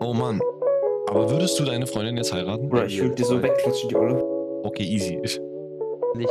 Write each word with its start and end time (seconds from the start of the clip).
Oh 0.00 0.12
Mann. 0.14 0.40
Aber 1.10 1.30
würdest 1.30 1.58
du 1.58 1.64
deine 1.64 1.86
Freundin 1.86 2.16
jetzt 2.16 2.32
heiraten? 2.32 2.68
Bruder, 2.68 2.86
ich 2.86 3.00
würde 3.00 3.14
die 3.14 3.24
so 3.24 3.42
wegklatschen, 3.42 3.88
die 3.88 3.96
Olle. 3.96 4.22
Okay, 4.64 4.84
easy. 4.84 5.18
Ich, 5.22 5.40
Nicht. 6.14 6.30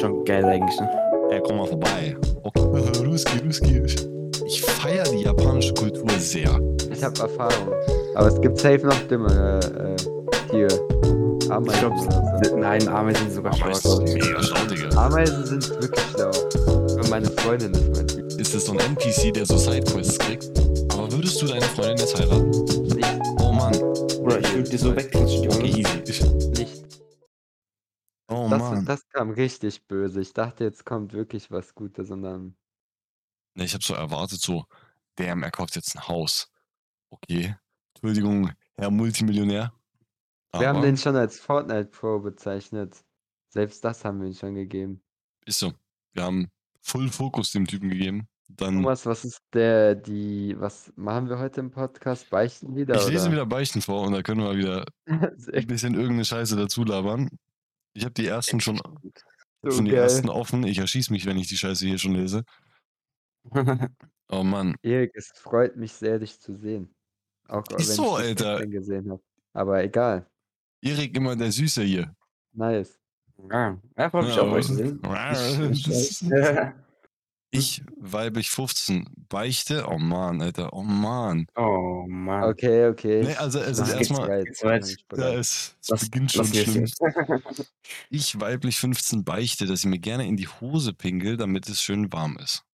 Schon 0.00 0.24
geil 0.24 0.44
eigentlich, 0.44 0.78
ne? 0.80 0.88
ja, 1.30 1.40
komm 1.40 1.56
mal 1.58 1.66
vorbei. 1.66 2.16
Okay. 2.42 2.60
Ruski, 3.04 3.38
Ruski. 3.44 3.82
Ich 4.46 4.62
feiere 4.62 5.04
die 5.04 5.22
japanische 5.22 5.72
Kultur 5.74 6.08
sehr. 6.18 6.58
Ich 6.92 7.02
habe 7.02 7.18
Erfahrung. 7.20 7.72
Aber 8.14 8.28
es 8.28 8.40
gibt 8.40 8.58
safe 8.58 8.86
noch 8.86 8.98
dümmere 9.08 9.60
äh, 9.60 10.50
Tiere. 10.50 10.80
Ameisen 11.50 11.74
Ich 11.74 11.80
glaub, 11.80 11.92
oder 11.92 12.44
so. 12.50 12.56
Nein, 12.56 12.88
Ameisen 12.88 13.22
sind 13.26 13.34
sogar 13.34 13.52
Aber 13.62 13.74
schlau. 13.74 14.00
ist 14.00 14.14
mega 14.14 14.42
schlau, 14.42 14.64
Digga. 14.70 14.96
Ameisen 15.06 15.44
sind 15.46 15.70
wirklich 15.82 16.04
schlau. 16.14 16.30
Und 16.96 17.10
meine 17.10 17.26
Freundin 17.30 17.72
ist 17.72 17.96
mein 17.96 18.06
Typ. 18.06 18.40
Ist 18.40 18.54
das 18.54 18.64
so 18.66 18.72
ein 18.72 18.78
NPC, 18.80 19.32
der 19.34 19.46
so 19.46 19.56
Sidequests 19.56 20.18
kriegt? 20.18 20.50
Aber 20.92 21.10
würdest 21.12 21.40
du 21.42 21.46
deine 21.46 21.62
Freundin 21.62 21.98
jetzt 21.98 22.18
heiraten? 22.18 22.52
Würde 24.54 24.70
die 24.70 24.76
so 24.76 24.90
Okay, 24.92 25.48
Olle. 25.48 25.64
easy. 25.66 25.82
Ich, 26.06 26.22
Nicht. 26.58 27.02
oh 28.28 28.46
Das, 28.48 28.60
Mann. 28.60 28.84
das 28.84 29.08
kam 29.08 29.30
richtig 29.30 29.84
böse. 29.88 30.20
Ich 30.20 30.32
dachte, 30.32 30.62
jetzt 30.62 30.86
kommt 30.86 31.12
wirklich 31.12 31.50
was 31.50 31.74
Gutes 31.74 32.10
und 32.12 32.22
dann. 32.22 32.56
Ne, 33.56 33.64
ich 33.64 33.74
habe 33.74 33.82
so 33.82 33.94
erwartet, 33.94 34.40
so, 34.40 34.64
damn, 35.16 35.42
er 35.42 35.50
kauft 35.50 35.74
jetzt 35.74 35.96
ein 35.96 36.06
Haus. 36.06 36.52
Okay. 37.10 37.56
Entschuldigung, 37.94 38.52
Herr 38.76 38.90
Multimillionär. 38.90 39.72
Wir 40.52 40.68
haben 40.68 40.76
Aber 40.76 40.86
den 40.86 40.96
schon 40.96 41.16
als 41.16 41.40
Fortnite 41.40 41.86
Pro 41.86 42.20
bezeichnet. 42.20 43.04
Selbst 43.48 43.84
das 43.84 44.04
haben 44.04 44.20
wir 44.20 44.28
ihm 44.28 44.34
schon 44.34 44.54
gegeben. 44.54 45.02
Ist 45.46 45.58
so. 45.58 45.72
Wir 46.12 46.22
haben 46.24 46.48
Full 46.80 47.08
Fokus 47.08 47.50
dem 47.50 47.66
Typen 47.66 47.88
gegeben. 47.88 48.28
Dann, 48.48 48.74
Thomas, 48.74 49.06
was 49.06 49.24
ist 49.24 49.40
der, 49.52 49.94
die, 49.94 50.54
was 50.58 50.92
machen 50.96 51.28
wir 51.28 51.38
heute 51.38 51.60
im 51.60 51.70
Podcast? 51.70 52.28
Beichten 52.30 52.76
wieder? 52.76 52.94
ich 52.94 53.08
lese 53.08 53.24
oder? 53.24 53.32
wieder 53.32 53.46
Beichten 53.46 53.80
vor 53.80 54.02
und 54.06 54.12
da 54.12 54.22
können 54.22 54.40
wir 54.42 54.56
wieder 54.56 54.84
ein 55.06 55.66
bisschen 55.66 55.94
irgendeine 55.94 56.24
Scheiße 56.24 56.56
dazu 56.56 56.84
labern. 56.84 57.30
Ich 57.94 58.04
habe 58.04 58.14
die 58.14 58.26
ersten 58.26 58.60
schon, 58.60 58.80
so 59.62 59.70
schon 59.70 59.86
die 59.86 59.94
ersten 59.94 60.28
offen. 60.28 60.64
Ich 60.64 60.78
erschieß 60.78 61.10
mich, 61.10 61.26
wenn 61.26 61.36
ich 61.38 61.48
die 61.48 61.56
Scheiße 61.56 61.86
hier 61.86 61.98
schon 61.98 62.14
lese. 62.14 62.44
Oh 64.30 64.42
Mann. 64.42 64.74
Erik, 64.82 65.12
es 65.14 65.30
freut 65.36 65.76
mich 65.76 65.92
sehr, 65.92 66.18
dich 66.18 66.40
zu 66.40 66.54
sehen. 66.54 66.94
Auch 67.46 67.62
Ist 67.76 67.90
wenn 67.90 67.96
so, 67.96 68.18
ich 68.18 68.24
Alter. 68.24 68.66
gesehen 68.66 69.10
habe. 69.10 69.22
Aber 69.52 69.84
egal. 69.84 70.26
Erik 70.80 71.14
immer 71.14 71.36
der 71.36 71.52
Süße 71.52 71.82
hier. 71.82 72.16
Nice. 72.52 72.98
Ja, 73.50 73.78
freut 74.10 74.24
mich 74.24 74.36
Ja, 74.36 74.42
auch, 74.42 74.52
euch 74.52 74.66
zu 74.66 74.74
sehen. 74.74 75.00
Das-. 77.54 77.64
Ich, 77.64 77.82
weiblich 77.98 78.50
15, 78.50 79.08
beichte. 79.28 79.86
Oh 79.88 79.98
Mann, 79.98 80.42
Alter. 80.42 80.72
Oh 80.72 80.82
Mann. 80.82 81.46
Oh 81.56 82.04
Mann. 82.08 82.44
Okay, 82.50 82.88
okay. 82.88 83.22
Nee, 83.24 83.34
also 83.36 83.60
es 83.60 83.78
Das 83.78 83.88
ist 83.90 83.96
geht's 83.98 84.10
erstmal. 84.10 84.44
Ja, 85.16 85.32
es, 85.34 85.76
es 85.80 85.88
Lass- 85.88 86.10
beginnt 86.10 86.32
schon 86.32 86.46
schlimm. 86.46 86.86
Ich, 88.10 88.40
weiblich 88.40 88.78
15, 88.78 89.24
beichte, 89.24 89.66
dass 89.66 89.80
ich 89.80 89.86
mir 89.86 89.98
gerne 89.98 90.26
in 90.26 90.36
die 90.36 90.48
Hose 90.48 90.92
pinkel, 90.92 91.36
damit 91.36 91.68
es 91.68 91.80
schön 91.82 92.12
warm 92.12 92.36
ist. 92.38 92.64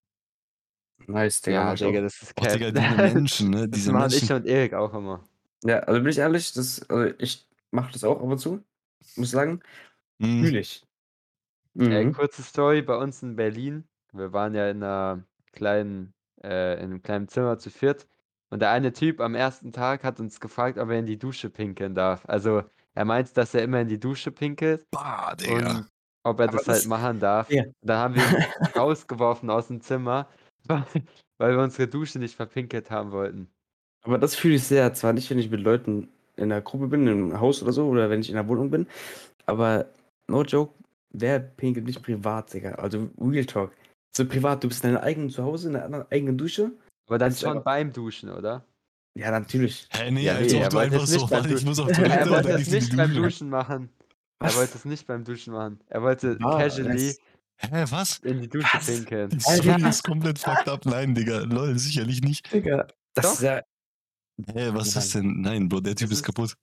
Nice, 1.07 1.41
Digga. 1.41 1.73
Ja. 1.73 1.87
Digga, 1.87 2.01
das 2.01 2.21
ist 2.21 2.33
Oh, 2.37 2.41
Cap. 2.43 2.53
Digga, 2.53 2.71
diese 2.71 3.13
Menschen, 3.13 3.49
ne? 3.49 3.67
Das 3.67 3.71
Diese 3.79 3.91
machen 3.91 4.09
Menschen. 4.11 4.23
ich 4.25 4.31
und 4.33 4.45
Erik 4.45 4.73
auch 4.73 4.93
immer. 4.93 5.23
Ja, 5.63 5.79
also 5.79 5.99
bin 6.01 6.09
ich 6.11 6.17
ehrlich, 6.17 6.53
das, 6.53 6.87
also 6.89 7.13
ich 7.19 7.47
mache 7.71 7.91
das 7.93 8.03
auch 8.03 8.17
ab 8.17 8.23
und 8.23 8.37
zu. 8.39 8.63
Muss 9.15 9.31
sagen. 9.31 9.61
Hm, 10.21 10.43
Fühl 10.45 10.55
ich. 10.57 10.83
Äh, 11.79 12.03
Mhm. 12.05 12.13
kurze 12.13 12.43
Story 12.43 12.81
bei 12.81 12.95
uns 12.97 13.23
in 13.23 13.35
Berlin. 13.35 13.85
Wir 14.13 14.33
waren 14.33 14.53
ja 14.53 14.69
in 14.69 14.83
einer 14.83 15.23
kleinen, 15.53 16.13
äh, 16.43 16.75
in 16.75 16.85
einem 16.85 17.01
kleinen 17.01 17.27
Zimmer 17.27 17.57
zu 17.57 17.69
viert. 17.69 18.07
Und 18.49 18.61
der 18.61 18.71
eine 18.71 18.91
Typ 18.91 19.21
am 19.21 19.35
ersten 19.35 19.71
Tag 19.71 20.03
hat 20.03 20.19
uns 20.19 20.39
gefragt, 20.39 20.77
ob 20.77 20.89
er 20.89 20.99
in 20.99 21.05
die 21.05 21.17
Dusche 21.17 21.49
pinkeln 21.49 21.95
darf. 21.95 22.23
Also 22.27 22.63
er 22.93 23.05
meint, 23.05 23.35
dass 23.37 23.53
er 23.53 23.63
immer 23.63 23.79
in 23.79 23.87
die 23.87 23.99
Dusche 23.99 24.31
pinkelt 24.31 24.85
bah, 24.91 25.33
Digga. 25.35 25.77
und 25.77 25.89
ob 26.23 26.39
er 26.41 26.47
das, 26.47 26.65
das- 26.65 26.79
halt 26.79 26.87
machen 26.87 27.19
darf. 27.19 27.49
Ja. 27.49 27.63
Dann 27.81 27.97
haben 27.97 28.15
wir 28.15 28.23
ihn 28.23 28.45
rausgeworfen 28.75 29.49
aus 29.49 29.67
dem 29.67 29.81
Zimmer, 29.81 30.27
weil, 30.65 30.83
weil 31.37 31.55
wir 31.55 31.63
unsere 31.63 31.87
Dusche 31.87 32.19
nicht 32.19 32.35
verpinkelt 32.35 32.91
haben 32.91 33.11
wollten. 33.11 33.49
Aber 34.03 34.17
das 34.17 34.35
fühle 34.35 34.55
ich 34.55 34.63
sehr. 34.63 34.93
Zwar 34.93 35.13
nicht, 35.13 35.29
wenn 35.29 35.39
ich 35.39 35.49
mit 35.49 35.61
Leuten 35.61 36.09
in 36.35 36.49
der 36.49 36.61
Gruppe 36.61 36.87
bin, 36.87 37.07
im 37.07 37.39
Haus 37.39 37.61
oder 37.63 37.71
so, 37.71 37.87
oder 37.87 38.09
wenn 38.09 38.21
ich 38.21 38.29
in 38.29 38.35
der 38.35 38.47
Wohnung 38.47 38.69
bin. 38.71 38.87
Aber 39.45 39.85
no 40.27 40.43
joke, 40.43 40.73
wer 41.11 41.39
pinkelt 41.39 41.85
nicht 41.85 42.01
privat, 42.03 42.53
Digga? 42.53 42.71
Also 42.75 43.09
Real 43.19 43.45
Talk. 43.45 43.71
So 44.15 44.25
privat, 44.25 44.63
du 44.63 44.67
bist 44.67 44.83
in 44.83 44.93
deinem 44.93 45.03
eigenen 45.03 45.29
Zuhause, 45.29 45.67
in 45.69 45.73
deiner 45.75 46.05
eigenen 46.11 46.37
Dusche. 46.37 46.71
Aber 47.07 47.17
dann 47.17 47.31
Das 47.31 47.39
schon 47.39 47.51
aber- 47.51 47.61
beim 47.61 47.91
Duschen, 47.93 48.29
oder? 48.29 48.65
Ja, 49.17 49.31
natürlich. 49.31 49.87
Hä, 49.91 50.09
nee, 50.11 50.23
Ja, 50.23 50.35
als 50.35 50.51
nee, 50.51 50.57
ob 50.59 50.63
er 50.63 50.69
du 50.69 50.75
wollte 50.75 50.93
einfach 50.93 51.03
es 51.03 51.11
nicht 51.11 51.19
so, 51.21 51.27
beim 51.27 51.43
warte, 51.43 51.53
ich 51.55 51.65
muss 51.65 51.79
auf 51.79 51.87
Duschen. 51.87 52.03
Toilette 52.03 52.19
Er 52.19 52.25
und 52.25 52.31
wollte 52.45 52.63
die 52.63 52.71
nicht 52.71 52.95
beim 52.97 53.09
Dusche. 53.09 53.21
Duschen 53.21 53.49
machen. 53.49 53.89
Er 54.39 54.47
Was? 54.47 54.55
wollte 54.57 54.77
es 54.77 54.85
nicht 54.85 55.07
beim 55.07 55.23
Duschen 55.23 55.53
machen. 55.53 55.79
Er 55.87 56.01
wollte 56.01 56.37
Ah, 56.41 56.57
casually 56.59 57.07
das- 57.07 57.17
Hä, 57.69 57.85
was? 57.91 58.17
in 58.19 58.41
die 58.41 58.49
Dusche 58.49 58.67
Was? 58.73 58.85
pinkeln. 58.87 59.29
Die. 59.29 59.39
Story 59.39 59.87
ist 59.89 60.03
komplett 60.03 60.39
fucked 60.39 60.67
up. 60.67 60.85
Nein, 60.85 61.13
Digga. 61.13 61.39
Lol, 61.41 61.77
sicherlich 61.77 62.21
nicht. 62.21 62.51
Digga. 62.51 62.87
Das 63.13 63.25
Doch. 63.25 63.33
ist 63.33 63.41
ja. 63.41 63.61
Hä, 64.53 64.69
was 64.73 64.95
ist 64.95 65.13
denn? 65.15 65.41
Nein, 65.41 65.69
Bro, 65.69 65.81
der 65.81 65.95
Typ 65.95 66.09
Das 66.09 66.13
ist 66.13 66.19
ist- 66.21 66.25
kaputt. 66.25 66.55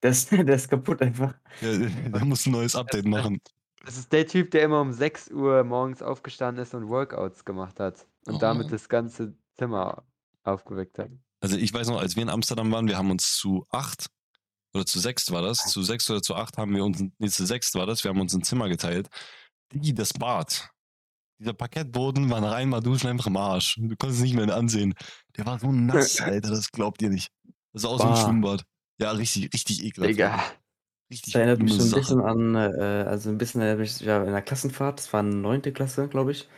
Das, 0.00 0.26
der 0.28 0.46
ist 0.48 0.68
kaputt 0.68 1.00
einfach. 1.00 1.34
Der, 1.62 1.78
der 1.78 2.24
muss 2.24 2.44
ein 2.46 2.52
neues 2.52 2.74
Update 2.76 3.06
machen. 3.06 3.40
Das 3.84 3.96
ist 3.96 4.12
der 4.12 4.26
Typ, 4.26 4.50
der 4.50 4.62
immer 4.64 4.80
um 4.80 4.92
6 4.92 5.30
Uhr 5.30 5.64
morgens 5.64 6.02
aufgestanden 6.02 6.62
ist 6.62 6.74
und 6.74 6.88
Workouts 6.88 7.44
gemacht 7.44 7.78
hat. 7.80 8.06
Und 8.26 8.34
Oh. 8.34 8.38
damit 8.38 8.70
das 8.72 8.88
ganze 8.88 9.34
Zimmer 9.56 10.04
aufgeweckt 10.44 10.98
hat. 10.98 11.10
Also 11.40 11.56
ich 11.56 11.72
weiß 11.72 11.88
noch, 11.88 12.00
als 12.00 12.16
wir 12.16 12.22
in 12.22 12.28
Amsterdam 12.28 12.70
waren, 12.72 12.88
wir 12.88 12.98
haben 12.98 13.10
uns 13.10 13.36
zu 13.36 13.64
acht 13.70 14.06
oder 14.74 14.84
zu 14.84 14.98
sechs 14.98 15.30
war 15.30 15.40
das, 15.42 15.58
zu 15.70 15.82
sechs 15.82 16.10
oder 16.10 16.20
zu 16.20 16.34
acht 16.34 16.58
haben 16.58 16.74
wir 16.74 16.84
uns, 16.84 17.02
nee, 17.18 17.28
zu 17.28 17.46
sechs 17.46 17.74
war 17.74 17.86
das, 17.86 18.04
wir 18.04 18.10
haben 18.10 18.20
uns 18.20 18.34
ein 18.34 18.42
Zimmer 18.42 18.68
geteilt. 18.68 19.08
Digi, 19.72 19.94
das 19.94 20.12
Bad. 20.12 20.68
Dieser 21.40 21.52
Parkettboden 21.52 22.28
war 22.30 22.40
nach 22.40 22.52
einmal 22.52 22.80
duschen 22.82 23.08
einfach 23.08 23.26
im 23.28 23.36
Arsch. 23.36 23.76
Du 23.76 23.94
konntest 23.96 24.16
es 24.18 24.22
nicht 24.22 24.34
mehr 24.34 24.52
ansehen. 24.54 24.94
Der 25.36 25.46
war 25.46 25.58
so 25.58 25.70
nass, 25.70 26.20
Alter, 26.20 26.50
das 26.50 26.70
glaubt 26.72 27.00
ihr 27.00 27.10
nicht. 27.10 27.30
Das 27.72 27.82
sah 27.82 27.88
aus 27.88 28.02
wie 28.02 28.06
ein. 28.08 28.16
Schwimmbad. 28.16 28.64
Ja, 29.00 29.12
richtig, 29.12 29.52
richtig 29.54 29.84
ekelhaft. 29.84 30.10
Digga. 30.10 30.42
Richtig 31.10 31.32
Das 31.32 31.40
erinnert 31.40 31.62
mich 31.62 31.74
so 31.74 31.82
ein 31.82 31.90
dumme 31.90 32.00
bisschen 32.00 32.18
Sache. 32.18 32.28
an, 32.28 32.54
äh, 32.54 33.04
also 33.08 33.30
ein 33.30 33.38
bisschen 33.38 33.60
erinnert 33.62 33.80
mich 33.80 34.00
ja, 34.00 34.22
in 34.24 34.32
der 34.32 34.42
Klassenfahrt, 34.42 34.98
das 34.98 35.12
war 35.12 35.22
neunte 35.22 35.72
Klasse, 35.72 36.08
glaube 36.08 36.32
ich. 36.32 36.48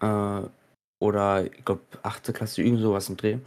Äh, 0.00 0.42
oder 1.00 1.44
ich 1.46 1.64
glaube 1.64 1.82
achte 2.02 2.32
Klasse, 2.32 2.62
irgend 2.62 2.80
sowas 2.80 3.08
im 3.08 3.16
Dreh. 3.16 3.38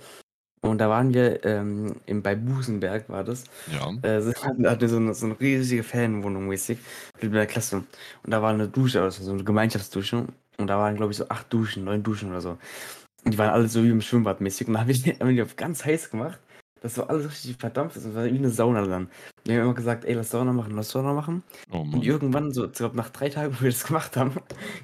Und 0.62 0.80
da 0.80 0.90
waren 0.90 1.14
wir 1.14 1.46
ähm, 1.46 1.96
im, 2.08 2.24
bei 2.24 2.36
Busenberg 2.36 3.08
war 3.10 3.24
das. 3.24 3.46
Ja. 3.72 3.92
Äh, 4.02 4.22
sie 4.24 4.34
hatten, 4.34 4.68
hatten 4.68 4.88
so, 4.90 4.98
eine, 4.98 5.14
so 5.14 5.28
eine 5.28 5.40
riesige 5.40 5.84
Ferienwohnung 5.84 6.48
mäßig 6.48 6.80
mit 7.22 7.34
der 7.34 7.46
Klasse. 7.48 7.78
Und 7.78 8.32
da 8.32 8.42
war 8.42 8.54
eine 8.54 8.68
Dusche, 8.68 9.02
also 9.02 9.24
so 9.24 9.32
eine 9.32 9.44
Gemeinschaftsdusche. 9.44 10.28
Und 10.58 10.68
da 10.68 10.78
waren, 10.80 10.96
glaube 10.96 11.12
ich, 11.12 11.18
so 11.18 11.30
acht 11.30 11.52
Duschen, 11.54 11.84
neun 11.86 12.04
Duschen 12.04 12.30
oder 12.32 12.42
so. 12.42 12.58
Und 13.26 13.34
die 13.34 13.38
waren 13.38 13.50
alle 13.52 13.68
so 13.68 13.84
wie 13.84 13.90
im 13.90 14.02
Schwimmbad 14.02 14.42
mäßig. 14.42 14.68
Und 14.68 14.74
da 14.76 14.82
haben 14.82 14.88
wir 14.88 14.96
die, 14.96 15.12
haben 15.14 15.28
wir 15.28 15.36
die 15.36 15.42
auf 15.44 15.56
ganz 15.56 15.86
heiß 15.86 16.12
gemacht, 16.12 16.40
dass 16.86 16.96
so 16.96 17.08
alles 17.08 17.26
richtig 17.32 17.58
verdampft 17.58 17.98
ist. 17.98 18.06
Und 18.06 18.12
es 18.12 18.16
war 18.16 18.26
wie 18.26 18.30
eine 18.30 18.50
Sauna 18.50 18.86
dann. 18.86 19.10
Wir 19.44 19.56
haben 19.56 19.64
immer 19.64 19.74
gesagt, 19.74 20.06
ey, 20.06 20.14
lass 20.14 20.30
Sauna 20.30 20.54
machen, 20.54 20.76
lass 20.76 20.90
Sauna 20.90 21.14
machen. 21.14 21.44
Oh 21.72 21.80
Und 21.80 21.92
Mann. 21.92 22.02
irgendwann, 22.04 22.52
so, 22.52 22.66
ich 22.66 22.74
glaube, 22.74 22.96
nach 22.96 23.10
drei 23.10 23.30
Tagen, 23.30 23.54
wo 23.58 23.64
wir 23.64 23.72
das 23.72 23.84
gemacht 23.86 24.16
haben, 24.16 24.36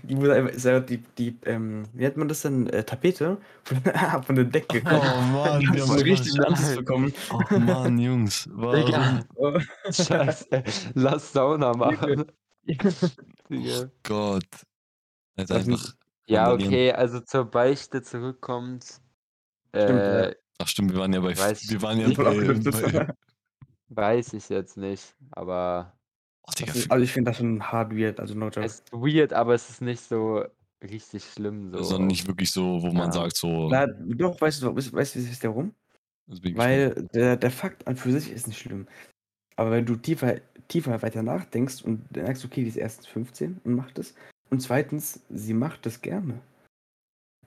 die 0.03 0.17
wurde 0.17 0.34
einfach, 0.34 0.51
ist 0.51 0.66
einfach 0.66 0.85
die, 0.88 0.97
die, 1.17 1.38
ähm, 1.45 1.84
wie 1.94 2.01
nennt 2.03 2.17
man 2.17 2.28
das 2.28 2.41
denn, 2.41 2.67
äh, 2.67 2.84
Tapete 2.84 3.38
von, 3.63 3.78
von 4.25 4.35
der 4.35 4.45
Decke 4.45 4.79
Oh 4.79 4.90
gekommen. 4.90 5.31
Mann, 5.34 5.59
Die 5.61 5.67
wir 5.73 5.81
haben 5.81 5.97
so 5.97 6.03
richtig 6.03 6.45
Angst 6.47 6.75
bekommen. 6.75 7.13
Oh 7.31 7.57
Mann, 7.59 8.00
Jungs. 8.00 8.50
Warum? 8.51 9.23
Oh. 9.35 9.59
Scheiße. 9.91 10.63
Lass 10.95 11.31
Sauna 11.34 11.73
machen. 11.73 12.25
Oh 13.51 13.85
Gott. 14.03 14.44
Sind- 15.38 15.51
einfach. 15.51 15.94
Ja, 16.28 16.51
okay, 16.53 16.94
also 16.94 17.19
zur 17.19 17.45
Beichte 17.45 18.01
zurückkommt. 18.01 19.01
Stimmt, 19.75 19.90
Äh, 20.00 20.35
Ach 20.61 20.67
stimmt, 20.67 20.91
wir 20.94 20.99
waren 20.99 21.13
ja 21.13 21.19
bei. 21.19 21.38
Weiß 21.38 21.69
wir 21.69 21.81
waren 21.81 21.99
ja 21.99 22.09
bei. 22.09 22.53
bei 22.72 23.08
weiß 23.90 24.34
ich 24.34 24.49
jetzt 24.49 24.78
nicht. 24.78 25.16
Aber 25.31 25.93
oh, 26.43 26.52
Digga, 26.58 26.73
ist, 26.73 26.91
also 26.91 27.03
ich 27.03 27.11
finde 27.11 27.31
das 27.31 27.37
schon 27.37 27.61
hard 27.63 27.96
weird, 27.96 28.19
also 28.19 28.35
no 28.35 28.46
joke. 28.46 28.63
es 28.66 28.75
ist 28.75 28.91
weird, 28.91 29.34
aber 29.34 29.53
es 29.53 29.69
ist 29.69 29.81
nicht 29.81 30.02
so 30.02 30.43
richtig 30.84 31.23
schlimm. 31.25 31.72
So. 31.72 31.84
sondern 31.84 32.08
nicht 32.08 32.28
wirklich 32.28 32.52
so, 32.52 32.81
wo 32.81 32.91
man 32.91 33.08
Ja. 33.08 33.11
sagt, 33.11 33.37
so. 33.37 33.69
Na, 33.69 33.87
doch, 33.87 34.40
weißt 34.40 34.63
du, 34.63 34.75
weißt, 34.75 34.93
weißt 34.93 35.16
du, 35.16 35.19
jetzt 35.19 36.41
bin 36.41 36.52
ich 36.52 36.58
Weil 36.58 37.08
der, 37.13 37.37
der 37.37 37.52
Fakt 37.52 37.87
an 37.87 37.96
für 37.96 38.11
sich 38.11 38.31
ist 38.31 38.47
nicht 38.47 38.59
schlimm. 38.59 38.87
Aber 39.55 39.72
wenn 39.72 39.85
du 39.85 39.96
tiefer, 39.96 40.37
tiefer 40.67 41.02
weiter 41.02 41.23
nachdenkst 41.23 41.84
und 41.84 42.05
dann 42.11 42.23
merkst, 42.23 42.46
okay, 42.46 42.63
die 42.63 42.69
ist 42.69 42.78
erstens 42.78 43.08
15 43.08 43.61
und 43.63 43.75
macht 43.75 43.97
das. 43.97 44.16
Und 44.49 44.61
zweitens, 44.61 45.22
sie 45.29 45.53
macht 45.53 45.85
das 45.85 46.02
gerne. 46.02 46.41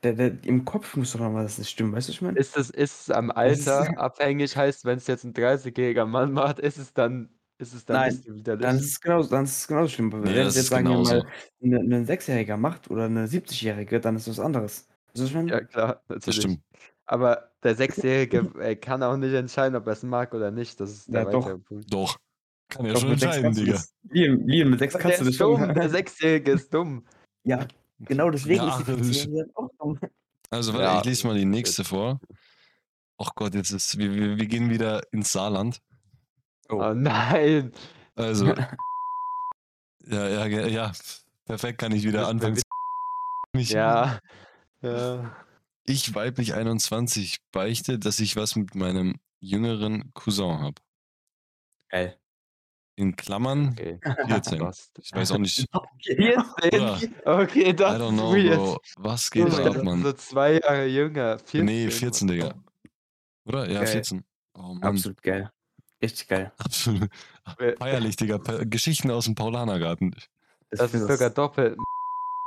Der, 0.04 0.12
der, 0.12 0.44
Im 0.44 0.64
Kopf 0.66 0.96
muss 0.96 1.12
doch 1.12 1.20
noch 1.20 1.32
mal 1.32 1.42
das 1.44 1.58
nicht 1.58 1.70
stimmen, 1.70 1.92
weißt 1.94 2.08
du, 2.08 2.10
was 2.12 2.16
ich 2.16 2.22
meine? 2.22 2.38
Ist 2.38 2.56
es, 2.58 2.68
ist 2.70 3.00
es 3.02 3.10
am 3.10 3.32
Das 3.34 3.58
ist- 3.58 3.68
Alter 3.68 3.98
abhängig, 3.98 4.54
heißt, 4.56 4.84
wenn 4.84 4.98
es 4.98 5.06
jetzt 5.06 5.24
ein 5.24 5.32
30-jähriger 5.32 6.04
Mann 6.04 6.32
macht, 6.32 6.58
ist 6.58 6.76
es 6.78 6.92
dann, 6.92 7.30
ist 7.58 7.72
es 7.72 7.86
dann 7.86 7.96
Nein, 7.96 8.22
widerlich? 8.26 8.62
Dann 8.66 8.76
ist 8.76 8.84
es 8.84 9.00
genauso, 9.00 9.30
dann 9.30 9.44
ist 9.44 9.56
es 9.58 9.66
genauso 9.66 9.88
schlimm. 9.88 10.12
Wenn 10.12 10.22
das 10.24 10.48
es 10.48 10.56
jetzt 10.56 10.68
sagen 10.68 10.88
wir 10.88 10.98
mal 10.98 11.26
ein 11.62 12.04
Sechsjähriger 12.06 12.56
macht 12.58 12.90
oder 12.90 13.04
eine 13.06 13.26
70-Jährige, 13.26 13.98
dann 14.00 14.16
ist 14.16 14.26
das 14.28 14.36
was 14.38 14.44
anderes. 14.44 14.86
Weißt 15.08 15.16
du, 15.16 15.22
was 15.22 15.28
ich 15.30 15.34
meine? 15.36 15.50
ja, 15.50 15.60
klar, 15.64 16.02
Das 16.08 16.16
natürlich. 16.16 16.36
stimmt. 16.40 16.60
Aber 17.06 17.50
der 17.62 17.74
Sechsjährige 17.74 18.50
äh, 18.60 18.76
kann 18.76 19.02
auch 19.02 19.16
nicht 19.16 19.32
entscheiden, 19.32 19.74
ob 19.76 19.86
er 19.86 19.94
es 19.94 20.02
mag 20.02 20.34
oder 20.34 20.50
nicht. 20.50 20.80
Das 20.80 20.90
ist 20.90 21.12
der 21.12 21.22
Ja, 21.24 21.30
doch. 21.30 21.46
weitere 21.46 21.58
Punkt. 21.58 21.92
Doch. 21.92 22.18
Kann 22.68 22.86
ja 22.86 22.92
Doch, 22.92 23.00
schon 23.00 23.12
entscheiden, 23.12 23.54
Digga. 23.54 23.72
das. 23.72 23.94
Liam, 24.10 24.46
Liam, 24.46 24.70
mit 24.70 24.78
sechs 24.80 24.92
Der 24.94 25.00
kannst 25.02 25.20
du 25.20 25.24
das 25.26 25.34
schon. 25.36 25.74
Der 25.74 25.88
Sechsjährige 25.88 26.52
ist 26.52 26.72
dumm. 26.74 27.04
Ja, 27.44 27.66
genau 28.06 28.30
deswegen 28.30 28.56
Ja, 28.66 28.78
ist 28.78 28.86
die 28.88 28.92
das 28.92 29.00
14-Jährige 29.00 29.50
auch 29.54 29.70
dumm. 29.78 29.98
Also, 30.50 30.72
warte, 30.72 30.84
Ja, 30.84 30.98
ich 31.00 31.04
lese 31.04 31.26
mal 31.26 31.36
die 31.36 31.44
nächste 31.44 31.84
vor. 31.84 32.20
Ach 33.18 33.30
Gott, 33.34 33.54
jetzt 33.54 33.70
ist, 33.70 33.98
wir, 33.98 34.14
wir, 34.14 34.36
wir 34.36 34.46
gehen 34.46 34.70
wieder 34.70 35.02
ins 35.12 35.32
Saarland. 35.32 35.80
Oh. 36.68 36.76
Oh 36.80 36.94
nein. 36.94 37.72
Also, 38.14 38.46
ja, 40.06 40.46
ja, 40.46 40.66
ja, 40.66 40.92
perfekt 41.44 41.78
kann 41.78 41.92
ich 41.92 42.04
wieder 42.04 42.20
wir 42.22 42.28
anfangen. 42.28 42.60
Mich- 43.54 43.70
Ja. 43.70 44.18
Ja. 44.80 45.36
Ich, 45.84 46.14
weiblich 46.14 46.54
21, 46.54 47.38
beichte, 47.52 47.98
dass 47.98 48.18
ich 48.20 48.36
was 48.36 48.56
mit 48.56 48.74
meinem 48.74 49.20
jüngeren 49.40 50.12
Cousin 50.14 50.60
habe. 50.60 50.80
Geil. 51.90 52.18
In 52.96 53.16
Klammern 53.16 53.70
Okay. 53.72 53.98
14. 54.28 54.60
Was? 54.60 54.90
Ich 55.02 55.12
weiß 55.12 55.32
auch 55.32 55.38
nicht. 55.38 55.66
14? 56.04 57.14
Okay, 57.24 57.70
I 57.70 57.74
das 57.74 58.00
don't 58.00 58.08
ist 58.08 58.14
know, 58.14 58.32
weird. 58.32 58.56
Bro. 58.56 58.78
Was 58.98 59.30
geht 59.30 59.42
Junge, 59.48 59.56
da 59.62 59.66
ab, 59.68 59.74
das 59.74 59.82
Mann? 59.82 60.02
So 60.02 60.12
zwei 60.12 60.52
Jahre 60.60 60.86
jünger. 60.86 61.38
14. 61.38 61.64
Nee, 61.64 61.90
14, 61.90 62.28
Digga. 62.28 62.54
Oder? 63.46 63.68
Ja, 63.70 63.80
Geil. 63.80 63.86
14. 63.88 64.24
Oh 64.56 64.60
Mann, 64.74 64.82
Absolut 64.84 65.22
geil. 65.22 65.50
Richtig 66.02 66.28
geil. 66.28 66.52
absolut. 66.58 67.08
Wer- 67.58 67.76
Feierlich, 67.76 68.16
Digga. 68.16 68.36
Geschichten 68.64 69.10
aus 69.10 69.24
dem 69.24 69.34
Paulanergarten. 69.34 70.14
Das 70.70 70.94
ist 70.94 71.06
sogar 71.08 71.30
doppelt. 71.30 71.76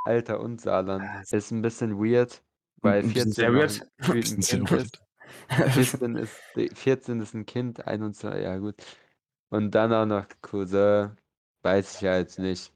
Alter 0.04 0.40
und 0.40 0.60
Saarland. 0.60 1.04
Ist 1.30 1.50
ein 1.50 1.60
bisschen 1.60 1.98
weird, 1.98 2.42
weil 2.80 3.00
ein 3.02 3.12
bisschen 3.12 3.32
14 3.32 3.32
sehr 3.32 3.50
noch 3.50 3.58
weird. 3.60 3.72
ein 3.82 3.88
gefühlt 3.98 4.26
ein 4.30 4.36
Bisschen 4.36 4.42
sehr 4.42 4.58
Kind 4.64 4.70
weird. 4.70 5.00
ist. 5.76 5.90
14 5.90 6.16
ist, 6.16 6.78
14 6.78 7.20
ist 7.20 7.34
ein 7.34 7.44
Kind, 7.46 7.86
21, 7.86 8.42
ja 8.42 8.56
gut. 8.56 8.76
Und 9.50 9.70
dann 9.70 9.92
auch 9.92 10.06
noch 10.06 10.26
Cousin, 10.42 11.16
weiß 11.62 11.96
ich 11.96 12.00
ja 12.02 12.18
jetzt 12.18 12.38
nicht. 12.38 12.72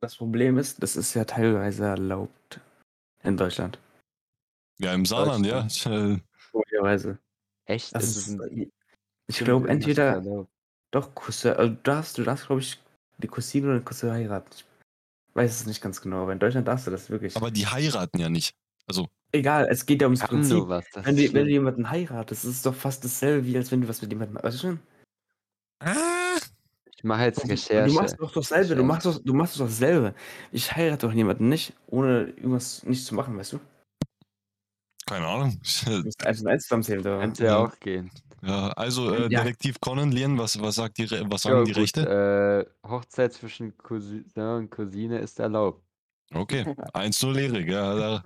Das 0.00 0.16
Problem 0.16 0.58
ist, 0.58 0.82
das 0.82 0.96
ist 0.96 1.14
ja 1.14 1.24
teilweise 1.24 1.84
erlaubt 1.84 2.60
in 3.22 3.36
Deutschland. 3.36 3.78
Ja, 4.78 4.94
im 4.94 5.06
Saarland, 5.06 5.46
ja. 5.46 5.66
Möglicherweise. 6.52 7.18
Echt? 7.66 7.94
Das 7.94 8.04
Ist 8.04 8.16
ist, 8.16 8.28
es 8.28 8.40
ein- 8.40 8.72
ich 9.28 9.38
glaube, 9.38 9.68
entweder 9.68 10.46
doch 10.90 11.14
Cousin, 11.14 11.52
also 11.52 11.72
du 11.74 11.80
darfst, 11.82 12.18
du 12.18 12.24
darfst, 12.24 12.46
glaube 12.46 12.60
ich, 12.60 12.80
die 13.18 13.28
Cousine 13.28 13.66
oder 13.68 13.78
den 13.78 13.84
Cousin 13.84 14.10
heiraten. 14.10 14.50
Ich 14.52 14.64
weiß 15.34 15.60
es 15.60 15.66
nicht 15.66 15.80
ganz 15.80 16.00
genau, 16.00 16.22
aber 16.22 16.32
in 16.32 16.38
Deutschland 16.38 16.68
darfst 16.68 16.86
du 16.86 16.90
das 16.90 17.08
wirklich. 17.10 17.36
aber 17.36 17.50
die 17.50 17.66
heiraten 17.66 18.18
ja 18.18 18.28
nicht. 18.28 18.54
Also, 18.86 19.08
Egal, 19.34 19.66
es 19.70 19.86
geht 19.86 20.02
ja 20.02 20.08
ums 20.08 20.20
Prinzip. 20.20 20.58
nur 20.58 20.68
was. 20.68 20.84
Das 20.92 21.06
Wenn 21.06 21.16
du, 21.16 21.22
wenn 21.32 21.44
du 21.46 21.50
jemanden 21.50 21.88
heiratest, 21.88 22.44
ist 22.44 22.50
es 22.56 22.62
doch 22.62 22.74
fast 22.74 23.02
dasselbe, 23.04 23.46
wie 23.46 23.56
als 23.56 23.70
wenn 23.72 23.80
du 23.80 23.88
was 23.88 24.02
mit 24.02 24.10
jemandem. 24.12 24.42
Weißt 24.42 24.56
du 24.56 24.60
schon? 24.60 24.80
Ah, 25.84 26.38
ich 26.96 27.04
mache 27.04 27.22
jetzt 27.24 27.42
Du 27.42 27.48
Recherche. 27.48 27.94
machst 27.94 28.16
doch 28.18 28.32
dasselbe, 28.32 28.76
du 28.76 28.84
machst 28.84 29.06
doch, 29.06 29.18
du 29.22 29.34
machst 29.34 29.58
doch 29.58 29.66
dasselbe. 29.66 30.14
Ich 30.52 30.74
heirate 30.74 31.06
doch 31.08 31.12
jemanden 31.14 31.48
nicht, 31.48 31.74
ohne 31.86 32.26
irgendwas 32.36 32.82
nicht 32.84 33.04
zu 33.04 33.14
machen, 33.14 33.36
weißt 33.36 33.54
du? 33.54 33.60
keine 35.06 35.26
Ahnung. 35.26 35.60
Du 35.84 36.02
musst 36.04 36.26
eins 36.26 36.40
und 36.40 36.46
eins 36.48 36.62
zusammenzählen. 36.64 37.02
Da. 37.02 37.18
Könnte 37.20 37.44
ja 37.44 37.58
auch 37.58 37.78
gehen. 37.80 38.10
Ja, 38.42 38.68
also, 38.70 39.14
äh, 39.14 39.22
Ja. 39.30 39.42
Detektiv 39.44 39.80
Conan, 39.80 40.10
Lien, 40.10 40.38
was, 40.38 40.60
was, 40.60 40.76
sagt 40.76 40.98
die, 40.98 41.08
was 41.10 41.42
sagen 41.42 41.58
Ja, 41.58 41.64
die 41.64 41.72
gut, 41.72 41.82
Rechte? 41.82 42.66
Äh, 42.84 42.88
Hochzeit 42.88 43.32
zwischen 43.34 43.76
Cousin 43.78 44.24
und 44.36 44.70
Cousine 44.70 45.18
ist 45.18 45.38
erlaubt. 45.38 45.82
Okay, 46.34 46.64
1-0 46.94 47.36
Erik, 47.38 47.68
ja, 47.68 47.86
hat 47.86 47.98
er, 47.98 48.22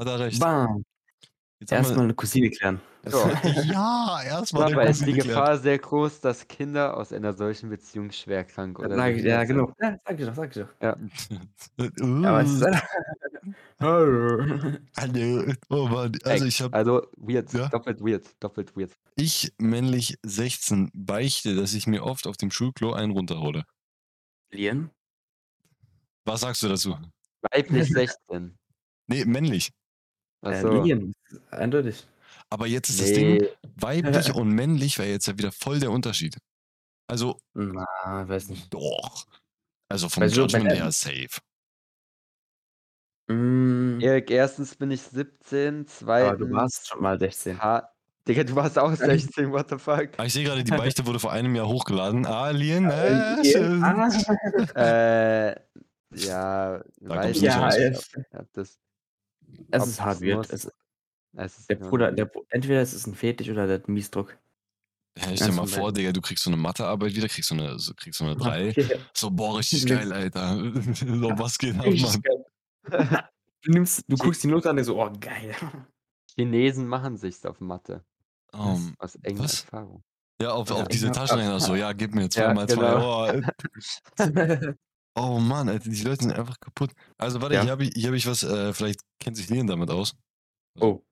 hat 0.00 0.08
er 0.08 0.18
recht. 0.20 0.40
Bam. 0.40 0.84
Erstmal 1.70 2.04
eine 2.04 2.14
Cousine 2.14 2.50
klären. 2.50 2.80
So. 3.04 3.18
ja, 3.64 4.22
erstmal 4.24 4.72
Aber 4.72 4.86
ist 4.86 5.04
die. 5.06 5.12
Gefahr 5.12 5.58
sehr 5.58 5.78
groß, 5.78 6.20
dass 6.20 6.46
Kinder 6.46 6.96
aus 6.96 7.12
einer 7.12 7.32
solchen 7.32 7.68
Beziehung 7.68 8.10
schwer 8.12 8.44
krank 8.44 8.78
oder 8.78 8.94
Sag 8.96 9.16
ich, 9.16 9.24
ja, 9.24 9.40
sind? 9.44 9.56
genau. 9.56 9.72
Ja, 9.80 9.96
sag 10.04 10.20
ich 10.20 10.26
doch, 10.26 10.34
sag 10.34 10.56
ich 10.56 10.62
doch. 10.62 10.68
Ja. 10.80 12.40
ist 12.40 12.64
Hallo. 13.80 14.44
Hallo. 14.96 15.52
Oh 15.68 15.88
Mann, 15.88 16.16
also 16.24 16.44
ich 16.44 16.62
habe 16.62 16.72
Also 16.76 17.06
weird, 17.16 17.52
Ja? 17.52 17.68
doppelt 17.68 18.00
weird, 18.00 18.24
doppelt 18.38 18.76
weird. 18.76 18.92
ich 19.16 19.52
männlich 19.58 20.16
16 20.24 20.90
beichte, 20.94 21.56
dass 21.56 21.74
ich 21.74 21.88
mir 21.88 22.04
oft 22.04 22.28
auf 22.28 22.36
dem 22.36 22.52
Schulklo 22.52 22.92
einen 22.92 23.10
runterhole. 23.12 23.64
Lien? 24.52 24.90
Was 26.24 26.42
sagst 26.42 26.62
du 26.62 26.68
dazu? 26.68 26.96
Weiblich 27.50 27.88
16. 27.92 28.56
Nee, 29.08 29.24
männlich. 29.24 29.70
Äh, 30.42 30.48
Achso. 30.48 30.82
Lien, 30.82 31.14
eindeutig. 31.50 32.06
Aber 32.50 32.66
jetzt 32.66 32.88
ist 32.90 33.00
das 33.00 33.12
Ding, 33.12 33.38
Nee, 33.38 33.48
weiblich 33.76 34.34
und 34.34 34.48
männlich 34.50 34.98
wäre 34.98 35.08
jetzt 35.08 35.26
ja 35.26 35.38
wieder 35.38 35.52
voll 35.52 35.78
der 35.80 35.90
Unterschied. 35.90 36.36
Also, 37.08 37.38
Na, 37.54 37.86
weiß 38.28 38.48
nicht. 38.48 38.72
doch. 38.72 39.26
Also 39.88 40.08
vom 40.08 40.22
Weil 40.22 40.30
so, 40.30 40.42
Judgment 40.42 40.66
wenn- 40.70 40.76
her 40.76 40.92
safe. 40.92 41.28
Mm, 43.28 44.00
Erik, 44.00 44.30
erstens 44.30 44.74
bin 44.74 44.90
ich 44.90 45.00
17, 45.02 45.86
zweitens. 45.86 46.28
aber 46.28 46.36
du 46.38 46.50
warst 46.52 46.88
schon 46.88 47.02
mal 47.02 47.18
16. 47.18 47.60
Ha 47.62 47.88
Digga, 48.26 48.44
du 48.44 48.54
warst 48.54 48.78
auch 48.78 48.92
16, 48.96 49.50
what 49.52 49.68
the 49.70 49.78
fuck? 49.78 50.10
Ah, 50.16 50.24
ich 50.24 50.32
sehe 50.32 50.44
gerade, 50.44 50.62
die 50.64 50.70
Beichte 50.70 51.06
wurde 51.06 51.18
vor 51.18 51.32
einem 51.32 51.54
Jahr 51.54 51.66
hochgeladen. 51.68 52.26
Alien, 52.26 52.88
Äh, 52.90 53.08
äh, 53.08 53.34
Lien? 53.40 53.44
schön. 53.44 53.84
Ah. 53.84 54.08
äh, 54.76 55.56
ja, 56.14 56.78
Da 56.78 56.84
weiß 57.08 57.30
ich 57.36 57.40
du 57.40 57.46
Ja, 57.46 57.68
nicht 57.68 58.08
ob 58.34 58.52
das, 58.52 58.78
es 59.70 59.82
ob 59.82 59.88
ist 59.88 60.00
hart 60.00 60.16
es 60.16 60.22
weird. 60.22 60.36
muss. 60.38 60.50
Es, 60.50 60.70
es 61.34 61.58
ist 61.58 61.70
der 61.70 61.78
ja 61.78 61.88
Bruder, 61.88 62.12
der, 62.12 62.30
entweder 62.50 62.80
es 62.80 62.92
ist 62.92 63.06
ein 63.06 63.14
Fetisch 63.14 63.48
oder 63.48 63.66
der 63.66 63.76
hat 63.76 63.86
einen 63.86 63.94
Miesdruck. 63.94 64.36
Ja, 65.18 65.30
ich 65.30 65.40
stell 65.40 65.52
mal 65.52 65.66
vor, 65.66 65.92
Digga, 65.92 66.12
du 66.12 66.22
kriegst 66.22 66.42
so 66.44 66.50
eine 66.50 66.56
Mathearbeit 66.56 67.14
wieder, 67.14 67.28
kriegst 67.28 67.48
so 67.50 67.54
eine, 67.54 67.78
so, 67.78 67.92
kriegst 67.94 68.18
so 68.18 68.24
eine 68.24 68.34
3. 68.36 68.70
Okay. 68.70 68.98
So, 69.12 69.30
boah, 69.30 69.58
richtig 69.58 69.86
geil, 69.86 70.10
Alter. 70.12 70.56
so, 70.94 71.38
was 71.38 71.58
geht 71.58 71.76
ab, 71.78 71.84
Mann? 71.86 73.22
Du 73.62 73.70
nimmst, 73.70 74.04
du 74.08 74.16
guckst 74.16 74.42
die 74.42 74.48
Note 74.48 74.70
an 74.70 74.78
und 74.78 74.84
so, 74.84 75.00
oh 75.00 75.10
geil. 75.20 75.54
Chinesen 76.34 76.86
machen 76.86 77.16
sich's 77.18 77.44
auf 77.44 77.60
Mathe. 77.60 78.02
Um, 78.52 78.94
Aus 78.98 79.18
eigener 79.24 79.44
was? 79.44 79.64
Erfahrung. 79.64 80.02
ja, 80.40 80.50
auf, 80.50 80.68
Ja, 80.68 80.76
auf 80.76 80.88
diese 80.88 81.06
ja. 81.06 81.12
Taschenrechner 81.12 81.60
so, 81.60 81.74
ja, 81.74 81.92
gib 81.92 82.14
mir 82.14 82.28
zwei 82.28 82.42
Ja, 82.42 82.54
mal 82.54 82.68
zwei. 82.68 83.32
genau. 84.18 84.72
Oh, 85.14 85.38
Mann, 85.38 85.68
Alter, 85.68 85.90
die 85.90 86.02
Leute 86.02 86.24
sind 86.24 86.32
einfach 86.32 86.58
kaputt. 86.58 86.92
Also, 87.18 87.40
warte, 87.42 87.56
Ja. 87.56 87.62
hier 87.62 87.70
habe 87.70 87.84
ich, 87.84 87.90
hier 87.94 88.08
hab 88.08 88.14
ich 88.14 88.26
was, 88.26 88.42
äh, 88.42 88.72
vielleicht 88.72 89.00
kennt 89.20 89.36
sich 89.36 89.48
Lien 89.50 89.66
damit 89.66 89.90
aus. 89.90 90.14
oh, 90.80 91.02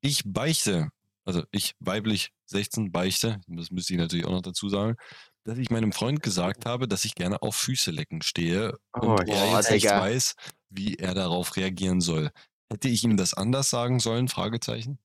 Ich 0.00 0.22
beichte, 0.24 0.88
also 1.24 1.42
ich 1.50 1.74
weiblich 1.80 2.30
16 2.46 2.92
beichte, 2.92 3.40
das 3.48 3.70
müsste 3.70 3.94
ich 3.94 3.98
natürlich 3.98 4.26
auch 4.26 4.30
noch 4.30 4.42
dazu 4.42 4.68
sagen, 4.68 4.96
dass 5.44 5.58
ich 5.58 5.70
meinem 5.70 5.92
Freund 5.92 6.22
gesagt 6.22 6.66
habe, 6.66 6.88
dass 6.88 7.04
ich 7.04 7.14
gerne 7.14 7.42
auf 7.42 7.56
Füße 7.56 7.90
lecken 7.90 8.22
stehe 8.22 8.76
Oh, 8.94 9.00
und 9.02 9.28
er 9.28 9.50
jetzt 9.52 9.70
nicht 9.70 9.84
weiß, 9.96 10.34
wie 10.70 10.96
er 10.96 11.14
darauf 11.14 11.56
reagieren 11.56 12.00
soll. 12.00 12.30
Hätte 12.70 12.88
ich 12.88 13.04
ihm 13.04 13.16
das 13.16 13.34
anders 13.34 13.70
sagen 13.70 14.00
sollen? 14.00 14.28
Fragezeichen. 14.28 14.98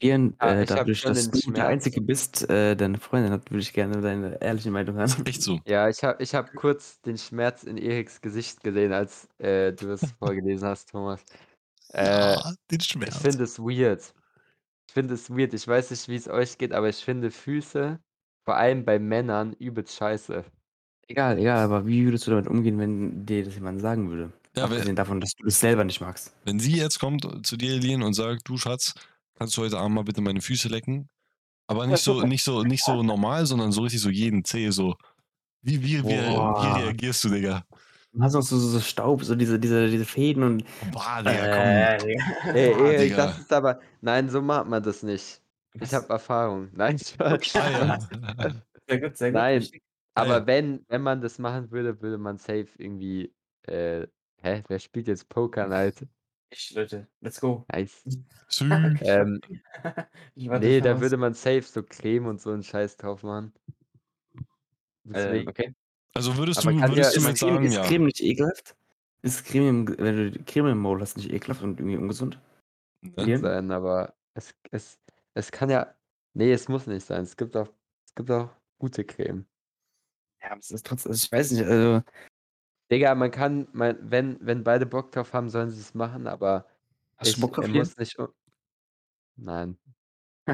Lien, 0.00 0.36
Ja, 0.40 0.56
äh, 0.60 0.64
ich 0.64 0.74
hab 0.76 0.92
dadurch, 0.92 1.00
schon 1.00 1.14
dass 1.14 1.30
den 1.30 1.30
du 1.30 1.38
Schmerz. 1.38 1.54
der 1.54 1.66
Einzige 1.68 2.00
bist, 2.00 2.48
äh, 2.50 2.74
deine 2.76 2.98
Freundin 2.98 3.32
hat, 3.32 3.50
würde 3.50 3.60
ich 3.62 3.72
gerne 3.72 4.00
deine 4.00 4.40
ehrliche 4.40 4.70
Meinung 4.70 4.96
hören. 4.96 5.10
Echt 5.24 5.42
so. 5.42 5.60
Ja, 5.66 5.88
ich 5.88 6.02
habe 6.02 6.22
ich 6.22 6.34
hab 6.34 6.54
kurz 6.54 7.00
den 7.02 7.18
Schmerz 7.18 7.64
in 7.64 7.76
Eriks 7.76 8.20
Gesicht 8.20 8.62
gesehen, 8.62 8.92
als 8.92 9.28
äh, 9.38 9.72
du 9.72 9.92
es 9.92 10.12
vorgelesen 10.18 10.66
hast, 10.68 10.90
Thomas. 10.90 11.24
Äh, 11.92 12.36
ja, 12.36 12.54
den 12.70 12.80
ich 12.80 12.86
Schmerz. 12.88 13.16
finde 13.22 13.44
es 13.44 13.58
weird. 13.58 14.14
Ich 14.88 14.94
finde 14.94 15.14
es 15.14 15.30
weird. 15.30 15.54
Ich 15.54 15.68
weiß 15.68 15.90
nicht, 15.92 16.08
wie 16.08 16.16
es 16.16 16.28
euch 16.28 16.58
geht, 16.58 16.72
aber 16.72 16.88
ich 16.90 17.04
finde 17.04 17.30
Füße, 17.30 18.00
vor 18.44 18.56
allem 18.56 18.84
bei 18.84 18.98
Männern, 18.98 19.54
übelst 19.54 19.96
scheiße. 19.96 20.44
Egal, 21.08 21.38
egal, 21.38 21.58
aber 21.64 21.86
wie 21.86 22.04
würdest 22.04 22.26
du 22.26 22.30
damit 22.30 22.46
umgehen, 22.48 22.78
wenn 22.78 23.26
dir 23.26 23.44
das 23.44 23.54
jemand 23.54 23.80
sagen 23.80 24.08
würde? 24.10 24.32
Ja, 24.56 24.70
wenn, 24.70 24.72
Abgesehen 24.72 24.96
davon, 24.96 25.20
dass 25.20 25.32
du 25.34 25.44
das 25.44 25.60
selber 25.60 25.84
nicht 25.84 26.00
magst. 26.00 26.34
wenn 26.44 26.58
sie 26.60 26.76
jetzt 26.76 26.98
kommt 26.98 27.46
zu 27.46 27.56
dir, 27.56 27.78
Lien, 27.78 28.02
und 28.02 28.14
sagt, 28.14 28.48
du 28.48 28.56
Schatz, 28.56 28.94
kannst 29.40 29.56
du 29.56 29.62
heute 29.62 29.78
Abend 29.78 29.94
mal 29.94 30.04
bitte 30.04 30.20
meine 30.20 30.42
Füße 30.42 30.68
lecken? 30.68 31.08
Aber 31.66 31.86
nicht 31.86 32.02
so, 32.02 32.22
nicht 32.22 32.44
so, 32.44 32.62
nicht 32.62 32.84
so 32.84 33.02
normal, 33.02 33.46
sondern 33.46 33.72
so 33.72 33.82
richtig 33.82 34.00
so 34.00 34.10
jeden 34.10 34.44
Zeh, 34.44 34.70
so. 34.70 34.96
Wie, 35.62 35.82
wie, 35.82 36.04
wie, 36.04 36.08
wie 36.08 36.82
reagierst 36.82 37.24
du, 37.24 37.30
Digga? 37.30 37.64
Du 38.12 38.22
hast 38.22 38.34
auch 38.34 38.42
so, 38.42 38.58
so, 38.58 38.68
so 38.68 38.80
Staub, 38.80 39.24
so 39.24 39.34
diese, 39.34 39.58
diese, 39.58 39.88
diese 39.88 40.04
Fäden 40.04 40.42
und. 40.42 40.64
Boah, 40.92 41.22
Digga, 41.22 41.48
komm. 41.48 42.10
Äh, 42.54 42.66
Ey, 42.68 42.74
Boah, 42.74 42.86
Erik, 42.86 43.00
Digga. 43.00 43.16
das 43.16 43.38
ist 43.38 43.52
aber. 43.52 43.80
Nein, 44.02 44.28
so 44.28 44.42
macht 44.42 44.66
man 44.68 44.82
das 44.82 45.02
nicht. 45.02 45.40
Ich 45.80 45.94
habe 45.94 46.08
Erfahrung. 46.08 46.68
Nein, 46.72 46.98
Spaß. 46.98 47.54
Ah, 47.54 47.70
ja. 47.70 47.98
Sehr 48.88 49.00
gut, 49.00 49.16
sehr 49.16 49.30
gut. 49.30 49.40
Nein. 49.40 49.66
Aber 50.14 50.38
ja. 50.38 50.46
wenn, 50.48 50.84
wenn 50.88 51.02
man 51.02 51.20
das 51.20 51.38
machen 51.38 51.70
würde, 51.70 52.02
würde 52.02 52.18
man 52.18 52.36
safe 52.38 52.68
irgendwie. 52.76 53.32
Äh, 53.62 54.08
hä? 54.42 54.64
Wer 54.66 54.78
spielt 54.80 55.06
jetzt 55.06 55.28
Poker 55.28 55.68
Night? 55.68 56.04
Ich, 56.50 56.72
Leute, 56.72 57.06
let's 57.20 57.40
go. 57.40 57.64
Nice. 57.72 58.02
Sü. 58.48 58.64
Ähm, 59.02 59.40
Ich 60.34 60.48
warte 60.48 60.66
nee, 60.66 60.80
da 60.80 61.00
würde 61.00 61.16
man 61.16 61.34
safe 61.34 61.62
so 61.62 61.82
Creme 61.82 62.26
und 62.26 62.40
so 62.40 62.50
einen 62.50 62.62
Scheiß 62.62 62.96
drauf 62.96 63.22
machen. 63.22 63.52
Äh, 64.34 64.42
Deswegen, 65.04 65.48
okay. 65.48 65.74
Also 66.14 66.36
würdest 66.36 66.58
Aber 66.58 66.72
du, 66.72 66.80
würdest 66.80 67.14
ja- 67.14 67.20
du 67.22 67.28
ist, 67.28 67.42
mir 67.42 67.48
Creme, 67.48 67.54
sagen, 67.54 67.66
ist 67.66 67.74
ja. 67.74 67.82
Creme 67.86 68.04
nicht 68.06 68.20
ekelhaft? 68.20 68.76
Ist 69.22 69.44
Creme, 69.44 69.68
im, 69.68 69.98
wenn 69.98 70.32
du 70.32 70.44
Creme 70.44 70.68
im 70.72 70.78
Maul 70.78 71.00
hast, 71.00 71.16
nicht 71.16 71.30
ekelhaft 71.32 71.62
und 71.62 71.78
irgendwie 71.78 71.96
ungesund? 71.96 72.40
Ne? 73.02 73.38
sein, 73.38 73.70
aber 73.70 74.14
Es, 74.34 74.54
es, 74.70 74.98
es 75.34 75.50
kann 75.50 75.70
ja. 75.70 75.94
Nee, 76.34 76.52
es 76.52 76.68
muss 76.68 76.86
nicht 76.86 77.06
sein. 77.06 77.22
Es 77.22 77.36
gibt 77.36 77.56
auch, 77.56 77.68
es 78.06 78.14
gibt 78.14 78.30
auch 78.30 78.50
gute 78.78 79.04
Creme. 79.04 79.46
Ja, 80.42 80.50
aber 80.52 80.60
es 80.60 80.70
ist 80.70 80.86
trotzdem, 80.86 81.12
also 81.12 81.24
ich 81.24 81.32
weiß 81.32 81.50
nicht, 81.52 81.64
also 81.64 82.02
Digga, 82.90 83.14
man 83.14 83.30
kann, 83.30 83.68
man, 83.72 83.96
wenn, 84.10 84.38
wenn 84.40 84.64
beide 84.64 84.86
Bock 84.86 85.12
drauf 85.12 85.32
haben, 85.32 85.48
sollen 85.48 85.70
sie 85.70 85.80
es 85.80 85.94
machen, 85.94 86.26
aber 86.26 86.66
hast 87.16 87.28
ich 87.28 87.34
du 87.36 87.42
Bock 87.42 87.58
er 87.58 87.62
drauf 87.62 87.70
hier? 87.70 87.80
muss 87.80 87.96
nicht. 87.96 88.18
un- 88.18 88.28
Nein. 89.36 89.78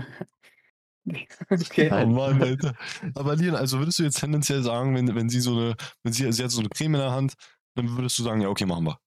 okay. 1.51 1.91
Oh. 1.93 2.07
Mann, 2.07 2.43
Alter. 2.43 2.75
Aber 3.15 3.37
Lian, 3.37 3.55
also 3.55 3.79
würdest 3.79 3.99
du 3.99 4.03
jetzt 4.03 4.19
tendenziell 4.21 4.63
sagen, 4.63 4.95
wenn, 4.95 5.15
wenn 5.15 5.31
sie 5.31 5.41
so 5.41 5.53
eine, 5.53 5.77
wenn 6.03 6.13
sie, 6.13 6.31
sie 6.33 6.45
hat 6.45 6.51
so 6.51 6.61
eine 6.61 6.69
Creme 6.69 6.95
in 6.95 7.01
der 7.01 7.13
Hand, 7.13 7.35
dann 7.75 7.97
würdest 7.97 8.19
du 8.19 8.23
sagen, 8.23 8.41
ja, 8.41 8.49
okay, 8.49 8.67
machen 8.67 8.85
wir. 8.85 8.99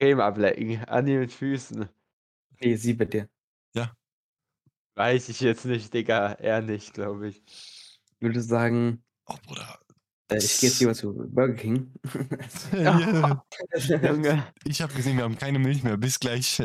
Creme 0.00 0.20
ablecken. 0.20 0.84
An 0.88 1.06
den 1.06 1.28
Füßen. 1.28 1.88
Nee, 2.60 2.76
sie 2.76 2.94
bei 2.94 3.04
dir. 3.06 3.28
Weiß 4.94 5.30
ich 5.30 5.40
jetzt 5.40 5.64
nicht, 5.64 5.94
Digga. 5.94 6.34
Eher 6.34 6.60
nicht, 6.60 6.92
glaube 6.92 7.28
ich. 7.28 7.42
Ich 7.46 8.20
würde 8.20 8.42
sagen, 8.42 9.02
Oh, 9.26 9.36
Bruder. 9.46 9.61
Äh, 10.34 10.38
ich 10.38 10.58
gehe 10.58 10.68
jetzt 10.68 10.80
lieber 10.80 10.94
zu 10.94 11.12
Burger 11.12 11.54
King. 11.54 11.92
Ja. 12.72 13.44
Ich 14.64 14.80
habe 14.82 14.94
gesehen, 14.94 15.16
wir 15.16 15.24
haben 15.24 15.38
keine 15.38 15.58
Milch 15.58 15.82
mehr. 15.82 15.96
Bis 15.96 16.18
gleich. 16.20 16.62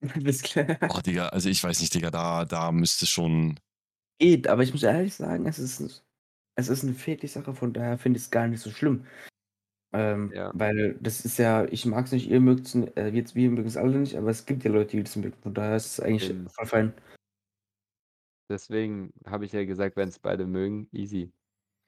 Bis 0.16 0.42
klar. 0.42 0.78
Oh, 0.88 1.00
Digga, 1.00 1.28
also 1.28 1.48
ich 1.48 1.62
weiß 1.62 1.80
nicht, 1.80 1.94
Digga, 1.94 2.10
da, 2.10 2.44
da 2.44 2.72
müsste 2.72 3.06
schon. 3.06 3.58
Geht, 4.18 4.48
aber 4.48 4.62
ich 4.62 4.72
muss 4.72 4.82
ehrlich 4.82 5.14
sagen, 5.14 5.46
es 5.46 5.58
ist, 5.58 6.04
es 6.56 6.68
ist 6.68 6.84
eine 6.84 6.94
Fetischsache, 6.94 7.54
von 7.54 7.72
daher 7.72 7.98
finde 7.98 8.18
ich 8.18 8.24
es 8.24 8.30
gar 8.30 8.46
nicht 8.48 8.60
so 8.60 8.70
schlimm. 8.70 9.06
Ähm, 9.92 10.30
Ja. 10.32 10.52
Weil 10.54 10.94
das 11.00 11.24
ist 11.24 11.38
ja, 11.38 11.64
ich 11.66 11.84
mag 11.86 12.06
es 12.06 12.12
nicht, 12.12 12.28
ihr 12.28 12.40
mögt 12.40 12.66
es, 12.66 12.74
äh, 12.74 13.08
jetzt 13.08 13.34
wir 13.34 13.50
mögen 13.50 13.66
es 13.68 13.76
alle 13.76 13.98
nicht, 13.98 14.16
aber 14.16 14.30
es 14.30 14.46
gibt 14.46 14.64
ja 14.64 14.70
Leute, 14.70 14.96
die 14.96 15.02
das 15.02 15.16
mögen. 15.16 15.36
Von 15.42 15.54
daher 15.54 15.76
ist 15.76 15.86
es 15.86 16.00
eigentlich 16.00 16.30
Eben. 16.30 16.48
voll 16.48 16.66
fein. 16.66 16.94
Deswegen 18.50 19.12
habe 19.26 19.44
ich 19.44 19.52
ja 19.52 19.64
gesagt, 19.64 19.96
wenn 19.96 20.08
es 20.08 20.18
beide 20.18 20.46
mögen, 20.46 20.88
easy. 20.92 21.32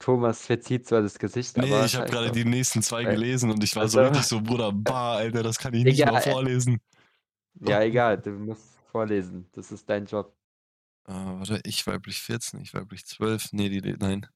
Thomas 0.02 0.44
verzieht 0.46 0.86
zwar 0.88 1.00
das 1.02 1.18
Gesicht, 1.18 1.56
Nee, 1.56 1.84
ich 1.84 1.94
habe 1.94 2.10
gerade 2.10 2.32
die 2.32 2.44
nächsten 2.44 2.82
zwei 2.82 3.04
gelesen 3.04 3.50
und 3.50 3.62
ich 3.62 3.74
war 3.76 3.88
so 3.88 4.00
Also- 4.00 4.10
richtig 4.10 4.26
so, 4.26 4.40
Bruder, 4.40 4.72
bah, 4.72 5.16
Alter, 5.16 5.42
das 5.44 5.58
kann 5.58 5.72
ich 5.74 5.84
nicht 5.84 5.98
Digga, 6.00 6.10
mal 6.12 6.20
vorlesen. 6.20 6.80
Ja, 7.60 7.82
egal, 7.82 8.20
du 8.20 8.30
musst 8.32 8.64
vorlesen. 8.90 9.48
Das 9.52 9.70
ist 9.70 9.88
dein 9.88 10.06
Job. 10.06 10.34
Äh, 11.08 11.12
warte, 11.12 11.60
ich 11.64 11.86
weiblich 11.86 12.20
14, 12.20 12.60
ich 12.60 12.74
weiblich 12.74 13.04
12. 13.06 13.52
Nee, 13.52 13.68
die, 13.68 13.80
die 13.80 13.94
nein. 13.98 14.26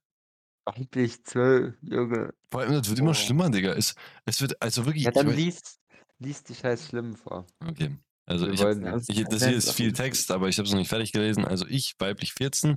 Weiblich 0.66 1.24
zwölf, 1.24 1.74
Junge. 1.82 2.32
Vor 2.50 2.60
allem, 2.60 2.72
das 2.72 2.88
wird 2.88 2.98
immer 2.98 3.10
Oh. 3.10 3.14
schlimmer, 3.14 3.50
Digga. 3.50 3.72
Es, 3.72 3.94
es 4.24 4.40
wird, 4.40 4.60
also 4.62 4.84
wirklich. 4.86 5.04
Ja, 5.04 5.10
dann 5.12 5.28
liest, 5.30 5.78
liest 6.18 6.48
die 6.48 6.54
scheiß 6.54 6.88
Schlimm 6.88 7.14
vor. 7.16 7.46
Okay. 7.66 7.96
Also 8.28 8.46
Wir 8.46 8.52
ich 8.54 8.62
hab, 8.62 8.76
ich, 9.08 9.24
das 9.28 9.44
hier 9.44 9.56
ist 9.56 9.72
viel 9.72 9.92
Text, 9.92 10.30
aber 10.32 10.48
ich 10.48 10.58
habe 10.58 10.66
es 10.66 10.72
noch 10.72 10.78
nicht 10.80 10.88
fertig 10.88 11.12
gelesen. 11.12 11.44
Also 11.44 11.66
ich, 11.68 11.94
weiblich 11.98 12.32
14, 12.34 12.76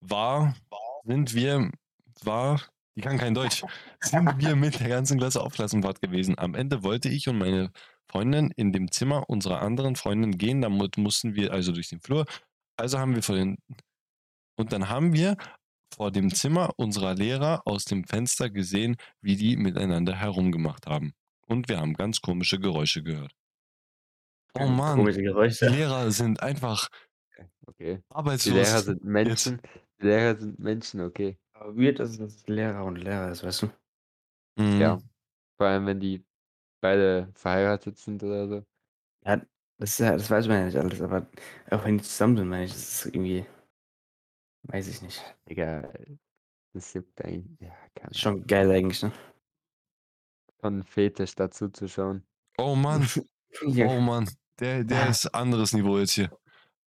war, 0.00 0.54
sind 1.04 1.32
wir, 1.34 1.70
war, 2.26 2.60
die 2.96 3.00
kann 3.00 3.18
kein 3.18 3.34
Deutsch, 3.34 3.64
sind 4.00 4.38
wir 4.38 4.56
mit 4.56 4.80
der 4.80 4.88
ganzen 4.88 5.18
Klasse 5.18 5.40
auf 5.40 5.54
Klassenfahrt 5.54 6.00
gewesen. 6.00 6.38
Am 6.38 6.54
Ende 6.54 6.82
wollte 6.82 7.08
ich 7.08 7.28
und 7.28 7.38
meine 7.38 7.70
Freundin 8.10 8.52
in 8.56 8.72
dem 8.72 8.90
Zimmer 8.90 9.28
unserer 9.28 9.62
anderen 9.62 9.96
Freundin 9.96 10.36
gehen, 10.36 10.60
damit 10.60 10.98
mussten 10.98 11.34
wir 11.34 11.52
also 11.52 11.72
durch 11.72 11.88
den 11.88 12.00
Flur. 12.00 12.26
Also 12.76 12.98
haben 12.98 13.14
wir 13.14 13.22
vor 13.22 13.36
den, 13.36 13.56
und 14.56 14.72
dann 14.72 14.88
haben 14.88 15.12
wir 15.12 15.36
vor 15.94 16.10
dem 16.10 16.34
Zimmer 16.34 16.70
unserer 16.76 17.14
Lehrer 17.14 17.62
aus 17.66 17.84
dem 17.84 18.04
Fenster 18.04 18.50
gesehen, 18.50 18.96
wie 19.20 19.36
die 19.36 19.56
miteinander 19.56 20.14
herumgemacht 20.14 20.86
haben. 20.86 21.12
Und 21.46 21.68
wir 21.68 21.78
haben 21.78 21.94
ganz 21.94 22.20
komische 22.20 22.58
Geräusche 22.58 23.02
gehört. 23.02 23.32
Oh 24.54 24.66
Mann, 24.66 24.98
Komische 24.98 25.20
die. 25.20 25.66
Lehrer 25.66 26.10
sind 26.10 26.42
einfach 26.42 26.88
Okay. 27.66 27.96
Die 27.96 28.14
arbeitslos. 28.14 28.54
Lehrer 28.54 28.82
sind 28.82 29.04
Menschen. 29.04 29.60
Die 30.00 30.06
Lehrer 30.06 30.38
sind 30.38 30.58
Menschen, 30.58 31.00
okay. 31.00 31.38
Aber 31.62 31.76
weird 31.76 32.00
ist, 32.00 32.18
dass 32.20 32.34
es 32.34 32.48
Lehrer 32.48 32.84
und 32.84 32.96
Lehrer 32.96 33.30
ist, 33.30 33.44
weißt 33.44 33.62
du? 33.62 33.66
Mhm. 34.56 34.80
Ja. 34.80 34.98
Vor 35.56 35.66
allem, 35.68 35.86
wenn 35.86 36.00
die 36.00 36.24
beide 36.80 37.30
verheiratet 37.34 37.96
sind 37.98 38.22
oder 38.24 38.48
so. 38.48 38.66
Ja, 39.24 39.36
das, 39.78 39.90
ist 39.90 39.98
ja, 40.00 40.12
das 40.12 40.28
weiß 40.28 40.48
man 40.48 40.58
ja 40.58 40.64
nicht 40.66 40.76
alles, 40.76 41.00
aber 41.00 41.28
auch 41.70 41.84
wenn 41.84 41.98
die 41.98 42.04
zusammen 42.04 42.36
sind, 42.36 42.48
meine 42.48 42.64
ich, 42.64 42.72
das 42.72 43.06
ist 43.06 43.14
irgendwie, 43.14 43.46
weiß 44.64 44.88
ich 44.88 45.02
nicht. 45.02 45.22
Digga, 45.48 45.88
das 46.72 46.92
juckt 46.94 47.24
eigentlich. 47.24 47.60
Ja, 47.60 47.72
kann 47.94 48.12
schon 48.12 48.44
geil 48.44 48.68
eigentlich, 48.72 49.02
ne? 49.04 49.12
schon 50.60 50.78
ein 50.78 50.82
Fetisch 50.82 51.36
dazu 51.36 51.68
zu 51.68 51.86
schauen. 51.86 52.26
Oh 52.58 52.74
Mann, 52.74 53.06
Ja. 53.66 53.86
oh 53.86 54.00
Mann. 54.00 54.28
Der, 54.58 54.82
der 54.82 55.04
Ja. 55.04 55.08
ist 55.10 55.32
anderes 55.32 55.72
Niveau 55.72 55.98
jetzt 55.98 56.12
hier. 56.12 56.36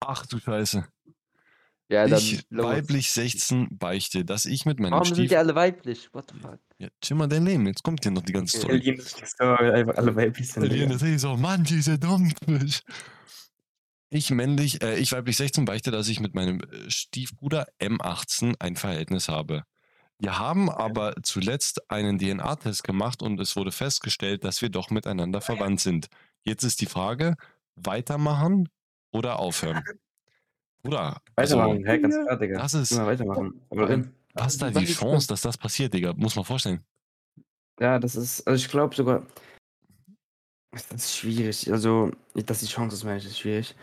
Ach 0.01 0.27
du 0.27 0.39
Scheiße. 0.39 0.87
Ja, 1.95 2.09
dann 2.09 2.19
Ich, 2.19 2.45
los. 2.51 2.67
weiblich 2.67 3.11
16, 3.11 3.79
beichte, 3.79 4.25
dass 4.25 4.47
ich 4.47 4.67
mit 4.67 4.81
meinem 4.81 4.93
Warum 4.93 5.05
sind 5.05 5.15
Stief... 5.15 5.29
die 5.29 5.37
alle 5.37 5.55
weiblich? 5.55 6.13
What 6.13 6.33
the 6.33 6.41
fuck? 6.41 6.59
Ja, 6.79 6.89
chill 7.01 7.17
mal 7.17 7.29
dein 7.29 7.47
Leben, 7.47 7.67
jetzt 7.67 7.85
kommt 7.85 8.03
hier 8.03 8.11
noch 8.11 8.23
die 8.23 8.33
ganze. 8.33 8.59
Story. 8.59 8.79
Berlin 8.79 8.99
ist 8.99 9.41
einfach 9.41 9.97
alle 9.97 10.17
weiblich 10.17 10.49
sind. 10.49 10.91
Das 10.91 11.03
ist 11.03 11.21
so, 11.21 11.37
Mann, 11.37 11.63
diese 11.63 11.99
Dummfisch. 11.99 12.81
Ich 14.11 14.31
männlich, 14.31 14.83
äh, 14.83 14.97
ich 14.99 15.13
weiblich 15.13 15.37
16 15.37 15.65
beichte, 15.65 15.91
dass 15.91 16.09
ich 16.09 16.21
mit 16.21 16.35
meinem 16.35 16.61
äh, 16.61 16.91
Stiefbruder 16.91 17.67
M18 17.81 18.55
ein 18.59 18.77
Verhältnis 18.77 19.29
habe. 19.29 19.63
Wir 20.19 20.39
haben 20.39 20.71
aber 20.71 21.15
zuletzt 21.23 21.91
einen 21.91 22.19
DNA-Test 22.19 22.85
gemacht 22.85 23.23
und 23.23 23.41
es 23.41 23.57
wurde 23.57 23.73
festgestellt, 23.73 24.45
dass 24.45 24.63
wir 24.63 24.69
doch 24.69 24.91
miteinander 24.91 25.41
verwandt 25.41 25.81
sind. 25.81 26.07
Jetzt 26.43 26.63
ist 26.63 26.81
die 26.81 26.87
Frage, 26.87 27.35
weitermachen 27.77 28.69
oder 29.13 29.39
aufhören? 29.39 29.83
Bruder, 30.85 31.21
also, 31.35 31.57
Weitermachen, 31.57 31.87
hä, 31.87 31.99
ganz 31.99 32.15
klar, 32.15 32.39
Digga. 32.39 32.59
das 32.59 32.75
ist, 32.75 32.93
Immer 32.93 33.07
weitermachen. 33.07 33.61
Aber 33.71 33.89
wenn, 33.89 34.15
was 34.35 34.59
da 34.59 34.71
die 34.71 34.85
Chance, 34.85 35.27
dass 35.29 35.41
das 35.41 35.57
passiert, 35.57 35.95
Digga? 35.95 36.13
Muss 36.13 36.37
man 36.37 36.45
vorstellen. 36.45 36.85
ja, 37.81 37.99
das 37.99 38.17
ist, 38.17 38.47
also 38.47 38.63
ich 38.63 38.71
glaube 38.71 38.95
sogar, 38.95 39.27
das 40.73 40.91
ist 40.93 41.17
schwierig. 41.17 41.73
Also, 41.73 42.11
dass 42.35 42.61
die 42.61 42.67
Chance 42.67 42.97
ist, 42.97 43.05
meine 43.05 43.17
ich, 43.17 43.25
ist 43.25 43.39
schwierig. 43.39 43.75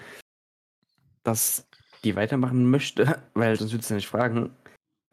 Dass 1.23 1.65
die 2.03 2.15
weitermachen 2.15 2.69
möchte, 2.69 3.19
weil 3.33 3.57
sonst 3.57 3.71
würdest 3.71 3.89
du 3.89 3.93
ja 3.93 3.97
nicht 3.97 4.07
fragen, 4.07 4.55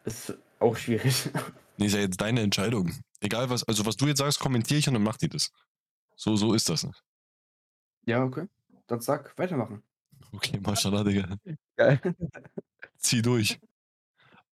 ist 0.05 0.37
auch 0.61 0.77
schwierig. 0.77 1.31
Nee, 1.81 1.87
ist 1.87 1.95
ja 1.95 2.01
jetzt 2.01 2.21
deine 2.21 2.41
Entscheidung. 2.41 2.93
Egal 3.21 3.51
was, 3.51 3.63
also 3.63 3.87
was 3.87 3.97
du 3.97 4.09
jetzt 4.09 4.19
sagst, 4.19 4.41
kommentiere 4.41 4.81
ich 4.81 4.89
und 4.89 4.95
dann 4.95 5.03
macht 5.05 5.23
die 5.23 5.29
das. 5.29 5.53
So, 6.17 6.35
so 6.35 6.53
ist 6.53 6.69
das. 6.69 6.89
Ja, 8.05 8.25
okay. 8.25 8.49
Dann 8.89 8.99
sag, 9.01 9.39
weitermachen. 9.39 9.85
Okay, 10.33 10.61
Maschallah, 10.61 11.05
Digga. 11.05 11.37
Geil. 11.77 12.01
Zieh 12.99 13.23
durch. 13.23 13.59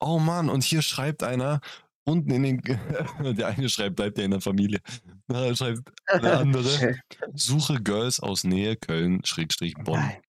Oh 0.01 0.19
Mann, 0.19 0.49
und 0.49 0.63
hier 0.65 0.83
schreibt 0.83 1.23
einer 1.23 1.61
unten 2.05 2.31
in 2.31 2.43
den. 2.43 2.61
der 3.37 3.49
eine 3.49 3.69
schreibt, 3.69 3.97
bleibt 3.97 4.19
ja 4.19 4.25
in 4.25 4.31
der 4.31 4.41
Familie. 4.41 4.81
Da 5.27 5.55
schreibt 5.55 5.83
der 6.23 6.39
andere, 6.41 6.97
suche 7.35 7.83
Girls 7.83 8.21
aus 8.21 8.45
Nähe 8.45 8.77
Köln, 8.77 9.25
Schrägstrich 9.25 9.75
Oh 9.79 9.83
Bonn. 9.83 10.01
nein. 10.01 10.23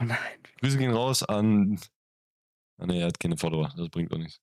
Oh 0.00 0.04
nein. 0.04 0.18
Grüße 0.60 0.78
gehen 0.78 0.92
raus 0.92 1.22
an. 1.22 1.78
Ah, 2.78 2.86
nee, 2.86 3.00
er 3.00 3.08
hat 3.08 3.20
keine 3.20 3.36
Follower, 3.36 3.72
das 3.76 3.88
bringt 3.90 4.12
auch 4.12 4.18
nichts. 4.18 4.40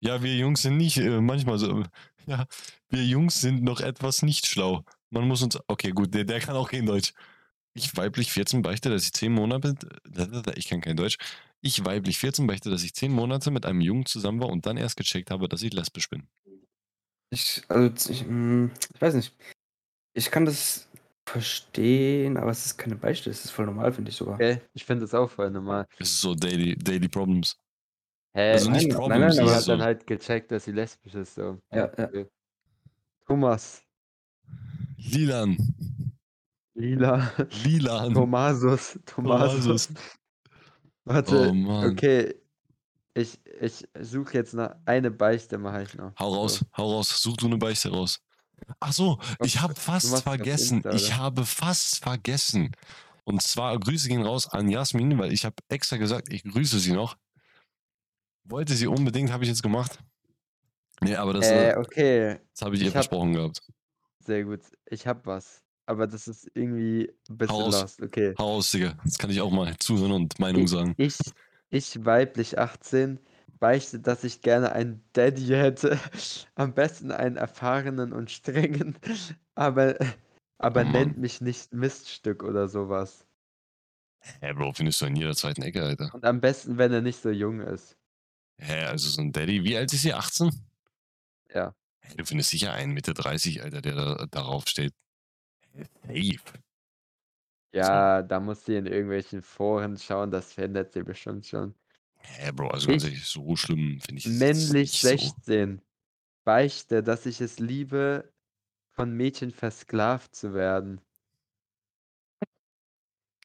Ja, 0.00 0.22
wir 0.22 0.36
Jungs 0.36 0.62
sind 0.62 0.76
nicht 0.76 0.98
äh, 0.98 1.20
manchmal 1.20 1.58
so. 1.58 1.82
Ja, 2.26 2.44
wir 2.90 3.06
Jungs 3.06 3.40
sind 3.40 3.62
noch 3.62 3.80
etwas 3.80 4.20
nicht 4.20 4.46
schlau. 4.46 4.84
Man 5.08 5.26
muss 5.26 5.42
uns. 5.42 5.58
Okay, 5.66 5.92
gut, 5.92 6.12
der, 6.12 6.24
der 6.24 6.40
kann 6.40 6.56
auch 6.56 6.68
kein 6.70 6.84
Deutsch. 6.84 7.14
Ich 7.74 7.96
weiblich 7.96 8.32
14 8.32 8.62
beichte, 8.62 8.90
dass 8.90 9.04
ich 9.04 9.12
10 9.12 9.32
Monate. 9.32 9.74
Ich 10.56 10.68
kann 10.68 10.80
kein 10.80 10.96
Deutsch. 10.96 11.18
Ich 11.60 11.84
weiblich 11.84 12.18
14 12.18 12.46
beichte, 12.46 12.70
dass 12.70 12.82
ich 12.82 12.94
10 12.94 13.12
Monate 13.12 13.50
mit 13.50 13.66
einem 13.66 13.80
Jungen 13.80 14.06
zusammen 14.06 14.40
war 14.40 14.48
und 14.48 14.66
dann 14.66 14.76
erst 14.76 14.96
gecheckt 14.96 15.30
habe, 15.30 15.48
dass 15.48 15.62
ich 15.62 15.72
lesbisch 15.72 16.08
bin. 16.08 16.26
Ich, 17.30 17.62
also, 17.68 18.10
ich, 18.10 18.24
mm, 18.26 18.70
ich 18.94 19.00
weiß 19.00 19.14
nicht. 19.14 19.34
Ich 20.14 20.30
kann 20.30 20.44
das 20.44 20.88
verstehen, 21.28 22.36
aber 22.36 22.50
es 22.50 22.64
ist 22.64 22.78
keine 22.78 22.96
Beichte. 22.96 23.30
Es 23.30 23.44
ist 23.44 23.50
voll 23.50 23.66
normal, 23.66 23.92
finde 23.92 24.10
ich 24.10 24.16
sogar. 24.16 24.34
Okay, 24.34 24.60
ich 24.72 24.84
finde 24.84 25.02
das 25.02 25.14
auch 25.14 25.30
voll 25.30 25.50
normal. 25.50 25.86
Das 25.98 26.08
ist 26.08 26.20
so 26.20 26.34
Daily, 26.34 26.74
Daily 26.76 27.08
Problems. 27.08 27.56
Hä? 28.34 28.52
Also 28.52 28.70
nicht 28.70 28.88
nein, 28.88 28.96
Problems, 28.96 29.20
nein, 29.20 29.32
sie 29.32 29.40
aber 29.40 29.50
das 29.50 29.56
hat 29.58 29.64
so. 29.64 29.72
dann 29.72 29.82
halt 29.82 30.06
gecheckt, 30.06 30.50
dass 30.50 30.64
sie 30.64 30.72
lesbisch 30.72 31.14
ist. 31.14 31.34
So. 31.34 31.60
Ja, 31.72 31.90
ja. 31.98 32.08
Thomas, 33.26 33.82
Lilan. 34.96 35.56
Lila, 36.78 37.32
Lilan. 37.64 38.14
Thomasus, 38.14 38.98
Thomasus. 39.04 39.64
Thomasus. 39.64 39.88
Warte, 41.04 41.52
Oh 41.52 41.86
okay. 41.86 42.34
Ich, 43.14 43.40
ich 43.60 43.84
suche 44.00 44.34
jetzt 44.34 44.54
nach 44.54 44.76
eine 44.84 45.10
Beichte, 45.10 45.58
mache 45.58 45.82
ich 45.82 45.94
noch. 45.94 46.12
Hau 46.18 46.34
raus, 46.34 46.58
So. 46.60 46.66
hau 46.76 46.92
raus, 46.94 47.20
such 47.22 47.36
du 47.36 47.46
eine 47.46 47.56
Beichte 47.58 47.90
raus. 47.90 48.20
Ach 48.80 48.92
so, 48.92 49.18
ich 49.42 49.60
habe 49.60 49.74
fast 49.74 50.22
vergessen. 50.22 50.76
Insta, 50.78 50.92
Ich 50.92 51.16
habe 51.16 51.44
fast 51.44 52.02
vergessen. 52.02 52.70
Und 53.24 53.42
zwar 53.42 53.78
Grüße 53.78 54.08
gehen 54.08 54.22
raus 54.22 54.48
an 54.48 54.68
Jasmin, 54.68 55.18
weil 55.18 55.32
ich 55.32 55.44
habe 55.44 55.56
extra 55.68 55.96
gesagt, 55.96 56.32
ich 56.32 56.44
grüße 56.44 56.78
sie 56.78 56.92
noch. 56.92 57.16
Wollte 58.44 58.74
sie 58.74 58.86
unbedingt, 58.86 59.30
habe 59.32 59.42
ich 59.44 59.50
jetzt 59.50 59.62
gemacht. 59.62 59.98
Nee, 61.00 61.14
aber 61.16 61.34
das, 61.34 61.46
Äh, 61.48 61.70
äh, 61.72 61.76
okay, 61.76 62.40
das 62.52 62.62
habe 62.62 62.74
ich 62.76 62.80
ihr 62.82 62.88
ich 62.88 62.94
hab- 62.94 63.04
versprochen 63.04 63.32
gehabt. 63.32 63.60
sehr 64.24 64.44
gut. 64.44 64.60
Ich 64.86 65.06
hab 65.06 65.26
was. 65.26 65.62
Aber 65.88 66.06
das 66.06 66.28
ist 66.28 66.50
irgendwie 66.54 67.10
ein 67.30 67.38
bisschen 67.38 67.56
Hau 67.56 67.62
raus. 67.64 67.80
lost. 67.80 68.02
Okay. 68.02 68.34
Hau 68.38 68.54
raus, 68.56 68.70
Digga. 68.70 68.98
Jetzt 69.04 69.18
kann 69.18 69.30
ich 69.30 69.40
auch 69.40 69.50
mal 69.50 69.74
zuhören 69.78 70.12
und 70.12 70.38
Meinung 70.38 70.64
Ich, 70.64 70.70
sagen. 70.70 70.94
ich, 70.98 71.16
ich 71.70 72.04
weiblich 72.04 72.58
18 72.58 73.18
beichte, 73.58 73.98
dass 73.98 74.22
ich 74.22 74.42
gerne 74.42 74.72
einen 74.72 75.02
Daddy 75.14 75.46
hätte. 75.46 75.98
Am 76.56 76.74
besten 76.74 77.10
einen 77.10 77.36
erfahrenen 77.36 78.12
und 78.12 78.30
strengen, 78.30 78.98
aber, 79.54 79.96
aber 80.58 80.82
Oh 80.82 80.90
nennt 80.90 81.16
mich 81.16 81.40
nicht 81.40 81.72
Miststück 81.72 82.42
oder 82.42 82.68
sowas. 82.68 83.24
Hä, 84.40 84.52
Bro, 84.52 84.74
findest 84.74 85.00
du 85.00 85.06
in 85.06 85.16
jeder 85.16 85.34
zweiten 85.34 85.62
Ecke, 85.62 85.82
Alter. 85.82 86.10
Und 86.12 86.24
am 86.26 86.40
besten, 86.40 86.76
wenn 86.76 86.92
er 86.92 87.00
nicht 87.00 87.22
so 87.22 87.30
jung 87.30 87.60
ist. 87.60 87.96
Hä, 88.58 88.84
also 88.84 89.08
so 89.08 89.22
ein 89.22 89.32
Daddy, 89.32 89.64
wie 89.64 89.76
alt 89.76 89.90
ist 89.92 90.02
sie? 90.02 90.12
18? 90.12 90.50
Ja. 91.54 91.74
Hä, 92.00 92.14
du 92.16 92.26
findest 92.26 92.50
sicher 92.50 92.72
einen 92.72 92.92
Mitte 92.92 93.14
30, 93.14 93.62
Alter, 93.62 93.80
der 93.80 93.94
da, 93.94 94.26
darauf 94.30 94.66
steht. 94.68 94.92
Safe. 95.84 96.58
Ja, 97.74 98.22
da 98.22 98.40
muss 98.40 98.64
sie 98.64 98.76
in 98.76 98.86
irgendwelchen 98.86 99.42
Foren 99.42 99.98
schauen, 99.98 100.30
das 100.30 100.52
findet 100.54 100.92
sie 100.92 101.02
bestimmt 101.02 101.46
schon. 101.46 101.74
Hä, 102.16 102.50
Bro, 102.52 102.68
also 102.68 102.88
ganz 102.88 103.04
Ich- 103.04 103.10
ehrlich, 103.10 103.26
so 103.26 103.56
schlimm 103.56 104.00
finde 104.00 104.18
ich 104.18 104.26
es 104.26 104.38
Männlich 104.38 104.92
nicht 104.92 105.00
so. 105.00 105.08
16. 105.08 105.82
Beichte, 106.44 107.02
dass 107.02 107.26
ich 107.26 107.40
es 107.40 107.58
liebe, 107.58 108.32
von 108.94 109.12
Mädchen 109.12 109.50
versklavt 109.50 110.34
zu 110.34 110.54
werden. 110.54 111.00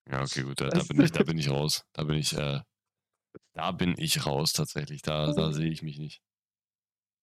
Ja, 0.09 0.21
okay, 0.21 0.43
gut, 0.43 0.59
da, 0.59 0.69
da 0.69 0.83
bin 0.83 1.01
ich, 1.01 1.11
da 1.11 1.23
bin 1.25 1.37
ich 1.37 1.49
raus. 1.49 1.85
Da 1.93 2.03
bin 2.03 2.17
ich, 2.17 2.33
äh, 2.33 2.61
da 3.53 3.71
bin 3.71 3.95
ich 3.97 4.25
raus 4.25 4.53
tatsächlich. 4.53 5.01
Da, 5.01 5.31
da 5.33 5.51
sehe 5.53 5.69
ich 5.69 5.81
mich 5.83 5.97
nicht. 5.99 6.21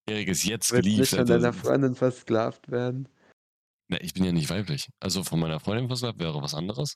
Erik 0.08 0.28
ist 0.28 0.44
jetzt 0.44 0.72
Willst 0.72 0.86
nicht 0.86 0.94
geliebt, 0.96 1.08
von 1.08 1.26
deiner 1.26 1.52
Freundin 1.52 1.94
versklavt 1.94 2.70
werden? 2.70 3.08
Na, 3.90 4.00
ich 4.00 4.14
bin 4.14 4.24
ja 4.24 4.32
nicht 4.32 4.48
weiblich. 4.50 4.88
Also 5.00 5.24
von 5.24 5.40
meiner 5.40 5.60
Freundin 5.60 5.88
versklavt 5.88 6.18
wäre 6.20 6.40
was 6.42 6.54
anderes. 6.54 6.94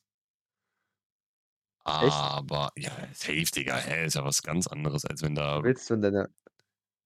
Aber, 1.86 2.70
ja, 2.76 2.92
safe, 3.12 3.44
Digga, 3.44 3.76
hä, 3.76 4.06
ist 4.06 4.14
ja 4.14 4.24
was 4.24 4.42
ganz 4.42 4.66
anderes, 4.66 5.04
als 5.04 5.20
wenn 5.22 5.34
da. 5.34 5.62
Willst 5.62 5.90
du 5.90 5.94
von 5.94 6.02
deiner. 6.02 6.28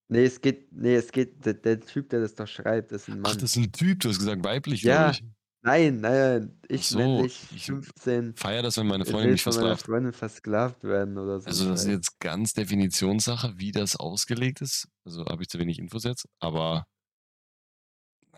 Nee, 0.07 0.23
es 0.25 0.39
geht. 0.39 0.71
Nee, 0.71 0.95
es 0.95 1.11
geht. 1.11 1.45
Der, 1.45 1.53
der 1.55 1.79
Typ, 1.81 2.09
der 2.09 2.21
das 2.21 2.33
doch 2.35 2.47
schreibt, 2.47 2.91
ist 2.93 3.09
ein 3.09 3.15
Ach, 3.25 3.31
Mann. 3.31 3.33
das 3.39 3.43
ist 3.43 3.55
ein 3.57 3.71
Typ, 3.71 3.99
du 3.99 4.09
hast 4.09 4.19
gesagt 4.19 4.43
weiblich, 4.43 4.81
Ja. 4.83 5.11
ich. 5.11 5.23
Nein, 5.61 5.99
nein, 5.99 6.57
ich 6.69 6.87
so, 6.87 6.97
männlich 6.97 7.37
ich 7.53 7.65
15. 7.65 8.33
Feier 8.37 8.61
das, 8.63 8.77
wenn 8.77 8.87
meine 8.87 9.03
Ich 9.03 9.09
Freundin 9.11 9.31
mich 9.33 9.43
versklavt. 9.43 9.85
Freundin 9.85 10.13
versklavt 10.13 10.85
werden 10.85 11.17
oder 11.17 11.41
so. 11.41 11.47
Also 11.47 11.67
das 11.69 11.81
ist 11.81 11.85
Scheiß. 11.87 11.95
jetzt 11.95 12.19
ganz 12.21 12.53
Definitionssache, 12.53 13.55
wie 13.57 13.73
das 13.73 13.97
ausgelegt 13.97 14.61
ist. 14.61 14.87
Also 15.03 15.25
habe 15.25 15.41
ich 15.43 15.49
zu 15.49 15.59
wenig 15.59 15.77
Infos 15.77 16.05
jetzt, 16.05 16.27
aber 16.39 16.85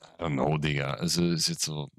I 0.03 0.23
don't 0.23 0.33
know, 0.33 0.57
Digga. 0.57 0.93
Also 0.95 1.23
ist 1.31 1.47
jetzt 1.47 1.63
so, 1.63 1.89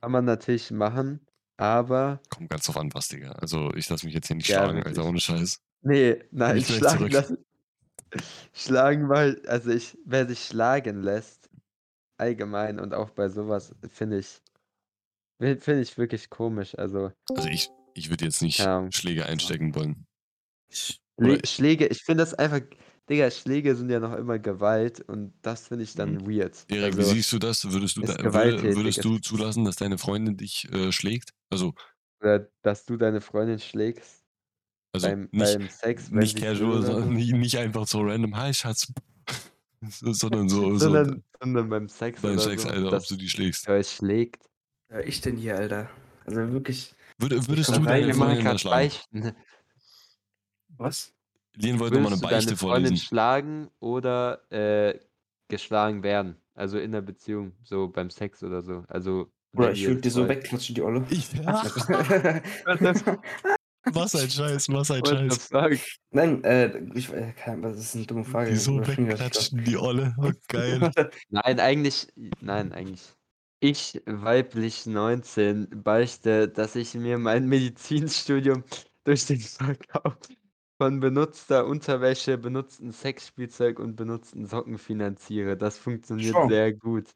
Kann 0.00 0.12
man 0.12 0.24
natürlich 0.24 0.70
machen, 0.70 1.26
aber. 1.56 2.20
kommt 2.30 2.50
ganz 2.50 2.64
drauf 2.66 2.76
an, 2.78 2.92
was, 2.94 3.08
Digga. 3.08 3.32
Also 3.32 3.72
ich 3.74 3.88
lasse 3.88 4.06
mich 4.06 4.14
jetzt 4.14 4.26
hier 4.28 4.36
nicht 4.36 4.48
Ja, 4.48 4.58
schlagen, 4.58 4.78
wirklich. 4.78 4.98
Alter, 4.98 5.08
ohne 5.08 5.20
Scheiß. 5.20 5.60
Nee, 5.82 6.22
nein, 6.30 6.62
gleich 6.62 6.78
schlagen 6.78 7.08
lassen. 7.08 7.38
Schlagen 8.52 9.06
mal, 9.06 9.40
also 9.46 9.70
ich, 9.70 9.96
wer 10.04 10.26
sich 10.26 10.44
schlagen 10.44 11.02
lässt, 11.02 11.48
allgemein 12.16 12.80
und 12.80 12.92
auch 12.92 13.10
bei 13.10 13.28
sowas, 13.28 13.72
finde 13.88 14.18
ich, 14.18 14.42
finde 15.38 15.80
ich 15.80 15.96
wirklich 15.96 16.28
komisch. 16.28 16.76
Also 16.76 17.12
Also 17.36 17.48
ich, 17.48 17.70
ich 17.94 18.10
würde 18.10 18.24
jetzt 18.24 18.42
nicht 18.42 18.60
Ahnung. 18.60 18.90
Schläge 18.90 19.26
einstecken 19.26 19.74
wollen. 19.76 20.06
Ich, 20.68 21.00
Schläge, 21.44 21.86
ich 21.86 22.02
finde 22.02 22.24
das 22.24 22.34
einfach, 22.34 22.60
Digga, 23.10 23.30
Schläge 23.30 23.74
sind 23.74 23.90
ja 23.90 23.98
noch 23.98 24.14
immer 24.14 24.38
Gewalt 24.38 25.00
und 25.00 25.32
das 25.42 25.68
finde 25.68 25.82
ich 25.84 25.94
dann 25.94 26.26
weird. 26.26 26.64
Erik, 26.68 26.94
wie 26.96 27.00
Also, 27.00 27.12
siehst 27.12 27.32
du 27.32 27.38
das? 27.40 27.70
Würdest 27.72 27.96
du, 27.96 28.02
da, 28.02 28.16
würde, 28.32 28.76
würdest 28.76 29.04
du 29.04 29.16
es- 29.16 29.22
zulassen, 29.22 29.64
dass 29.64 29.76
deine 29.76 29.98
Freundin 29.98 30.36
dich 30.36 30.72
äh, 30.72 30.92
schlägt? 30.92 31.30
Also, 31.50 31.74
oder 32.20 32.48
dass 32.62 32.84
du 32.84 32.96
deine 32.96 33.20
Freundin 33.20 33.58
schlägst 33.58 34.20
also 34.92 35.08
beim, 35.08 35.28
nicht, 35.32 35.58
beim 35.58 35.68
Sex, 35.68 36.10
nicht 36.10 36.36
es 36.36 36.42
casual, 36.42 36.82
sondern 36.82 37.14
nicht, 37.14 37.32
nicht 37.32 37.58
einfach 37.58 37.86
so 37.86 38.00
random, 38.00 38.36
hi 38.36 38.52
Schatz. 38.52 38.92
So, 39.88 40.12
sondern 40.12 40.48
so, 40.48 40.70
so 40.72 40.78
sondern, 40.78 41.24
sondern 41.40 41.68
beim 41.68 41.88
Sex 41.88 42.20
beim 42.20 42.32
oder 42.32 42.40
Sex, 42.42 42.62
so, 42.62 42.68
Alter, 42.68 42.96
ob 42.96 43.06
du 43.06 43.16
die 43.16 43.28
schlägst. 43.28 43.66
ihr 43.68 43.74
euch 43.74 43.90
schlägt. 43.90 44.44
ja, 44.90 45.00
ich 45.00 45.20
denn 45.20 45.36
hier, 45.36 45.56
Alter? 45.56 45.90
Also 46.26 46.52
wirklich. 46.52 46.94
Würde, 47.18 47.46
würdest 47.48 47.72
kann 47.72 47.82
du 47.82 47.88
deine 47.88 48.14
Freundin 48.14 48.44
grad 48.44 48.60
schlagen? 48.60 49.32
Was? 50.76 51.12
Lien 51.56 51.78
wollte 51.78 51.98
mal 52.00 52.12
eine 52.12 52.20
Beichte 52.20 52.46
deine 52.46 52.56
Freundin 52.56 52.84
vorlesen. 52.88 52.96
schlagen 52.96 53.70
oder 53.80 54.50
äh, 54.50 54.98
geschlagen 55.48 56.02
werden? 56.02 56.36
Also 56.54 56.78
in 56.78 56.92
der 56.92 57.00
Beziehung, 57.00 57.52
so 57.62 57.88
beim 57.88 58.10
Sex 58.10 58.42
oder 58.42 58.62
so. 58.62 58.84
Also 58.88 59.30
Oder 59.56 59.72
ich 59.72 59.86
würde 59.86 60.00
dir 60.00 60.10
so 60.10 60.28
wegklatschen, 60.28 60.74
die 60.74 60.82
Olle. 60.82 61.04
Ich, 61.10 61.32
What 61.38 61.72
was 63.94 64.14
ein 64.14 64.28
Scheiß, 64.28 64.68
was 64.68 64.90
ein 64.90 65.02
the 65.04 65.10
Scheiß. 65.10 65.50
Nein, 66.10 66.44
äh, 66.44 66.82
ich, 66.94 67.10
äh, 67.12 67.32
das 67.62 67.78
ist 67.78 67.96
eine 67.96 68.06
dumme 68.06 68.24
Frage. 68.24 68.50
Die 68.50 68.56
so 68.56 68.78
wegklatschen, 68.86 69.64
die 69.64 69.76
Olle. 69.76 70.14
Oh, 70.18 70.30
geil. 70.48 70.90
Nein, 71.30 71.60
eigentlich, 71.60 72.08
nein, 72.40 72.72
eigentlich. 72.72 73.14
Ich, 73.60 74.00
weiblich 74.06 74.86
19, 74.86 75.82
beichte, 75.82 76.48
dass 76.48 76.76
ich 76.76 76.94
mir 76.94 77.18
mein 77.18 77.46
Medizinstudium 77.46 78.64
durch 79.04 79.26
den 79.26 79.40
Verkauf 79.40 80.16
von 80.80 80.98
benutzter 80.98 81.66
Unterwäsche, 81.66 82.38
benutzten 82.38 82.90
Sexspielzeug 82.90 83.78
und 83.78 83.96
benutzten 83.96 84.46
Socken 84.46 84.78
finanziere. 84.78 85.58
Das 85.58 85.76
funktioniert 85.76 86.30
Strong. 86.30 86.48
sehr 86.48 86.72
gut. 86.72 87.10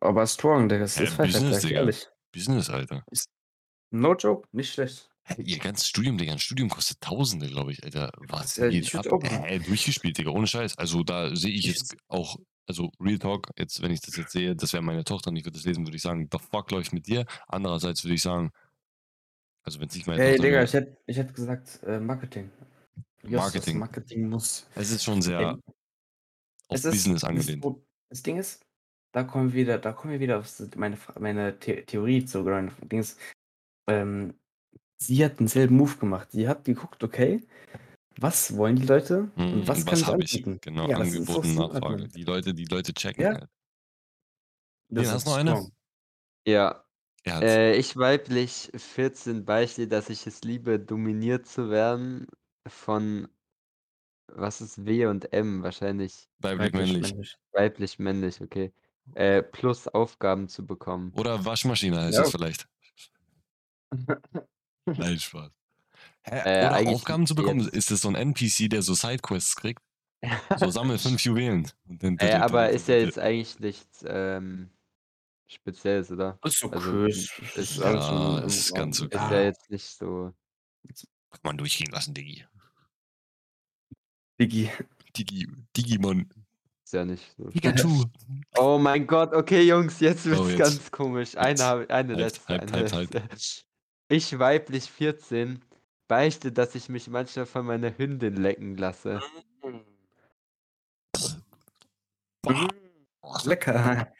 Aber 0.00 0.26
strong, 0.26 0.70
Digga, 0.70 0.80
das 0.84 0.96
Ja, 0.96 1.02
ist 1.02 1.12
falsch, 1.12 1.32
Business, 1.34 1.60
Digga. 1.60 1.80
ehrlich. 1.80 2.08
Business, 2.32 2.70
Alter. 2.70 3.04
No 3.90 4.14
joke, 4.14 4.48
nicht 4.52 4.72
schlecht. 4.72 5.10
Ihr 5.36 5.58
ganzes 5.58 5.86
Studium, 5.86 6.16
Digga, 6.16 6.32
ein 6.32 6.38
Studium 6.38 6.70
kostet 6.70 7.02
Tausende, 7.02 7.46
glaube 7.48 7.72
ich, 7.72 7.84
Alter. 7.84 8.10
Was 8.26 8.56
Ja, 8.56 8.70
geht 8.70 8.84
ich 8.84 8.94
ab? 8.94 9.04
Hä, 9.22 9.58
durchgespielt, 9.58 10.16
Digga, 10.16 10.30
ohne 10.30 10.46
Scheiß. 10.46 10.78
Also 10.78 11.02
da 11.04 11.36
sehe 11.36 11.52
ich 11.52 11.66
Ich 11.66 11.72
jetzt 11.72 11.94
auch, 12.08 12.38
also 12.66 12.90
Real 12.98 13.18
Talk, 13.18 13.50
jetzt, 13.58 13.82
wenn 13.82 13.90
ich 13.90 14.00
das 14.00 14.16
jetzt 14.16 14.32
sehe, 14.32 14.56
das 14.56 14.72
wäre 14.72 14.82
meine 14.82 15.04
Tochter 15.04 15.28
und 15.28 15.36
ich 15.36 15.44
würde 15.44 15.58
das 15.58 15.66
lesen, 15.66 15.86
würde 15.86 15.96
ich 15.96 16.02
sagen, 16.02 16.26
the 16.32 16.38
fuck 16.38 16.70
läuft 16.70 16.94
mit 16.94 17.06
dir? 17.06 17.26
Andererseits 17.48 18.02
würde 18.02 18.14
ich 18.14 18.22
sagen, 18.22 18.50
also 19.62 19.78
wenn 19.80 19.88
es 19.88 19.94
nicht 19.94 20.06
meine 20.06 20.22
Hey, 20.22 20.30
Tochter 20.36 20.44
Digga, 20.44 20.56
wäre, 20.56 20.64
ich 20.64 20.72
hätte 20.72 20.96
ich 21.06 21.16
hätt 21.18 21.34
gesagt, 21.34 21.80
äh, 21.82 22.00
Marketing. 22.00 22.50
Marketing. 23.36 23.78
Marketing 23.78 24.28
muss. 24.28 24.66
es 24.74 24.90
ist 24.90 25.04
schon 25.04 25.20
sehr 25.22 25.52
auf 25.52 25.58
es 26.70 26.84
ist- 26.84 26.90
Business 26.92 27.20
das 27.22 27.28
angelehnt. 27.30 27.62
Pro- 27.62 27.82
Das 28.10 28.22
Ding 28.22 28.38
ist, 28.38 28.64
da 29.12 29.24
kommen 29.24 29.52
wir 29.52 29.60
wieder, 29.60 29.78
da 29.78 29.92
kommen 29.92 30.12
wir 30.14 30.20
wieder 30.20 30.38
auf 30.38 30.48
meine, 30.76 30.98
meine 31.18 31.56
The 31.62 31.82
Theorie 31.82 32.24
zu. 32.24 32.42
meine 32.42 32.72
Ding 32.82 33.00
ist, 33.00 33.18
ähm, 33.88 34.34
sie 34.98 35.24
hat 35.24 35.38
denselben 35.40 35.76
Move 35.76 35.96
gemacht. 35.96 36.28
Sie 36.32 36.48
hat 36.48 36.64
geguckt, 36.64 37.02
okay, 37.04 37.46
was 38.20 38.56
wollen 38.56 38.76
die 38.76 38.86
Leute 38.86 39.30
Mhm, 39.36 39.52
und 39.52 39.68
was 39.68 39.78
und 39.78 39.84
kann 39.84 39.92
was 39.92 40.00
ich 40.00 40.06
habe 40.06 40.22
ich? 40.24 40.42
Genau, 40.60 40.88
Ja, 40.88 40.98
das 40.98 41.08
ist 41.08 41.14
Angebot 41.16 41.34
so 41.34 41.40
und 41.40 41.54
smart, 41.54 41.72
Nachfrage. 41.74 42.08
Die 42.08 42.24
Leute, 42.24 42.54
die 42.54 42.64
Leute 42.64 42.92
checken 42.94 43.22
Ja. 43.22 43.30
halt. 43.34 43.48
Das 44.90 45.02
Lena, 45.02 45.08
hast 45.12 45.16
ist 45.18 45.26
du 45.26 45.30
noch 45.30 45.36
eine? 45.38 45.70
Ja. 46.46 46.84
Äh, 47.26 47.76
ich 47.76 47.94
weiblich 47.96 48.70
14 48.74 49.44
beichte, 49.44 49.86
dass 49.86 50.08
ich 50.08 50.26
es 50.26 50.42
liebe, 50.44 50.78
dominiert 50.80 51.46
zu 51.46 51.68
werden 51.70 52.26
von, 52.68 53.28
was 54.28 54.60
ist 54.60 54.84
W 54.84 55.06
und 55.06 55.32
M? 55.32 55.62
Wahrscheinlich 55.62 56.28
Weiblich, 56.38 56.72
männlich. 56.72 57.02
männlich. 57.12 57.36
weiblich, 57.52 57.98
männlich, 57.98 58.40
okay. 58.40 58.72
Äh, 59.14 59.42
plus 59.42 59.88
Aufgaben 59.88 60.48
zu 60.48 60.66
bekommen. 60.66 61.12
Oder 61.16 61.44
Waschmaschine 61.44 62.00
heißt 62.00 62.16
Ja. 62.16 62.22
das 62.22 62.30
vielleicht. 62.32 62.68
Nein, 64.86 65.18
Spaß. 65.18 65.50
Hä, 66.24 66.30
Äh, 66.44 66.66
oder 66.66 66.90
Aufgaben 66.90 67.26
zu 67.26 67.34
bekommen? 67.34 67.60
jetzt. 67.60 67.74
Ist 67.74 67.90
das 67.90 68.02
so 68.02 68.08
ein 68.08 68.14
NPC, 68.14 68.68
der 68.68 68.82
so 68.82 68.94
Sidequests 68.94 69.56
kriegt? 69.56 69.82
So 70.58 70.70
sammel 70.70 70.98
fünf 70.98 71.22
Juwelen. 71.24 71.70
Und 71.88 72.02
dann 72.02 72.16
Äh, 72.18 72.34
aber 72.34 72.70
ist 72.70 72.88
ja 72.88 72.96
jetzt 72.96 73.18
eigentlich 73.18 73.58
nichts 73.60 74.04
ähm, 74.06 74.70
Spezielles, 75.46 76.10
oder? 76.10 76.38
Ist 76.44 76.62
okay. 76.62 76.76
Also, 76.76 77.04
ist, 77.06 77.76
ja, 77.78 78.38
ist 78.40 78.74
ganz 78.74 79.00
okay. 79.00 79.16
Ist 79.16 79.30
ja 79.30 79.40
jetzt 79.42 79.70
nicht 79.70 79.86
so. 79.86 80.34
Kann 81.30 81.40
man 81.42 81.56
durchgehen 81.58 81.90
lassen, 81.92 82.12
Diggi. 82.14 82.44
Digi. 84.40 84.70
Digi, 85.16 85.48
Digimon. 85.76 86.28
Ist 86.84 86.92
ja 86.94 87.04
nicht 87.04 87.34
so. 87.36 87.44
Pikachu. 87.44 88.04
Oh 88.56 88.78
mein 88.78 89.06
Gott, 89.06 89.34
okay, 89.34 89.62
Jungs, 89.62 90.00
jetzt 90.00 90.24
wird's 90.26 90.40
Oh, 90.40 90.48
jetzt. 90.48 90.58
ganz 90.58 90.90
komisch. 90.90 91.36
Eine, 91.36 91.86
eine 91.90 92.14
Halt, 92.14 92.18
letzte. 92.18 92.48
halt, 92.48 92.72
eine 92.72 92.90
halt, 92.90 93.12
letzte. 93.14 93.62
Ich, 94.08 94.38
weiblich 94.38 94.90
14, 94.90 95.60
beichte, 96.08 96.50
dass 96.52 96.74
ich 96.74 96.88
mich 96.88 97.08
manchmal 97.08 97.44
von 97.46 97.66
meiner 97.66 97.96
Hündin 97.98 98.36
lecken 98.36 98.76
lasse. 98.78 99.20
Boah, 102.42 102.68
Lecker. 103.44 104.12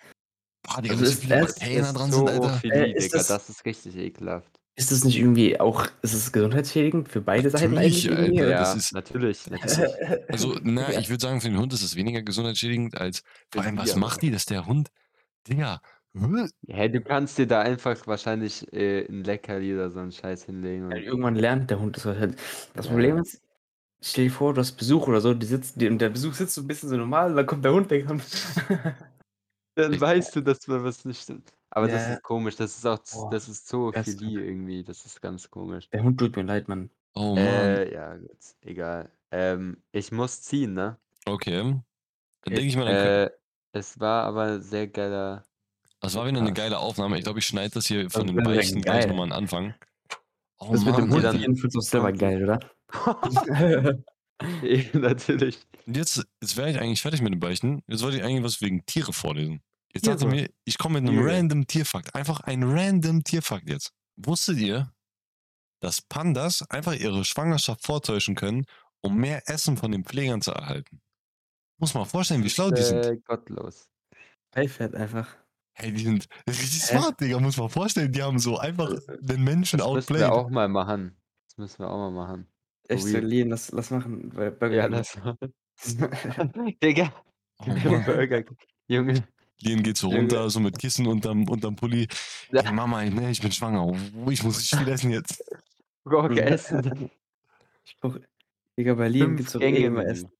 boah, 0.63 0.83
Digga, 0.83 0.95
Also 0.95 1.05
ist 1.07 1.25
ist 1.25 1.93
dran 1.95 2.13
sind, 2.13 2.29
Alter. 2.29 2.55
Ist 2.55 2.63
Digga, 2.65 3.19
das- 3.19 3.29
das 3.29 3.49
ist 3.49 3.65
richtig 3.65 3.97
ekelhaft. 3.97 4.61
Ist 4.79 4.93
das 4.93 5.03
nicht 5.03 5.19
irgendwie 5.19 5.59
auch, 5.59 5.87
ist 6.03 6.15
es 6.15 6.31
gesundheitsschädigend 6.31 7.09
für 7.09 7.21
beide 7.21 7.51
Seiten 7.51 7.75
Natürlich, 7.75 8.09
eigentlich? 8.09 8.41
Alter. 8.41 8.51
das 8.51 8.69
ja, 8.73 8.77
ist- 8.77 8.93
natürlich. 8.95 9.51
natürlich. 9.51 9.89
Also, 10.29 10.57
na, 10.63 10.97
ich 10.97 11.09
würde 11.11 11.21
sagen, 11.21 11.41
für 11.41 11.49
den 11.49 11.59
Hund 11.59 11.73
ist 11.73 11.83
es 11.83 11.97
weniger 11.97 12.23
gesundheitsschädigend 12.23 12.97
als. 12.97 13.25
Vor 13.53 13.63
allem, 13.63 13.77
was 13.77 13.97
macht 13.97 14.23
die, 14.23 14.31
dass 14.31 14.47
der 14.47 14.67
Hund. 14.67 14.91
Digga, 15.49 15.81
Hey, 16.69 16.91
du 16.91 17.01
kannst 17.01 17.39
dir 17.39 17.47
da 17.47 17.61
einfach 17.61 18.07
wahrscheinlich 18.07 18.73
äh, 18.73 19.05
ein 19.09 19.25
Leckerli 19.25 19.75
oder 19.75 19.91
so 19.91 19.99
einen 19.99 20.13
Scheiß 20.13 20.45
hinlegen. 20.45 20.91
Ja, 20.91 20.97
Und, 20.97 21.03
irgendwann 21.03 21.35
lernt 21.35 21.71
der 21.71 21.81
Hund 21.81 21.97
das 21.97 22.05
halt. 22.07 22.37
Das 22.75 22.87
Ja. 22.87 22.93
Problem 22.93 23.19
ist, 23.19 23.41
stell 24.01 24.25
dir 24.27 24.31
vor, 24.31 24.55
du 24.55 24.61
hast 24.61 24.73
Besuch 24.73 25.09
oder 25.09 25.21
so, 25.21 25.35
die 25.35 25.47
sitzen, 25.47 25.79
die, 25.79 25.89
und 25.89 25.99
der 25.99 26.11
Besuch 26.11 26.35
sitzt 26.35 26.55
so 26.55 26.63
ein 26.63 26.67
bisschen 26.69 26.89
so 26.89 26.97
normal, 26.97 27.35
dann 27.35 27.47
kommt 27.47 27.65
der 27.65 27.73
Hund, 27.73 27.91
der 27.91 28.05
kommt. 28.05 28.23
dann 29.75 30.01
weißt 30.01 30.37
du, 30.37 30.41
dass 30.41 30.61
da 30.61 30.83
was 30.83 31.05
nicht 31.05 31.21
stimmt. 31.23 31.53
Aber 31.71 31.87
das 31.89 32.07
Ja. 32.07 32.15
ist 32.15 32.23
komisch. 32.23 32.57
Das 32.57 32.77
ist 32.77 32.87
auch, 32.87 32.99
z- 33.01 33.19
Boah, 33.21 33.31
das 33.31 33.49
ist 33.49 33.69
Zoophilie 33.69 34.41
irgendwie. 34.45 34.83
Das 34.83 35.05
ist 35.05 35.21
ganz 35.21 35.51
komisch. 35.51 35.89
der 35.91 36.03
Hund 36.03 36.19
tut 36.19 36.35
mir 36.37 36.43
leid, 36.43 36.69
Mann. 36.69 36.91
Oh 37.15 37.35
Mann. 37.35 37.39
Äh, 37.45 37.93
ja, 37.93 38.17
gut, 38.17 38.39
egal. 38.63 39.11
Ähm, 39.31 39.83
ich 39.93 40.11
muss 40.13 40.41
ziehen, 40.43 40.73
ne? 40.75 40.97
Okay. 41.27 41.59
Dann 41.61 41.83
denke 42.45 42.63
ich 42.63 42.77
mal, 42.77 42.87
dann 42.87 42.95
können, 42.97 43.27
Äh, 43.27 43.31
es 43.73 44.01
war 44.01 44.25
aber 44.25 44.43
ein 44.45 44.63
sehr 44.63 44.87
geiler. 44.89 45.45
das 46.01 46.15
war 46.15 46.23
wieder 46.27 46.39
eine 46.39 46.47
Podcast. 46.49 46.57
geile 46.57 46.79
Aufnahme. 46.79 47.19
Ich 47.19 47.25
glaube, 47.25 47.41
ich 47.41 47.47
schneide 47.47 47.75
das 47.75 47.87
hier 47.87 48.09
von 48.09 48.23
Das 48.23 48.35
den 48.35 48.37
wär 48.37 48.45
Beichten 48.45 48.81
gleich 48.81 49.01
geil. 49.01 49.09
nochmal 49.09 49.25
an 49.25 49.31
den 49.31 49.37
Anfang. 49.39 49.75
Oh 50.61 50.69
Das 50.73 50.85
mit 50.85 50.97
dem 50.97 51.03
Mann. 51.09 51.13
Hund 51.13 51.25
dann- 51.25 51.35
auf 51.37 51.41
jeden 51.43 51.57
Fall 51.57 51.71
so 51.71 51.81
selber 51.81 52.13
geil, 52.13 52.43
oder? 52.45 52.61
Natürlich. 54.95 55.59
Und 55.87 55.97
jetzt, 55.97 56.25
jetzt 56.41 56.57
wäre 56.57 56.71
ich 56.71 56.79
eigentlich 56.81 57.03
fertig 57.03 57.21
mit 57.23 57.33
den 57.33 57.41
Beichten. 57.41 57.83
Jetzt 57.89 58.03
wollte 58.03 58.17
ich 58.19 58.23
eigentlich 58.25 58.45
was 58.45 58.61
wegen 58.61 58.85
Tiere 58.87 59.13
vorlesen. 59.13 59.61
Jetzt 59.95 60.07
dachte 60.07 60.25
ich 60.27 60.31
mir, 60.31 60.51
ich 60.65 60.79
komme 60.79 61.01
mit 61.01 61.09
einem 61.09 61.21
Tiere. 61.21 61.37
random 61.37 61.67
Tierfakt. 61.67 62.15
Einfach 62.15 62.41
ein 62.41 62.63
random 62.63 63.25
Tierfakt 63.25 63.69
jetzt. 63.69 63.93
Wusstet 64.17 64.59
ihr, 64.59 64.93
dass 65.81 66.03
Pandas 66.03 66.63
einfach 66.71 66.95
ihre 66.95 67.25
Schwangerschaft 67.25 67.85
vortäuschen 67.85 68.35
können, 68.35 68.65
um 69.01 69.17
mehr 69.17 69.43
Essen 69.49 69.77
von 69.77 69.93
den 69.93 70.05
Pflegern 70.05 70.43
zu 70.43 70.53
erhalten? 70.53 71.01
Muss 71.81 71.95
man 71.95 72.07
vorstellen, 72.07 72.43
wie 72.45 72.51
schlau 72.51 72.71
die 72.71 72.83
sind. 72.83 73.05
Äh, 73.05 73.17
gottlos. 73.25 73.89
Pfeifert 74.53 74.95
einfach. 74.95 75.37
Hey, 75.75 75.93
die 75.93 76.03
sind 76.03 76.27
richtig 76.49 76.83
smart, 76.83 77.21
Digga. 77.21 77.39
Muss 77.39 77.57
man 77.57 77.69
vorstellen, 77.71 78.11
die 78.11 78.23
haben 78.23 78.41
so 78.41 78.59
einfach 78.59 78.91
den 79.21 79.45
Menschen 79.45 79.79
Das 79.79 79.87
müssen 79.87 79.99
outplayed. 79.99 80.21
wir 80.23 80.33
auch 80.33 80.51
mal 80.51 80.69
machen. 80.69 81.17
Das 81.47 81.57
müssen 81.59 81.79
wir 81.81 81.89
auch 81.91 81.99
mal 81.99 82.11
machen. 82.11 82.49
Echt 82.89 83.05
so. 83.05 83.19
Lien, 83.19 83.51
lass, 83.51 83.71
lass 83.71 83.91
machen. 83.91 84.31
Burger 84.31 84.71
Ja, 84.73 84.89
King. 84.89 84.93
das. 84.93 85.17
Digga. 86.83 87.13
Oh. 87.61 87.65
Burger. 88.07 88.45
Junge. 88.89 89.29
Lien 89.61 89.83
geht 89.83 89.97
so 89.97 90.09
runter, 90.09 90.49
so 90.51 90.61
mit 90.61 90.79
Kissen 90.79 91.07
unterm, 91.07 91.49
unterm 91.49 91.77
Pulli. 91.77 92.07
Ja. 92.53 92.63
Hey, 92.63 92.73
Mama, 92.73 93.05
ne, 93.05 93.31
ich 93.31 93.41
bin 93.41 93.51
schwanger. 93.53 93.93
Ich 94.31 94.43
muss 94.43 94.59
richtig 94.59 94.79
viel 94.79 94.89
essen 94.89 95.11
jetzt. 95.11 95.43
Brauche 96.05 96.35
Ja. 96.35 96.45
Essen. 96.45 97.11
Ich 97.85 97.97
brauch, 98.01 98.17
Digga, 98.77 98.95
bei 98.95 99.09
Lien 99.09 99.37
gibt's 99.37 99.53
doch 99.53 99.61
eh 99.61 99.85
immer 99.85 100.07
Essen. 100.07 100.31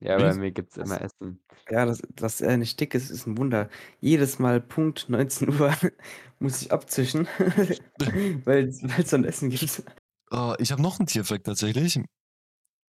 Ja, 0.00 0.16
Wie? 0.18 0.22
bei 0.22 0.34
mir 0.34 0.50
gibt's 0.52 0.78
Was? 0.78 0.86
immer 0.86 1.00
Essen. 1.00 1.42
Ja, 1.68 1.84
das, 1.84 2.00
dass 2.14 2.40
er 2.40 2.56
nicht 2.56 2.80
dick 2.80 2.94
ist, 2.94 3.10
ist 3.10 3.26
ein 3.26 3.36
Wunder. 3.36 3.68
Jedes 4.00 4.38
Mal 4.38 4.60
Punkt 4.60 5.08
19 5.08 5.60
Uhr 5.60 5.74
muss 6.38 6.62
ich 6.62 6.72
abzischen, 6.72 7.26
weil 8.44 8.68
es 8.68 9.10
dann 9.10 9.24
Essen 9.24 9.50
gibt. 9.50 9.82
Oh, 10.30 10.54
ich 10.58 10.72
habe 10.72 10.80
noch 10.80 10.98
einen 10.98 11.06
Tierfakt 11.06 11.44
tatsächlich. 11.46 12.00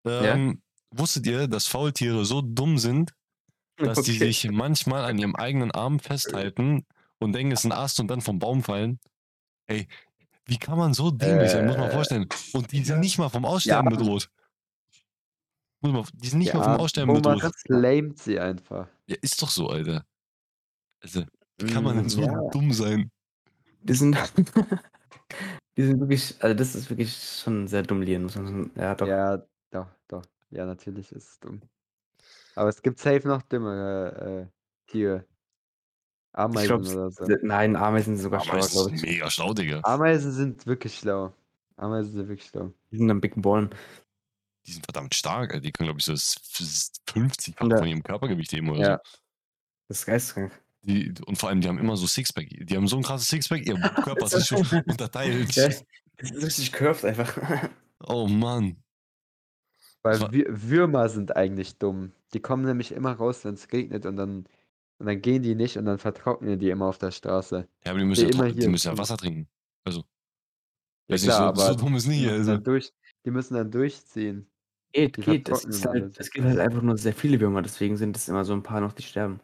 Ähm, 0.06 0.62
Wusstet 0.90 1.26
ihr, 1.26 1.48
dass 1.48 1.66
Faultiere 1.66 2.24
so 2.24 2.40
dumm 2.40 2.78
sind, 2.78 3.12
dass 3.76 4.02
die 4.02 4.12
Okay. 4.12 4.26
sich 4.32 4.50
manchmal 4.50 5.04
an 5.04 5.18
ihrem 5.18 5.34
eigenen 5.36 5.70
Arm 5.70 5.98
festhalten 5.98 6.86
und 7.18 7.32
denken, 7.32 7.52
es 7.52 7.60
ist 7.60 7.66
ein 7.66 7.72
Ast 7.72 8.00
und 8.00 8.08
dann 8.08 8.20
vom 8.20 8.38
Baum 8.38 8.62
fallen? 8.62 8.98
Ey, 9.66 9.88
wie 10.46 10.58
kann 10.58 10.78
man 10.78 10.94
so 10.94 11.10
dämlich 11.10 11.50
sein? 11.52 11.66
Muss 11.66 11.76
man 11.76 11.88
Äh, 11.88 11.92
vorstellen. 11.92 12.28
Und 12.52 12.72
die 12.72 12.84
sind 12.84 13.00
nicht 13.00 13.18
mal 13.18 13.28
vom 13.30 13.44
Aussterben 13.44 13.88
Ja. 13.90 13.96
bedroht. 13.96 14.30
Muss 15.80 15.92
man, 15.92 16.04
die 16.14 16.28
sind 16.28 16.38
nicht 16.38 16.54
mal 16.54 16.62
vom 16.62 16.76
Aussterben 16.76 17.14
bedroht. 17.14 17.42
claimt 17.66 18.18
sie 18.18 18.38
einfach. 18.40 18.88
Ja, 19.06 19.16
ist 19.22 19.40
doch 19.42 19.50
so, 19.50 19.68
Alter. 19.68 20.04
Also, 21.02 21.24
wie 21.58 21.72
kann 21.72 21.84
man 21.84 21.96
denn 21.96 22.08
so 22.08 22.20
Mm, 22.20 22.24
Ja, 22.24 22.50
dumm 22.50 22.72
sein? 22.72 23.10
die 23.82 23.94
sind, 23.94 24.16
die 25.76 25.82
sind 25.84 26.00
wirklich, 26.00 26.42
also 26.42 26.54
das 26.54 26.74
ist 26.74 26.90
wirklich 26.90 27.14
schon 27.42 27.66
sehr 27.68 27.82
dumm, 27.82 28.02
Lien, 28.02 28.26
man. 28.34 28.70
Ja, 28.76 28.94
doch. 28.94 29.06
Ja, 29.06 29.38
doch, 29.70 29.88
doch. 30.08 30.22
Ja, 30.50 30.66
natürlich 30.66 31.12
ist 31.12 31.28
es 31.28 31.40
dumm. 31.40 31.60
Aber 32.56 32.68
es 32.68 32.82
gibt 32.82 32.98
safe 32.98 33.26
noch 33.26 33.42
dümmere 33.42 34.48
äh, 34.50 34.90
Tiere. 34.90 35.24
ich 36.32 36.38
Ameisen 36.38 36.66
glaube, 36.82 36.88
oder 36.94 37.10
so. 37.10 37.24
nein, 37.42 37.76
Ameisen 37.76 38.16
sind 38.16 38.22
sogar 38.24 38.40
Aber 38.40 38.62
schlauer, 38.62 38.68
glaube 38.88 38.94
ist 38.94 39.02
ich. 39.04 39.10
mega 39.10 39.30
schlau, 39.30 39.54
Digga. 39.54 39.80
Ameisen 39.84 40.32
sind 40.32 40.66
wirklich 40.66 40.98
schlau. 40.98 41.32
Ameisen 41.76 42.12
sind 42.12 42.28
wirklich 42.28 42.48
schlau. 42.48 42.72
Die 42.90 42.98
sind 42.98 43.10
am 43.10 43.20
Big 43.20 43.40
Ballen. 43.40 43.70
Die 44.66 44.72
sind 44.72 44.84
verdammt 44.86 45.14
stark, 45.14 45.50
Alter. 45.52 45.60
Die 45.60 45.72
können, 45.72 45.88
glaube 45.88 45.98
ich, 46.00 46.04
so 46.06 46.12
das 46.12 46.36
50 47.06 47.56
Von 47.56 47.68
der- 47.68 47.78
von 47.78 47.88
ihrem 47.88 48.02
Körpergewicht 48.02 48.52
heben 48.52 48.70
oder 48.70 48.80
Ja. 48.80 49.00
Das 49.88 49.98
ist 50.00 50.06
geisteskrank. 50.06 50.52
so. 50.52 50.58
Die, 50.86 51.14
und 51.26 51.36
vor 51.38 51.48
allem, 51.48 51.60
die 51.60 51.68
haben 51.68 51.78
immer 51.78 51.96
so 51.96 52.06
Sixpack. 52.06 52.46
Die 52.48 52.76
haben 52.76 52.86
so 52.88 52.96
ein 52.96 53.02
krasses 53.02 53.28
Sixpack, 53.28 53.66
ihr 53.66 53.74
Körper 54.04 54.26
ist 54.26 54.32
sich 54.32 54.46
schon 54.46 54.80
unterteilt. 54.86 55.54
Ja, 55.56 55.68
das 56.18 56.30
ist 56.30 56.44
richtig 56.44 56.72
curved 56.72 57.04
einfach. 57.04 57.36
Oh 58.06 58.28
Mann. 58.28 58.76
Weil 60.04 60.20
Wür 60.32 60.44
Würmer 60.48 61.08
sind 61.08 61.34
eigentlich 61.34 61.78
dumm. 61.78 62.12
Die 62.34 62.40
kommen 62.40 62.64
nämlich 62.64 62.92
immer 62.92 63.12
raus, 63.12 63.44
wenn 63.44 63.54
es 63.54 63.72
regnet 63.72 64.04
und 64.04 64.16
dann, 64.16 64.44
und 64.98 65.06
dann 65.06 65.20
gehen 65.22 65.42
die 65.42 65.54
nicht 65.54 65.78
und 65.78 65.86
dann 65.86 65.98
vertrocknen 65.98 66.58
die 66.58 66.68
immer 66.68 66.86
auf 66.86 66.98
der 66.98 67.10
Straße. 67.10 67.66
Ja, 67.84 67.90
aber 67.90 68.00
die 68.00 68.04
müssen, 68.04 68.30
ja, 68.30 68.48
die 68.50 68.68
müssen 68.68 68.88
ja. 68.92 68.98
Wasser 68.98 69.16
trinken. 69.16 69.48
Also, 69.84 70.00
Ja 71.08 71.14
weiß 71.14 71.22
klar, 71.22 71.52
nicht, 71.52 71.60
so, 71.60 71.72
so 71.72 71.78
dumm 71.78 71.96
ist 71.96 72.06
müssen, 72.06 72.28
Also. 72.28 72.52
dann 72.52 72.64
durch, 72.64 72.92
die 73.24 73.30
müssen 73.30 73.54
dann 73.54 73.70
durchziehen. 73.70 74.46
Geht, 74.92 75.16
Die 75.16 75.22
geht. 75.22 75.48
Es, 75.48 75.84
halt, 75.86 76.18
es 76.18 76.30
gibt 76.30 76.46
halt 76.46 76.58
einfach 76.60 76.82
nur 76.82 76.98
sehr 76.98 77.14
viele 77.14 77.40
Würmer, 77.40 77.62
deswegen 77.62 77.96
sind 77.96 78.14
es 78.16 78.28
immer 78.28 78.44
so 78.44 78.52
ein 78.52 78.62
paar 78.62 78.80
noch, 78.80 78.92
die 78.92 79.02
sterben. 79.02 79.40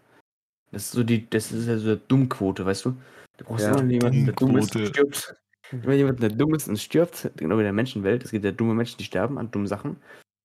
Das 0.72 0.84
ist 0.84 0.92
so 0.92 1.02
die, 1.02 1.28
das 1.28 1.50
ist 1.50 1.66
ja 1.66 1.78
so 1.78 1.88
eine 1.88 1.96
Dummquote, 1.96 2.64
weißt 2.66 2.84
du? 2.84 2.96
Du 3.38 3.44
brauchst 3.46 3.64
Ja. 3.64 3.78
immer 3.78 3.90
jemanden, 3.90 4.26
der 4.26 4.34
dumm 4.34 4.56
ist 4.58 4.76
und 4.76 4.84
Dummquote. 4.84 5.14
stirbt. 5.14 5.34
Immer 5.72 5.94
jemanden, 5.94 6.20
der 6.20 6.30
dumm 6.30 6.54
ist 6.54 6.68
und 6.68 6.78
stirbt, 6.78 7.30
genau 7.36 7.56
wie 7.56 7.60
in 7.60 7.64
der 7.64 7.72
Menschenwelt. 7.72 8.24
Es 8.24 8.30
gibt 8.30 8.44
ja 8.44 8.52
dumme 8.52 8.74
Menschen, 8.74 8.98
die 8.98 9.04
sterben 9.04 9.38
an 9.38 9.50
dummen 9.50 9.66
Sachen. 9.66 9.96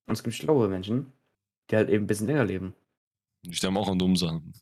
Und 0.08 0.14
es 0.14 0.24
gibt 0.24 0.36
schlaue 0.36 0.68
Menschen, 0.68 1.12
die 1.70 1.76
halt 1.76 1.90
eben 1.90 2.04
ein 2.04 2.08
bisschen 2.08 2.28
länger 2.28 2.46
leben. 2.46 2.76
Die 3.44 3.54
sterben 3.56 3.78
auch 3.78 3.88
an 3.90 4.00
dummen 4.00 4.16
Sachen. 4.16 4.54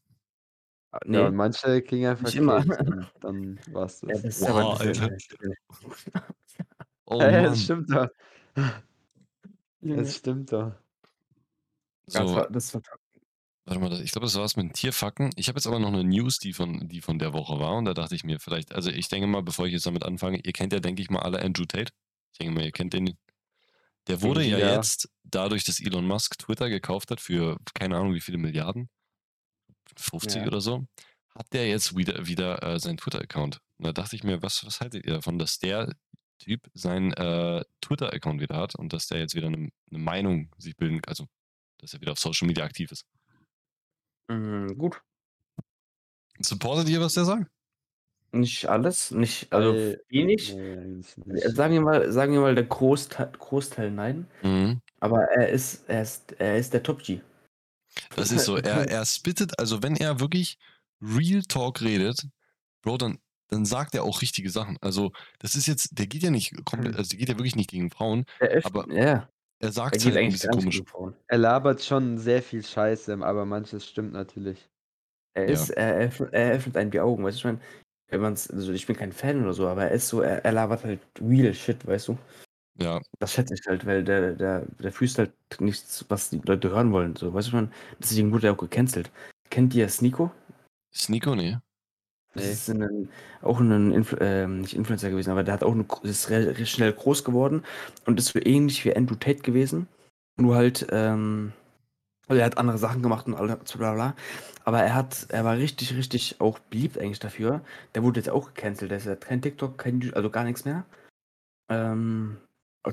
Nee, 1.06 1.18
Ja, 1.18 1.28
und 1.28 1.36
manche 1.36 1.82
kriegen 1.82 2.06
einfach 2.06 2.26
Nicht 2.26 2.36
immer. 2.36 2.58
Und 2.58 3.12
dann 3.22 3.60
war's 3.72 4.02
ja, 4.02 4.10
das. 4.10 4.22
das 4.24 4.38
ist 4.38 4.44
aber 4.48 4.78
das 4.78 4.82
ist 4.98 5.02
Alter. 5.02 5.18
ja- 6.14 6.24
Oh 7.06 7.18
Mann. 7.18 7.44
das 7.44 7.64
stimmt 7.64 7.90
doch. 7.92 8.08
Es 9.82 10.18
stimmt 10.18 10.52
doch. 10.52 10.72
Das 12.06 12.14
So, 12.30 12.36
war, 12.36 12.50
das 12.50 12.74
war 12.74 12.82
warte 13.66 13.80
mal, 13.82 14.02
ich 14.02 14.12
glaube, 14.12 14.26
das 14.26 14.36
war's 14.36 14.56
mit 14.56 14.68
den 14.68 14.74
Tierfacken. 14.74 15.32
Ich 15.36 15.48
habe 15.48 15.58
jetzt 15.58 15.68
aber 15.68 15.80
noch 15.80 15.90
eine 15.90 16.04
News, 16.04 16.38
die 16.38 16.54
von, 16.54 16.88
die 16.88 17.02
von 17.02 17.20
der 17.20 17.34
Woche 17.34 17.60
war. 17.60 17.76
Und 17.76 17.86
da 17.86 17.94
dachte 17.94 18.16
ich 18.16 18.24
mir 18.24 18.40
vielleicht, 18.40 18.74
also 18.74 18.90
ich 18.90 19.10
denke 19.10 19.28
mal, 19.28 19.42
bevor 19.44 19.66
ich 19.68 19.74
jetzt 19.74 19.86
damit 19.86 20.04
anfange, 20.04 20.40
ihr 20.44 20.54
kennt 20.54 20.72
ja, 20.74 20.80
denke 20.80 21.02
ich 21.02 21.10
mal, 21.10 21.20
alle 21.22 21.42
Andrew 21.42 21.66
Tate. 21.66 21.92
Ich 22.34 22.40
denke 22.40 22.54
mal, 22.54 22.64
ihr 22.64 22.72
kennt 22.72 22.94
den. 22.94 23.18
Der 24.08 24.22
wurde 24.22 24.44
ja, 24.44 24.58
Ja. 24.58 24.76
jetzt, 24.76 25.10
dadurch, 25.24 25.64
dass 25.64 25.80
Elon 25.80 26.06
Musk 26.06 26.38
Twitter 26.38 26.70
gekauft 26.70 27.10
hat 27.12 27.22
für 27.22 27.58
keine 27.74 27.98
Ahnung 27.98 28.14
wie 28.14 28.22
viele 28.22 28.38
Milliarden, 28.38 28.90
50 29.98 30.42
Ja. 30.42 30.48
oder 30.48 30.62
so, 30.62 30.86
hat 31.36 31.48
der 31.54 31.68
jetzt 31.68 31.96
wieder, 31.96 32.28
wieder 32.28 32.62
äh, 32.64 32.80
seinen 32.80 32.98
Twitter-Account. 32.98 33.60
Und 33.78 33.86
da 33.88 33.92
dachte 33.94 34.16
ich 34.16 34.24
mir, 34.24 34.42
was, 34.42 34.66
was 34.66 34.82
haltet 34.82 35.06
ihr 35.06 35.14
davon, 35.14 35.40
dass 35.40 35.58
der 35.60 35.96
Typ 36.40 36.70
seinen 36.74 37.14
äh, 37.14 37.64
Twitter-Account 37.82 38.42
wieder 38.42 38.58
hat 38.58 38.76
und 38.76 38.92
dass 38.92 39.08
der 39.08 39.20
jetzt 39.20 39.36
wieder 39.36 39.48
eine, 39.48 39.70
eine 39.90 40.00
Meinung 40.00 40.54
sich 40.58 40.76
bilden, 40.76 41.02
also 41.08 41.28
dass 41.80 41.94
er 41.94 42.02
wieder 42.02 42.12
auf 42.12 42.20
Social 42.20 42.48
Media 42.48 42.64
aktiv 42.66 42.92
ist. 42.92 43.06
mm, 44.30 44.68
gut. 44.78 45.02
Supportet 46.40 46.90
ihr, 46.90 47.00
was 47.00 47.14
der 47.14 47.26
sagt? 47.26 47.50
Nicht 48.36 48.68
alles, 48.68 49.12
nicht, 49.12 49.54
also 49.54 49.96
wenig. 50.10 50.56
Nee, 50.56 50.74
eigentlich 50.78 51.18
Äh, 51.18 51.22
nicht. 51.34 51.56
Sagen 51.56 51.74
wir 51.76 51.82
mal, 51.82 52.12
sagen 52.12 52.34
wir 52.34 52.42
mal 52.42 52.56
der 52.56 52.64
Großteil, 52.64 53.32
Großteil 53.38 53.92
nein. 53.92 54.28
Mhm. 54.42 54.82
Aber 55.00 55.22
er 55.26 55.50
ist, 55.50 55.88
er 55.88 56.02
ist, 56.02 56.32
er 56.40 56.58
ist 56.58 56.74
der 56.74 56.82
Top-G. 56.82 57.22
Das 58.16 58.32
ist 58.32 58.46
so. 58.46 58.58
Er, 58.58 58.90
er 58.90 59.06
spittet, 59.06 59.60
also 59.60 59.84
wenn 59.84 59.96
er 59.96 60.20
wirklich 60.20 60.58
Real 61.00 61.44
Talk 61.44 61.82
redet, 61.82 62.28
Bro, 62.82 62.98
dann, 62.98 63.20
dann 63.50 63.66
sagt 63.66 63.94
er 63.94 64.04
auch 64.04 64.24
richtige 64.24 64.50
Sachen. 64.50 64.78
Also, 64.82 65.12
das 65.38 65.54
ist 65.54 65.68
jetzt, 65.68 65.90
der 66.00 66.08
geht 66.08 66.24
ja 66.24 66.32
nicht 66.32 66.54
komplett, 66.66 66.94
Mhm. 66.94 66.98
also 66.98 67.10
der 67.12 67.20
geht 67.20 67.30
ja 67.30 67.38
wirklich 67.38 67.56
nicht 67.56 67.70
gegen 67.70 67.92
Frauen. 67.92 68.26
Er 68.40 68.50
ist, 68.52 68.66
Aber 68.66 68.92
ja, 68.92 69.04
Er 69.04 69.30
er 69.60 69.72
sagt 69.72 69.98
es 69.98 70.04
geht 70.04 70.14
halt 70.14 70.18
ein 70.18 70.24
eigentlich 70.26 70.42
bisschen 70.42 70.50
gar 70.50 70.56
nicht 70.56 70.64
komisch. 70.64 70.76
gegen 70.78 70.88
Frauen. 70.88 71.16
Er 71.28 71.38
labert 71.38 71.84
schon 71.84 72.18
sehr 72.18 72.42
viel 72.42 72.64
Scheiße, 72.64 73.14
aber 73.22 73.46
manches 73.46 73.86
stimmt 73.88 74.14
natürlich. 74.14 74.68
Er 75.36 75.46
Ja. 75.46 75.54
ist, 75.54 75.70
er, 75.70 75.96
öffnet, 75.98 76.34
er 76.34 76.52
öffnet 76.54 76.78
einem 76.78 76.92
die 76.92 77.00
Augen, 77.00 77.24
weißt 77.24 77.36
du, 77.36 77.40
ich 77.40 77.44
meine, 77.46 77.60
wenn 78.14 78.22
man's, 78.22 78.50
also 78.50 78.72
ich 78.72 78.88
bin 78.88 78.96
kein 78.96 79.12
Fan 79.12 79.44
oder 79.44 79.54
so, 79.54 79.68
aber 79.68 79.86
er 79.86 79.92
ist 79.92 80.08
so, 80.08 80.22
er, 80.22 80.44
er 80.46 80.52
labert 80.52 80.84
halt 80.84 81.00
real 81.22 81.54
shit, 81.54 81.86
weißt 81.86 82.10
du? 82.10 82.18
Ja, 82.80 83.02
Das 83.20 83.34
schätze 83.34 83.54
ich 83.54 83.62
halt, 83.68 83.86
weil 83.86 84.04
der, 84.04 84.34
der, 84.34 84.66
der 84.80 84.92
füßt 84.92 85.20
halt 85.20 85.32
nichts, 85.60 86.06
was 86.10 86.30
die 86.30 86.42
Leute 86.44 86.72
hören 86.72 86.92
wollen, 86.92 87.16
so, 87.16 87.34
weißt 87.34 87.52
du, 87.52 87.56
meine, 87.56 87.72
deswegen 88.00 88.32
wurde 88.32 88.48
er 88.48 88.54
auch 88.54 88.58
gecancelt. 88.58 89.12
Kennt 89.50 89.76
ihr 89.76 89.88
Sneeko? 89.90 90.32
Nico, 91.08 91.36
nee. 91.36 91.58
Das 92.36 92.46
ist 92.46 92.70
ein, 92.70 93.10
auch 93.44 93.60
ein 93.60 93.92
Influ 93.92 94.18
ähm, 94.20 94.62
nicht 94.62 94.76
Influencer 94.76 95.12
gewesen, 95.12 95.30
aber 95.30 95.44
der 95.44 95.54
hat 95.54 95.64
auch 95.64 95.74
eine, 95.74 95.86
ist 96.02 96.32
schnell 96.70 96.92
groß 96.92 97.24
geworden 97.24 97.64
und 98.06 98.20
ist 98.20 98.30
so 98.30 98.40
ähnlich 98.40 98.84
wie 98.86 98.96
Andrew 98.96 99.16
Tate 99.16 99.42
gewesen. 99.42 99.88
Nur 100.38 100.56
halt, 100.56 100.88
ähm, 100.90 101.54
Also 102.28 102.40
er 102.40 102.46
hat 102.46 102.58
andere 102.58 102.78
Sachen 102.78 103.02
gemacht 103.04 103.26
und 103.28 103.36
alle 103.36 103.60
so 103.66 103.78
bla 103.78 103.94
bla. 103.94 104.16
Aber 104.64 104.82
er 104.82 104.96
hat, 104.96 105.26
er 105.30 105.44
war 105.44 105.58
richtig, 105.58 105.94
richtig 105.96 106.40
auch 106.40 106.60
beliebt 106.60 106.98
eigentlich 106.98 107.20
dafür. 107.20 107.62
Der 107.96 108.04
wurde 108.04 108.20
jetzt 108.20 108.30
auch 108.30 108.54
gecancelt. 108.54 108.92
Der 108.92 108.98
ist 108.98 109.06
ja 109.06 109.16
kein 109.16 109.42
TikTok, 109.42 109.78
kein, 109.78 110.02
Ju- 110.02 110.14
also 110.14 110.30
gar 110.30 110.46
nichts 110.46 110.64
mehr. 110.64 110.86
Ähm, 111.70 112.38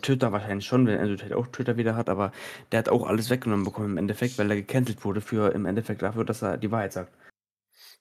Twitter 0.02 0.32
wahrscheinlich 0.32 0.66
schon, 0.66 0.86
wenn 0.86 0.98
er 0.98 1.06
natürlich 1.06 1.34
auch 1.34 1.46
Twitter 1.48 1.76
wieder 1.76 1.96
hat, 1.96 2.08
aber 2.08 2.32
der 2.70 2.78
hat 2.80 2.88
auch 2.88 3.06
alles 3.06 3.28
weggenommen 3.30 3.64
bekommen 3.64 3.90
im 3.92 3.96
Endeffekt, 3.98 4.38
weil 4.38 4.50
er 4.50 4.56
gecancelt 4.56 5.04
wurde 5.04 5.20
für 5.20 5.52
im 5.52 5.66
Endeffekt 5.66 6.02
dafür, 6.02 6.24
dass 6.24 6.42
er 6.42 6.56
die 6.58 6.70
Wahrheit 6.70 6.92
sagt. 6.92 7.12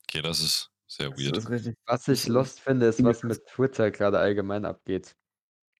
Okay, 0.03 0.21
das 0.21 0.39
ist 0.39 0.71
sehr 0.87 1.09
Das 1.09 1.19
weird. 1.19 1.37
ist 1.37 1.49
richtig. 1.49 1.75
Was 1.85 2.07
ich 2.07 2.27
lost 2.27 2.59
finde, 2.59 2.87
ist, 2.87 3.03
was 3.03 3.23
mit 3.23 3.45
Twitter 3.47 3.91
gerade 3.91 4.19
allgemein 4.19 4.65
abgeht. 4.65 5.15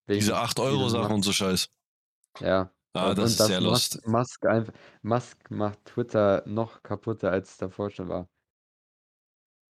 Diese 0.08 0.32
Wegen 0.32 0.38
8-Euro-Sachen 0.38 1.02
diesem 1.02 1.14
und 1.14 1.22
so 1.22 1.32
Scheiß. 1.32 1.68
Ja. 2.40 2.72
Ah, 2.92 3.10
und, 3.10 3.18
das 3.18 3.24
und 3.24 3.30
ist 3.30 3.40
dass 3.40 3.46
sehr 3.48 3.60
Musk, 3.60 3.94
lost. 3.94 4.06
Musk, 4.08 4.46
einfach, 4.46 4.72
Musk 5.02 5.50
macht 5.50 5.84
Twitter 5.84 6.42
noch 6.46 6.82
kaputter, 6.82 7.30
als 7.30 7.50
es 7.52 7.56
davor 7.56 7.90
schon 7.90 8.08
war. 8.08 8.28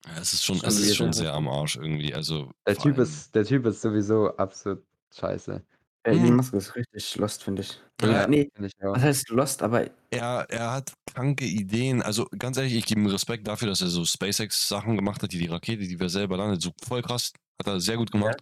Ja, 0.07 0.19
es 0.21 0.33
ist 0.33 0.45
schon, 0.45 0.61
es 0.63 0.79
ist 0.79 0.97
schon 0.97 1.13
sehr 1.13 1.35
am 1.35 1.49
Arsch 1.49 1.77
irgendwie. 1.77 2.15
Also 2.15 2.53
Der 2.67 2.77
vor 2.77 2.85
typ, 2.85 2.95
allem- 2.99 3.03
ist, 3.03 3.35
der 3.35 3.45
typ 3.45 3.67
ist 3.67 3.83
sowieso 3.83 4.37
absolut 4.37 4.85
scheiße. 5.15 5.65
Der 6.07 6.15
Hm. 6.15 6.25
Elon 6.25 6.37
Musk 6.37 6.55
ist 6.55 6.77
richtig 6.77 7.17
lost, 7.17 7.43
finde 7.43 7.63
ich. 7.63 7.81
Ja, 8.01 8.09
Oder, 8.09 8.29
nee, 8.29 8.49
Finde 8.55 8.69
ich 8.69 8.85
auch. 8.87 8.95
was 8.95 9.03
heißt 9.03 9.29
lost, 9.31 9.63
aber 9.63 9.91
er, 10.11 10.47
er 10.49 10.71
hat 10.71 10.93
kranke 11.13 11.45
Ideen. 11.45 12.01
Also 12.01 12.27
ganz 12.39 12.57
ehrlich, 12.57 12.75
ich 12.75 12.87
gebe 12.87 13.01
ihm 13.01 13.09
Respekt 13.09 13.49
dafür, 13.49 13.69
dass 13.69 13.81
er 13.81 13.89
so 13.89 14.05
SpaceX-Sachen 14.05 14.95
gemacht 14.97 15.23
hat, 15.23 15.33
die 15.33 15.39
die 15.39 15.47
Rakete, 15.47 15.83
die 15.89 15.99
wir 15.99 16.09
selber 16.09 16.37
landet, 16.37 16.63
so 16.63 16.71
voll 16.87 17.03
krass. 17.03 17.33
Hat 17.61 17.67
er 17.67 17.81
sehr 17.81 17.97
gut 17.97 18.13
gemacht. 18.13 18.37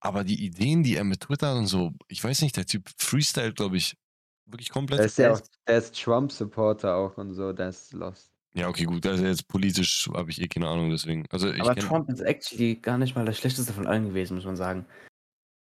Aber 0.00 0.22
die 0.22 0.44
Ideen, 0.44 0.82
die 0.84 0.94
er 0.94 1.02
mit 1.04 1.20
Twitter 1.22 1.56
und 1.56 1.66
so, 1.66 1.92
ich 2.06 2.22
weiß 2.22 2.42
nicht, 2.42 2.56
der 2.56 2.66
Typ 2.66 2.88
freestylt, 2.98 3.56
glaube 3.56 3.78
ich, 3.78 3.96
wirklich 4.48 4.70
komplett. 4.70 4.98
Der 4.98 5.06
ist 5.06 5.18
ja 5.18 5.32
auch, 5.32 5.40
der 5.66 5.78
ist 5.78 5.94
Trump-Supporter 6.02 6.96
auch 6.96 7.16
und 7.18 7.34
so, 7.34 7.52
der 7.52 7.68
ist 7.68 7.92
lost. 7.92 8.30
Ja, 8.54 8.68
okay, 8.68 8.84
gut. 8.84 9.06
Also 9.06 9.24
jetzt 9.24 9.46
politisch 9.46 10.08
habe 10.14 10.30
ich 10.30 10.40
eh 10.40 10.48
keine 10.48 10.68
Ahnung, 10.68 10.90
deswegen. 10.90 11.26
Also 11.30 11.50
Aber 11.52 11.76
Trump 11.76 12.08
ist 12.08 12.20
actually 12.20 12.76
gar 12.76 12.98
nicht 12.98 13.14
mal 13.14 13.24
das 13.24 13.36
schlechteste 13.38 13.72
von 13.72 13.86
allen 13.86 14.08
gewesen, 14.08 14.34
muss 14.36 14.44
man 14.46 14.56
sagen. 14.56 14.86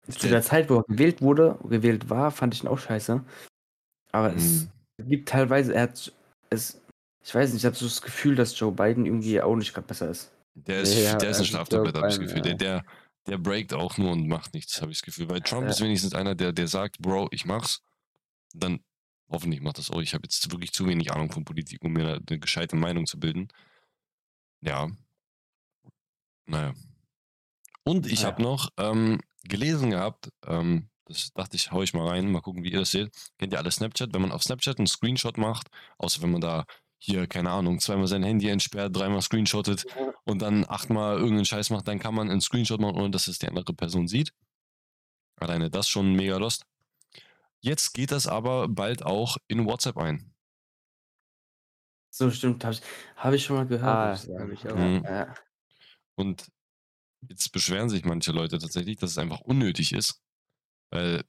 Zu 0.08 0.18
Der- 0.20 0.30
der 0.32 0.42
Zeit, 0.42 0.68
wo 0.68 0.76
er 0.78 0.84
gewählt 0.84 1.22
wurde, 1.22 1.58
gewählt 1.64 2.10
war, 2.10 2.30
fand 2.30 2.54
ich 2.54 2.62
ihn 2.62 2.68
auch 2.68 2.78
scheiße. 2.78 3.24
Aber 4.12 4.34
es 4.34 4.68
Mhm. 4.98 5.08
gibt 5.08 5.28
teilweise, 5.30 5.74
er 5.74 5.82
hat 5.84 6.12
es, 6.50 6.80
ich 7.24 7.34
weiß 7.34 7.52
nicht, 7.52 7.62
ich 7.62 7.66
habe 7.66 7.74
so 7.74 7.86
das 7.86 8.02
Gefühl, 8.02 8.36
dass 8.36 8.56
Joe 8.58 8.70
Biden 8.70 9.06
irgendwie 9.06 9.40
auch 9.40 9.56
nicht 9.56 9.72
gerade 9.72 9.86
besser 9.86 10.10
ist. 10.10 10.30
Der 10.54 10.82
ist, 10.82 10.94
ja, 10.94 11.16
der 11.16 11.30
ist 11.30 11.38
ein 11.38 11.40
also 11.40 11.44
Schlaftablett, 11.44 11.94
Joe 11.94 12.02
habe 12.02 12.12
ich 12.12 12.18
das 12.18 12.26
Gefühl. 12.26 12.42
Der, 12.42 12.52
ja. 12.52 12.58
der, 12.58 12.84
der 13.26 13.38
breakt 13.38 13.72
auch 13.72 13.96
nur 13.96 14.12
und 14.12 14.28
macht 14.28 14.52
nichts, 14.54 14.80
habe 14.82 14.92
ich 14.92 14.98
das 14.98 15.06
Gefühl. 15.06 15.28
Weil 15.30 15.40
Trump 15.40 15.62
Ja. 15.64 15.70
ist 15.70 15.80
wenigstens 15.80 16.14
einer, 16.14 16.34
der, 16.34 16.52
der 16.52 16.68
sagt, 16.68 16.98
Bro, 16.98 17.28
ich 17.32 17.46
mach's. 17.46 17.80
Dann 18.54 18.80
hoffentlich 19.28 19.60
macht 19.60 19.78
das 19.78 19.90
auch. 19.90 20.00
Ich 20.00 20.14
habe 20.14 20.22
jetzt 20.24 20.50
wirklich 20.50 20.72
zu 20.72 20.86
wenig 20.86 21.12
Ahnung 21.12 21.30
von 21.32 21.44
Politik, 21.44 21.82
um 21.82 21.92
mir 21.92 22.20
eine 22.26 22.38
gescheite 22.38 22.76
Meinung 22.76 23.06
zu 23.06 23.18
bilden. 23.18 23.48
Ja. 24.60 24.88
Naja. 26.46 26.74
Und 27.84 28.06
ich 28.06 28.20
Naja. 28.22 28.26
habe 28.32 28.42
noch 28.42 28.70
ähm, 28.78 29.20
gelesen 29.42 29.90
gehabt, 29.90 30.30
ähm, 30.46 30.88
das 31.06 31.32
dachte 31.34 31.56
ich, 31.56 31.70
hau 31.70 31.82
ich 31.82 31.92
mal 31.92 32.08
rein, 32.08 32.30
mal 32.32 32.40
gucken, 32.40 32.64
wie 32.64 32.72
ihr 32.72 32.78
das 32.80 32.92
seht. 32.92 33.10
Kennt 33.38 33.52
ihr 33.52 33.58
alle 33.58 33.70
Snapchat? 33.70 34.14
Wenn 34.14 34.22
man 34.22 34.32
auf 34.32 34.42
Snapchat 34.42 34.78
einen 34.78 34.86
Screenshot 34.86 35.36
macht, 35.36 35.68
außer 35.98 36.22
wenn 36.22 36.30
man 36.30 36.40
da 36.40 36.64
hier, 36.98 37.26
keine 37.26 37.50
Ahnung, 37.50 37.80
zweimal 37.80 38.06
sein 38.06 38.22
Handy 38.22 38.48
entsperrt, 38.48 38.96
dreimal 38.96 39.20
screenshottet 39.20 39.84
und 40.24 40.40
dann 40.40 40.64
achtmal 40.66 41.16
irgendeinen 41.16 41.44
Scheiß 41.44 41.68
macht, 41.68 41.86
dann 41.88 41.98
kann 41.98 42.14
man 42.14 42.30
einen 42.30 42.40
Screenshot 42.40 42.80
machen, 42.80 42.96
ohne 42.96 43.10
dass 43.10 43.28
es 43.28 43.38
die 43.38 43.48
andere 43.48 43.74
Person 43.74 44.08
sieht. 44.08 44.32
Alleine 45.36 45.70
das 45.70 45.88
schon 45.88 46.14
mega 46.14 46.38
lost. 46.38 46.64
Jetzt 47.64 47.94
geht 47.94 48.10
das 48.12 48.26
aber 48.26 48.68
bald 48.68 49.02
auch 49.06 49.38
in 49.48 49.64
WhatsApp 49.64 49.96
ein. 49.96 50.34
So 52.10 52.30
stimmt, 52.30 52.62
habe 52.62 52.74
ich, 52.74 52.82
hab 53.16 53.32
ich 53.32 53.42
schon 53.42 53.56
mal 53.56 53.66
gehört. 53.66 54.28
Ah, 54.28 54.38
würd 54.38 54.52
ich 54.52 54.68
auch. 54.68 54.76
Mhm. 54.76 55.02
Ja. 55.02 55.34
Und 56.14 56.46
jetzt 57.26 57.50
beschweren 57.52 57.88
sich 57.88 58.04
manche 58.04 58.32
Leute 58.32 58.58
tatsächlich, 58.58 58.98
dass 58.98 59.12
es 59.12 59.18
einfach 59.18 59.40
unnötig 59.40 59.94
ist. 59.94 60.20
Weil, 60.90 61.24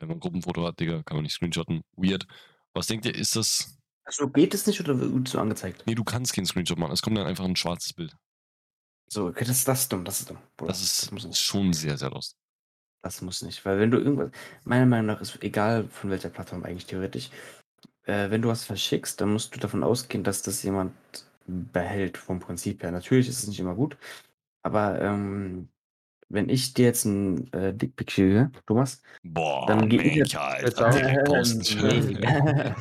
wenn 0.00 0.08
man 0.08 0.16
ein 0.16 0.20
Gruppenfoto 0.20 0.66
hat, 0.66 0.80
Digga, 0.80 1.04
kann 1.04 1.16
man 1.16 1.22
nicht 1.22 1.34
screenshotten. 1.34 1.82
Weird. 1.92 2.26
Was 2.74 2.88
denkt 2.88 3.06
ihr, 3.06 3.14
ist 3.14 3.36
das. 3.36 3.78
So 4.08 4.28
geht 4.28 4.54
es 4.54 4.66
nicht 4.66 4.80
oder 4.80 4.98
wird 4.98 5.28
so 5.28 5.38
angezeigt? 5.38 5.84
Nee, 5.86 5.94
du 5.94 6.02
kannst 6.02 6.32
keinen 6.32 6.46
Screenshot 6.46 6.76
machen. 6.76 6.92
Es 6.92 7.02
kommt 7.02 7.16
dann 7.16 7.28
einfach 7.28 7.44
ein 7.44 7.54
schwarzes 7.54 7.92
Bild. 7.92 8.16
So, 9.06 9.28
okay, 9.28 9.44
das, 9.44 9.62
das 9.62 9.82
ist 9.82 9.92
dumm, 9.92 10.04
das 10.04 10.22
ist 10.22 10.30
dumm. 10.30 10.38
Bruder. 10.56 10.72
Das 10.72 10.82
ist, 10.82 11.12
nicht. 11.12 11.38
schon 11.38 11.72
sehr, 11.72 11.96
sehr 11.96 12.10
lost. 12.10 12.36
Das 13.02 13.20
muss 13.20 13.42
nicht, 13.42 13.64
weil 13.64 13.80
wenn 13.80 13.90
du 13.90 13.98
irgendwas, 13.98 14.30
meiner 14.64 14.86
Meinung 14.86 15.06
nach 15.06 15.20
ist 15.20 15.42
egal 15.42 15.88
von 15.88 16.10
welcher 16.10 16.28
Plattform 16.30 16.64
eigentlich 16.64 16.86
theoretisch, 16.86 17.30
äh, 18.04 18.30
wenn 18.30 18.42
du 18.42 18.48
was 18.48 18.64
verschickst, 18.64 19.20
dann 19.20 19.32
musst 19.32 19.54
du 19.54 19.58
davon 19.60 19.82
ausgehen, 19.82 20.22
dass 20.24 20.42
das 20.42 20.62
jemand 20.62 20.92
behält 21.46 22.16
vom 22.16 22.38
Prinzip 22.38 22.82
her. 22.82 22.92
Natürlich 22.92 23.28
ist 23.28 23.42
es 23.42 23.48
nicht 23.48 23.58
immer 23.58 23.74
gut, 23.74 23.96
aber 24.62 25.00
ähm, 25.00 25.68
wenn 26.28 26.48
ich 26.48 26.74
dir 26.74 26.86
jetzt 26.86 27.04
ein 27.04 27.52
äh, 27.52 27.74
Dickpick 27.74 28.10
schicke, 28.12 28.50
Thomas, 28.66 29.02
Boah, 29.24 29.66
Dann 29.66 29.88
geh 29.88 29.96
ich 29.96 30.14
jetzt- 30.14 30.34
Mensch, 30.34 30.36
Alter. 30.36 30.90
nee. 31.82 32.18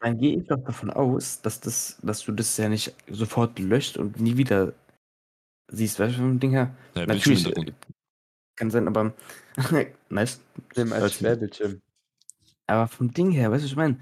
dann 0.00 0.18
gehe 0.18 0.38
ich 0.38 0.46
doch 0.48 0.64
davon 0.64 0.90
aus, 0.90 1.42
dass, 1.42 1.60
das, 1.60 1.98
dass 2.02 2.24
du 2.24 2.32
das 2.32 2.56
ja 2.56 2.68
nicht 2.70 2.94
sofort 3.10 3.58
löscht 3.58 3.98
und 3.98 4.18
nie 4.18 4.36
wieder 4.38 4.72
siehst, 5.70 6.00
weißt 6.00 6.14
du, 6.14 6.20
vom 6.20 6.40
Ding 6.40 6.52
her? 6.52 6.74
Ja, 6.94 7.04
Natürlich, 7.06 7.46
äh, 7.46 7.72
kann 8.56 8.70
sein, 8.70 8.88
aber 8.88 9.12
nice. 10.08 10.40
Nimm 10.76 10.92
als 10.92 11.14
Schwerbildschirm. 11.14 11.80
Aber 12.66 12.86
vom 12.88 13.12
Ding 13.12 13.30
her, 13.30 13.50
weißt 13.50 13.62
du, 13.62 13.64
was 13.64 13.70
ich 13.72 13.76
meine? 13.76 14.00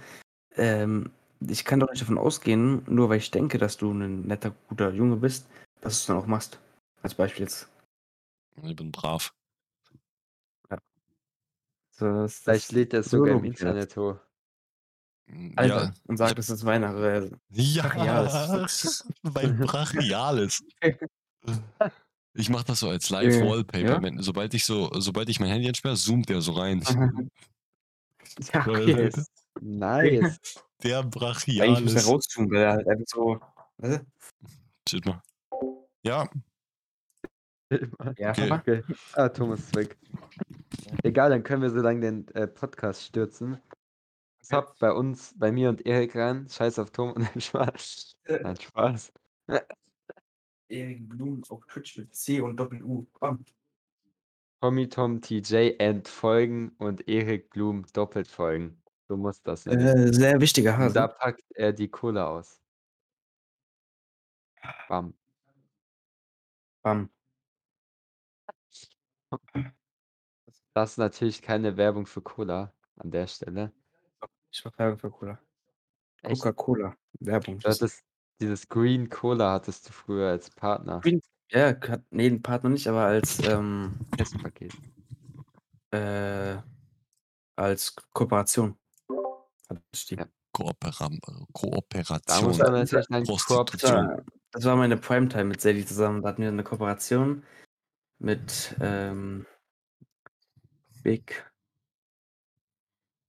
Ähm, 0.56 1.10
ich 1.40 1.64
kann 1.64 1.80
doch 1.80 1.88
nicht 1.90 2.02
davon 2.02 2.18
ausgehen, 2.18 2.82
nur 2.86 3.08
weil 3.08 3.18
ich 3.18 3.30
denke, 3.30 3.58
dass 3.58 3.76
du 3.76 3.92
ein 3.92 4.22
netter, 4.26 4.52
guter 4.68 4.90
Junge 4.92 5.16
bist, 5.16 5.46
dass 5.80 5.94
du 5.94 5.98
es 6.00 6.06
dann 6.06 6.16
auch 6.16 6.26
machst. 6.26 6.58
Als 7.02 7.14
Beispiel 7.14 7.42
jetzt. 7.44 7.68
Ich 8.62 8.74
bin 8.76 8.90
brav. 8.92 9.32
So, 11.92 12.06
das- 12.06 12.38
Vielleicht 12.40 12.68
das- 12.68 12.72
lädt 12.72 12.92
er 12.94 13.00
es 13.00 13.06
so 13.10 13.18
sogar 13.18 13.36
im. 13.36 13.44
Internet 13.44 13.96
hoch. 13.96 14.16
Alter, 15.56 15.82
Ja, 15.84 15.94
und 16.06 16.16
sagt, 16.16 16.38
das 16.38 16.48
ist 16.48 16.64
Weihnachten. 16.64 17.38
Ja, 17.50 17.82
Brachiales. 17.82 19.06
mein 19.22 19.58
Brachiales. 19.58 20.64
Ich 22.38 22.48
mache 22.48 22.66
das 22.66 22.78
so 22.78 22.88
als 22.88 23.10
Live-Wallpaper. 23.10 24.00
ja. 24.00 24.22
Sobald 24.22 24.54
ich 24.54 24.64
so, 24.64 24.90
sobald 24.94 25.28
ich 25.28 25.40
mein 25.40 25.48
Handy 25.50 25.66
entsperre, 25.66 25.96
zoomt 25.96 26.28
der 26.28 26.40
so 26.40 26.52
rein. 26.52 26.80
ja, 28.54 28.60
okay. 28.66 29.10
Nice. 29.60 30.38
Der 30.84 31.00
Eigentlich 31.00 31.10
muss 31.10 31.24
er 31.26 31.50
Brachiales. 31.50 32.06
rauszoomen, 32.08 32.50
weil 32.52 32.62
er 32.62 32.72
halt 32.74 32.86
einfach 32.86 33.04
so. 33.08 33.40
Weißt 33.78 34.04
Shit 34.88 35.04
mal. 35.04 35.20
Ja? 36.04 36.28
Ja, 38.16 38.30
Okay. 38.30 38.52
Okay. 38.52 38.82
Ah, 39.14 39.28
Thomas 39.28 39.58
ist 39.58 39.74
weg. 39.74 39.96
Egal, 41.02 41.30
dann 41.30 41.42
können 41.42 41.62
wir 41.62 41.70
so 41.70 41.78
lange 41.78 42.00
den 42.00 42.28
äh, 42.36 42.46
Podcast 42.46 43.02
stürzen. 43.02 43.60
Top 44.48 44.78
bei 44.78 44.92
uns, 44.92 45.34
bei 45.36 45.50
mir 45.50 45.68
und 45.68 45.84
Erik 45.84 46.14
rein. 46.14 46.48
Scheiß 46.48 46.78
auf 46.78 46.92
Tom 46.92 47.12
und 47.14 47.26
Spaß. 47.42 48.16
Nein, 48.28 48.56
Spaß. 48.60 49.12
Erik 50.68 51.08
Blum 51.08 51.42
auf 51.48 51.64
Twitch 51.66 51.98
mit 51.98 52.14
C 52.14 52.40
und 52.40 52.56
Doppel-U. 52.56 53.06
Komm. 53.12 53.44
Tommy 54.60 54.88
Tom 54.88 55.20
TJ 55.20 55.76
entfolgen 55.78 56.70
und 56.78 57.08
Erik 57.08 57.50
Blum 57.50 57.86
doppelt 57.92 58.26
folgen. 58.26 58.82
So 59.06 59.16
muss 59.16 59.42
das 59.42 59.64
sein. 59.64 59.78
Äh, 59.78 60.12
sehr 60.12 60.40
wichtiger 60.40 60.78
und 60.78 60.94
da 60.94 61.04
Hase. 61.04 61.16
packt 61.18 61.44
er 61.54 61.72
die 61.72 61.88
Cola 61.88 62.28
aus. 62.28 62.60
Bam. 64.88 65.14
Bam. 66.82 67.08
Das 70.74 70.92
ist 70.92 70.98
natürlich 70.98 71.42
keine 71.42 71.76
Werbung 71.76 72.06
für 72.06 72.20
Cola 72.20 72.72
an 72.96 73.10
der 73.10 73.26
Stelle. 73.26 73.72
Ich 74.50 74.64
mach 74.64 74.76
Werbung 74.78 74.98
für 74.98 75.10
Cola. 75.10 75.38
Coca-Cola. 76.22 76.96
Werbung. 77.20 77.58
Du 77.58 77.68
hattest, 77.68 78.04
dieses 78.40 78.68
Green 78.68 79.08
Cola 79.08 79.52
hattest 79.52 79.88
du 79.88 79.92
früher 79.92 80.30
als 80.30 80.50
Partner. 80.50 81.00
Green- 81.00 81.22
Ja, 81.50 81.68
hat, 81.80 82.02
nee, 82.10 82.28
den 82.28 82.42
Partner 82.42 82.70
nicht, 82.70 82.86
aber 82.86 83.04
als, 83.04 83.38
ähm, 83.46 83.94
Testpaket. 84.16 84.72
äh, 85.92 86.56
als 87.56 87.96
Kooperation. 88.12 88.76
Hat 89.68 89.82
ich 89.92 90.06
die. 90.06 90.16
Ja. 90.16 90.26
Koopera 90.52 91.08
Da 91.08 91.40
Kooperation. 91.52 92.44
muss 92.48 92.58
man 92.58 92.72
natürlich 92.72 93.06
sagen, 93.06 93.24
Das 93.24 93.82
war, 93.82 94.24
das 94.52 94.64
war 94.64 94.76
meine 94.76 94.96
Primetime 94.96 95.44
mit 95.44 95.60
Sadie 95.60 95.84
zusammen. 95.86 96.22
Da 96.22 96.28
hatten 96.30 96.42
wir 96.42 96.48
eine 96.48 96.64
Kooperation 96.64 97.44
mit 98.18 98.74
ähm, 98.80 99.46
Big 101.02 101.50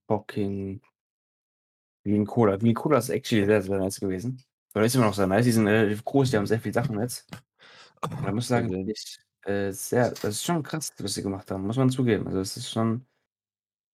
Fucking 0.08 0.82
Wien 2.04 2.26
Cola. 2.26 2.60
Wien 2.62 2.74
Cola 2.74 2.98
ist 2.98 3.10
actually 3.10 3.46
sehr, 3.46 3.62
sehr 3.62 3.78
nice 3.78 4.00
gewesen. 4.00 4.44
Oder 4.76 4.86
ist 4.86 4.96
immer 4.96 5.06
noch 5.06 5.14
sehr 5.14 5.28
nice. 5.28 5.46
Die 5.46 5.52
sind 5.52 5.68
relativ 5.68 6.06
groß, 6.06 6.32
die 6.32 6.38
haben 6.38 6.46
sehr 6.46 6.60
viele 6.60 6.74
Sachen 6.74 7.00
jetzt. 7.00 7.28
Da 8.02 8.32
muss 8.32 8.46
ich 8.46 8.48
sagen, 8.50 8.88
ich, 8.88 9.20
äh, 9.44 9.72
sehr, 9.72 10.12
das 10.12 10.24
ist 10.24 10.46
schon 10.46 10.64
krass, 10.64 10.94
was 11.00 11.14
sie 11.14 11.24
gemacht 11.24 11.50
haben, 11.52 11.66
muss 11.66 11.78
man 11.78 11.90
zugeben. 11.90 12.28
Also 12.28 12.40
es 12.40 12.56
ist 12.56 12.70
schon 12.70 13.06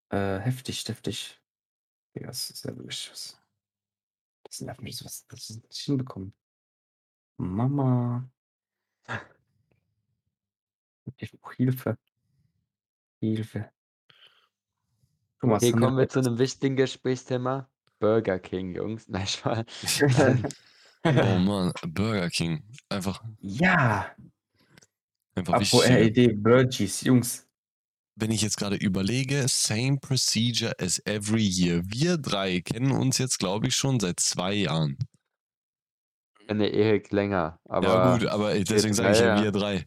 äh, 0.09 0.39
heftig, 0.39 0.87
heftig. 0.87 1.41
Ja, 2.13 2.27
das 2.27 2.49
ist 2.49 2.65
ja 2.65 2.75
wirklich 2.75 3.09
was. 3.11 3.41
Das 4.43 4.61
nervt 4.61 4.81
mich 4.81 4.97
so, 4.97 5.05
was 5.05 5.25
das 5.27 5.49
nicht 5.49 5.81
hinbekommen. 5.81 6.33
Mama. 7.37 8.29
Ich 11.17 11.31
brauche 11.31 11.55
Hilfe. 11.55 11.97
Hilfe. 13.19 13.71
Okay, 15.41 15.71
haben 15.71 15.79
kommen 15.79 15.97
wir 15.97 16.09
zu 16.09 16.19
einem 16.19 16.39
wichtigen 16.39 16.75
Gesprächsthema. 16.75 17.69
Burger 17.99 18.39
King, 18.39 18.75
Jungs. 18.75 19.05
Nein, 19.09 19.27
Spaß. 19.27 19.65
Oh 21.05 21.11
Mann, 21.39 21.71
Burger 21.87 22.29
King. 22.29 22.63
Einfach, 22.89 23.23
Ja, 23.39 24.11
einfach 25.35 25.59
wichtig. 25.59 25.81
RED 25.81 26.41
Burgies, 26.41 27.01
Jungs. 27.01 27.47
Wenn 28.15 28.31
ich 28.31 28.41
jetzt 28.41 28.57
gerade 28.57 28.77
überlege, 28.77 29.45
same 29.47 29.97
procedure 29.97 30.73
as 30.79 30.99
every 31.05 31.43
year. 31.43 31.83
Wir 31.85 32.17
drei 32.17 32.61
kennen 32.61 32.91
uns 32.91 33.17
jetzt, 33.17 33.37
glaube 33.37 33.67
ich, 33.67 33.75
schon 33.75 33.99
seit 33.99 34.19
zwei 34.19 34.53
Jahren. 34.53 34.97
Eine 36.47 36.69
Erik 36.69 37.11
länger, 37.11 37.59
aber 37.65 37.87
ja, 37.87 38.17
gut, 38.17 38.27
aber 38.27 38.53
deswegen 38.55 38.93
sage 38.93 39.11
ich 39.11 39.19
ja, 39.19 39.43
wir 39.43 39.51
drei. 39.51 39.85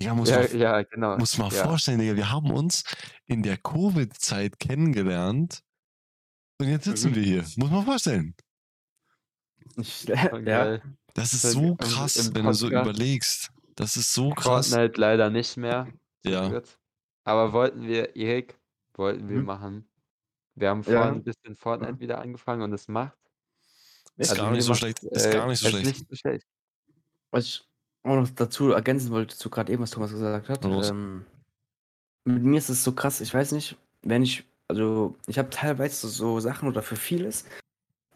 Digga, 0.00 0.14
muss 0.14 0.30
ja, 0.30 0.40
man, 0.40 0.58
ja, 0.58 0.82
genau. 0.82 1.18
muss 1.18 1.36
mal 1.36 1.52
ja. 1.52 1.64
vorstellen, 1.64 1.98
Digga, 1.98 2.14
wir 2.14 2.30
haben 2.30 2.52
uns 2.52 2.84
in 3.26 3.42
der 3.42 3.56
Covid-Zeit 3.56 4.58
kennengelernt 4.60 5.62
und 6.60 6.68
jetzt 6.68 6.84
sitzen 6.84 7.14
wir 7.14 7.22
hier. 7.22 7.44
Muss 7.56 7.70
man 7.70 7.84
vorstellen. 7.84 8.34
Ja. 10.44 10.78
Das 11.14 11.32
ist 11.32 11.42
so 11.42 11.74
krass, 11.76 12.32
wenn 12.34 12.44
du 12.44 12.52
so 12.52 12.68
überlegst. 12.68 13.50
Das 13.74 13.96
ist 13.96 14.12
so 14.12 14.30
krass. 14.30 14.68
Fortnite 14.70 15.00
leider 15.00 15.30
nicht 15.30 15.56
mehr. 15.56 15.88
Ja. 16.24 16.62
Aber 17.24 17.52
wollten 17.52 17.82
wir, 17.86 18.16
Erik, 18.16 18.58
wollten 18.94 19.28
wir 19.28 19.38
Mhm. 19.40 19.44
machen. 19.44 19.88
Wir 20.54 20.70
haben 20.70 20.82
Ja. 20.82 20.92
vorhin 20.98 21.14
ein 21.16 21.22
bisschen 21.24 21.56
Fortnite 21.56 22.00
wieder 22.00 22.20
angefangen 22.20 22.62
und 22.62 22.72
es 22.72 22.88
macht. 22.88 23.16
Ist 24.16 24.30
Also 24.30 24.42
gar 24.42 24.50
nicht 24.50 24.64
so 24.64 24.74
schlecht. 24.74 25.02
Ist 25.04 25.26
äh, 25.26 25.32
gar 25.32 25.46
nicht 25.46 25.60
so 25.60 25.68
schlecht. 25.68 25.86
Nicht 25.86 26.08
so 26.08 26.16
schlecht. 26.16 26.46
Was 27.30 27.44
ich 27.44 27.68
auch 28.02 28.16
noch 28.16 28.28
dazu 28.30 28.70
ergänzen 28.72 29.10
wollte, 29.10 29.36
zu 29.36 29.50
gerade 29.50 29.72
eben, 29.72 29.82
was 29.82 29.90
Thomas 29.90 30.10
gesagt 30.10 30.48
hat. 30.48 30.64
Ähm, 30.64 31.24
mit 32.24 32.42
mir 32.42 32.58
ist 32.58 32.68
es 32.68 32.82
so 32.82 32.92
krass, 32.92 33.20
ich 33.20 33.32
weiß 33.32 33.52
nicht, 33.52 33.76
wenn 34.02 34.22
ich, 34.22 34.44
also 34.68 35.16
ich 35.26 35.38
habe 35.38 35.50
teilweise 35.50 36.08
so 36.08 36.40
Sachen 36.40 36.68
oder 36.68 36.82
für 36.82 36.96
vieles, 36.96 37.44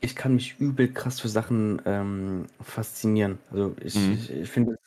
ich 0.01 0.17
kann 0.17 0.35
mich 0.35 0.59
übel 0.59 0.93
krass 0.93 1.21
für 1.21 1.29
Sachen 1.29 1.81
ähm, 1.87 2.47
faszinieren. 2.61 3.39
Also 3.51 3.75
ich, 3.83 3.95
Mhm. 3.95 4.13
ich, 4.15 4.31
ich 4.31 4.51
finde, 4.51 4.79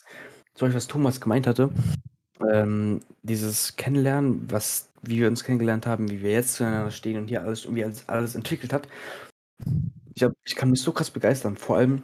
zum 0.54 0.67
Beispiel, 0.67 0.78
was 0.78 0.88
Thomas 0.88 1.21
gemeint 1.21 1.47
hatte, 1.47 1.69
ähm, 2.51 3.01
dieses 3.23 3.75
Kennenlernen, 3.78 4.49
was, 4.51 4.89
wie 5.01 5.19
wir 5.19 5.28
uns 5.28 5.43
kennengelernt 5.43 5.86
haben, 5.86 6.10
wie 6.10 6.21
wir 6.21 6.32
jetzt 6.32 6.56
zueinander 6.56 6.91
stehen 6.91 7.17
und 7.17 7.28
hier 7.28 7.41
alles 7.43 7.63
irgendwie 7.63 7.86
alles, 7.86 8.08
alles 8.08 8.36
entwickelt 8.36 8.73
hat. 8.73 8.88
Ich, 10.13 10.23
hab, 10.23 10.34
ich 10.45 10.56
kann 10.56 10.69
mich 10.69 10.82
so 10.82 10.91
krass 10.91 11.12
begeistern, 11.12 11.58
vor 11.58 11.78
allem 11.78 12.04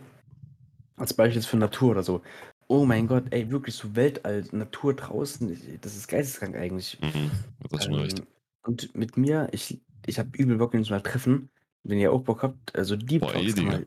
als 0.97 1.13
Beispiel 1.13 1.41
für 1.41 1.57
Natur 1.57 1.91
oder 1.91 2.03
so. 2.03 2.21
Oh 2.67 2.85
mein 2.85 3.07
Gott, 3.07 3.25
ey, 3.31 3.51
wirklich 3.51 3.75
so 3.75 3.95
Weltall, 3.95 4.45
Natur 4.51 4.93
draußen, 4.95 5.79
das 5.81 5.95
ist 5.95 6.07
geisteskrank 6.07 6.55
eigentlich. 6.55 6.97
Mhm. 7.01 7.31
Das 7.69 7.81
ist 7.81 7.85
schon 7.85 7.95
recht. 7.95 8.23
Und 8.63 8.95
mit 8.95 9.17
mir, 9.17 9.49
ich, 9.51 9.81
ich 10.05 10.19
habe 10.19 10.29
übel 10.37 10.57
Bock, 10.57 10.73
uns 10.73 10.89
mal 10.89 11.01
treffen. 11.01 11.49
Wenn 11.83 11.97
ihr 11.97 12.11
auch 12.11 12.21
Bock 12.21 12.43
habt, 12.43 12.75
also 12.75 12.95
Deep 12.95 13.21
Boah, 13.21 13.33
Talks 13.33 13.57
eh, 13.57 13.85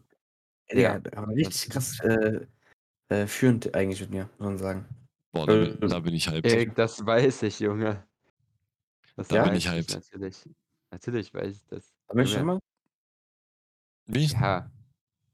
Ey, 0.66 0.82
Ja. 0.82 0.98
Digga, 0.98 1.10
kann 1.10 1.26
man 1.26 1.34
richtig 1.34 1.70
krass 1.70 2.00
äh, 2.00 2.40
äh, 3.08 3.26
führend 3.26 3.74
eigentlich 3.74 4.00
mit 4.00 4.10
mir, 4.10 4.28
muss 4.38 4.46
man 4.48 4.58
sagen. 4.58 4.84
Boah, 5.32 5.46
da 5.46 5.54
bin, 5.54 5.82
äh, 5.82 5.88
da 5.88 6.00
bin 6.00 6.14
ich 6.14 6.28
hyped. 6.28 6.50
Erik, 6.52 6.74
das 6.74 7.04
weiß 7.04 7.42
ich, 7.44 7.60
Junge. 7.60 8.02
Das 9.16 9.28
Da 9.28 9.44
bin 9.44 9.54
ich 9.54 9.68
hyped. 9.68 9.94
Natürlich. 9.94 10.48
Natürlich 10.90 11.32
weiß 11.34 11.56
ich 11.56 11.66
das. 11.66 11.94
Aber 12.08 12.22
ich 12.22 12.30
Junge, 12.30 12.38
schon 12.38 12.46
mal? 12.46 12.58
Wie? 14.06 14.26
Ja. 14.26 14.70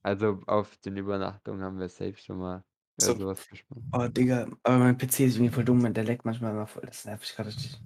Also 0.03 0.41
auf 0.47 0.77
den 0.79 0.97
Übernachtungen 0.97 1.63
haben 1.63 1.79
wir 1.79 1.89
safe 1.89 2.17
schon 2.17 2.39
mal 2.39 2.65
über 3.01 3.07
So. 3.07 3.19
sowas 3.19 3.47
gesprochen. 3.49 3.91
Oh, 3.93 4.07
Digga, 4.09 4.49
aber 4.63 4.79
mein 4.79 4.97
PC 4.97 5.21
ist 5.21 5.37
irgendwie 5.37 5.51
voll 5.51 5.65
dumm, 5.65 5.93
der 5.93 6.05
leckt 6.05 6.25
manchmal 6.25 6.53
immer 6.53 6.67
voll. 6.67 6.83
Das 6.87 7.05
nervt 7.05 7.23
mich 7.23 7.35
gerade 7.35 7.49
richtig. 7.49 7.79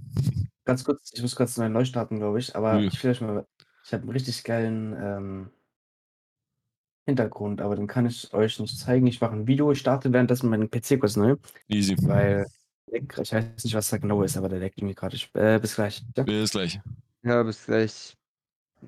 Ganz 0.65 0.85
kurz, 0.85 1.11
ich 1.13 1.21
muss 1.23 1.37
kurz 1.37 1.57
neu 1.57 1.69
neu 1.69 1.85
starten, 1.85 2.19
glaube 2.19 2.39
ich, 2.39 2.57
aber 2.57 2.75
Ja. 2.81 2.89
ich 2.89 3.03
will 3.05 3.11
euch 3.11 3.21
mal, 3.21 3.47
ich 3.85 3.93
habe 3.93 4.03
einen 4.03 4.13
richtig 4.13 4.45
geilen 4.45 4.97
ähm, 4.99 5.51
Hintergrund, 7.07 7.61
aber 7.61 7.77
den 7.77 7.87
kann 7.87 8.07
ich 8.07 8.33
euch 8.33 8.59
nicht 8.61 8.79
zeigen. 8.79 9.07
Ich 9.07 9.21
mache 9.21 9.33
ein 9.35 9.47
Video, 9.47 9.71
ich 9.73 9.79
starte 9.81 10.13
währenddessen 10.13 10.49
meinen 10.49 10.71
PC 10.71 10.99
kurz 10.99 11.17
neu, 11.17 11.37
Easy. 11.69 11.97
weil 12.09 12.47
ich 12.91 13.33
weiß 13.33 13.65
nicht, 13.65 13.75
was 13.75 13.91
da 13.91 13.99
genau 13.99 14.23
ist, 14.23 14.37
aber 14.37 14.49
der 14.49 14.59
leckt 14.61 14.79
irgendwie 14.79 14.95
gerade. 14.95 15.17
Ich- 15.17 15.31
Äh, 15.35 15.59
bis 15.59 15.75
gleich. 15.75 16.03
Ja? 16.17 16.23
Bis 16.23 16.51
gleich. 16.53 16.81
Ja, 17.23 17.43
bis 17.43 17.65
gleich. 17.67 18.17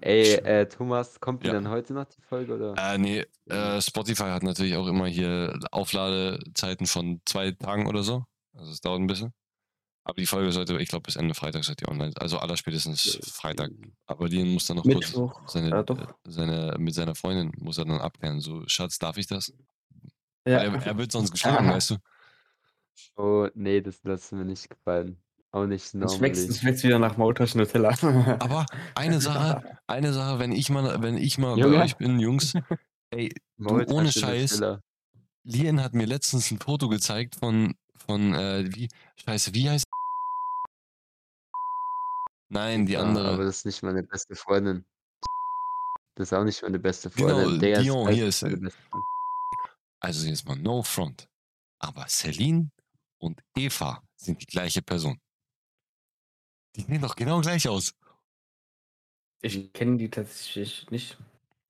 Ey, 0.00 0.34
äh, 0.34 0.66
Thomas, 0.66 1.18
kommt 1.20 1.42
die 1.42 1.48
Ja. 1.48 1.54
dann 1.54 1.68
heute 1.68 1.92
noch 1.94 2.04
die 2.04 2.20
Folge 2.22 2.54
oder? 2.54 2.74
Äh, 2.76 2.98
nee, 2.98 3.24
äh, 3.48 3.80
Spotify 3.80 4.24
hat 4.24 4.42
natürlich 4.42 4.76
auch 4.76 4.86
immer 4.86 5.06
hier 5.06 5.58
Aufladezeiten 5.70 6.86
von 6.86 7.20
zwei 7.24 7.50
Tagen 7.52 7.86
oder 7.86 8.02
so. 8.02 8.24
Also 8.54 8.72
es 8.72 8.80
dauert 8.80 9.00
ein 9.00 9.06
bisschen. 9.06 9.32
Aber 10.09 10.14
die 10.21 10.27
Folge 10.27 10.53
sollte, 10.53 10.79
ich 10.79 10.88
glaube, 10.88 11.03
bis 11.03 11.16
Ende 11.16 11.35
Freitag 11.35 11.64
sollte 11.64 11.85
die 11.85 11.90
online. 11.90 12.12
Also 12.21 12.38
allerspätestens 12.38 13.19
Freitag. 13.33 13.73
Aber 14.07 14.29
Dean 14.29 14.49
muss 14.53 14.66
dann 14.66 14.77
noch 14.77 14.85
Mittwoch. 14.85 15.35
kurz 15.35 15.53
seine, 15.55 15.71
Ja, 15.71 15.83
doch. 15.83 15.99
äh, 15.99 16.07
seine, 16.29 16.77
mit 16.79 16.95
seiner 16.95 17.16
Freundin 17.16 17.51
muss 17.59 17.77
er 17.79 17.87
dann 17.87 18.01
abklären. 18.01 18.40
So, 18.40 18.62
Schatz, 18.69 19.01
darf 19.01 19.16
ich 19.16 19.27
das? 19.27 19.53
Ja. 20.47 20.59
Er, 20.59 20.75
er 20.87 20.97
wird 20.97 21.11
sonst 21.11 21.33
geschlagen, 21.33 21.69
weißt 21.69 21.90
du? 21.90 21.97
Oh, 23.16 23.47
nee, 23.55 23.81
das 23.83 24.03
lassen 24.05 24.38
wir 24.38 24.45
nicht 24.47 24.71
gefallen. 24.71 25.19
Auch 25.51 25.66
nicht 25.66 25.85
Es 25.85 25.95
wächst, 25.95 26.12
normally. 26.21 26.31
es 26.49 26.64
wächst 26.64 26.85
wieder 26.85 26.99
nach 26.99 27.16
Maultasch 27.19 27.55
Nutella. 27.55 27.90
Aber 28.40 28.64
eine 28.95 29.21
Sache, 29.21 29.62
eine 29.87 30.12
Sache, 30.14 30.38
wenn 30.38 30.53
ich 30.53 30.71
mal, 30.71 31.03
wenn 31.03 31.16
ich 31.19 31.37
mal 31.38 31.59
Junge. 31.59 31.77
bei 31.77 31.85
euch 31.85 31.97
bin, 31.97 32.19
Jungs, 32.21 32.55
ey, 33.11 33.31
du, 33.59 33.85
ohne 33.88 34.11
Scheiß. 34.12 34.62
Lien 35.45 35.83
hat 35.83 35.92
mir 35.95 36.07
letztens 36.07 36.51
ein 36.51 36.59
Foto 36.59 36.88
gezeigt 36.88 37.37
von, 37.37 37.75
von, 37.97 38.35
äh, 38.35 38.64
wie, 38.75 38.88
scheiße, 39.25 39.53
wie 39.55 39.69
heißt 39.71 39.85
Nein, 42.48 42.87
die 42.87 42.92
Ja, 42.94 43.02
andere. 43.02 43.28
Aber 43.30 43.44
das 43.44 43.59
ist 43.59 43.66
nicht 43.66 43.82
meine 43.82 44.02
beste 44.02 44.35
Freundin. 44.37 44.85
Das 46.14 46.28
ist 46.28 46.32
auch 46.32 46.44
nicht 46.44 46.62
meine 46.62 46.78
beste 46.78 47.11
Genau, 47.11 47.28
Freundin. 47.28 47.61
Digga, 47.61 47.78
ist 47.78 47.85
Dion, 47.85 48.04
gleich 48.04 48.14
hier 48.16 48.26
ist 48.28 48.42
meine 48.42 48.56
sie. 48.56 48.61
beste 48.62 48.82
Freundin. 48.82 49.06
Also 50.00 50.26
jetzt 50.28 50.46
mal 50.46 50.56
no 50.56 50.82
front. 50.82 51.28
Aber 51.78 52.06
Celine 52.09 52.70
und 53.18 53.40
Eva 53.56 54.02
sind 54.16 54.40
die 54.40 54.46
gleiche 54.46 54.82
Person. 54.82 55.18
Die 56.76 56.82
sehen 56.82 57.00
doch 57.00 57.16
genau 57.16 57.40
gleich 57.40 57.68
aus. 57.68 57.92
Ich 59.42 59.72
kenne 59.72 59.96
die 59.98 60.11
tatsächlich 60.11 60.90
nicht. 60.90 61.18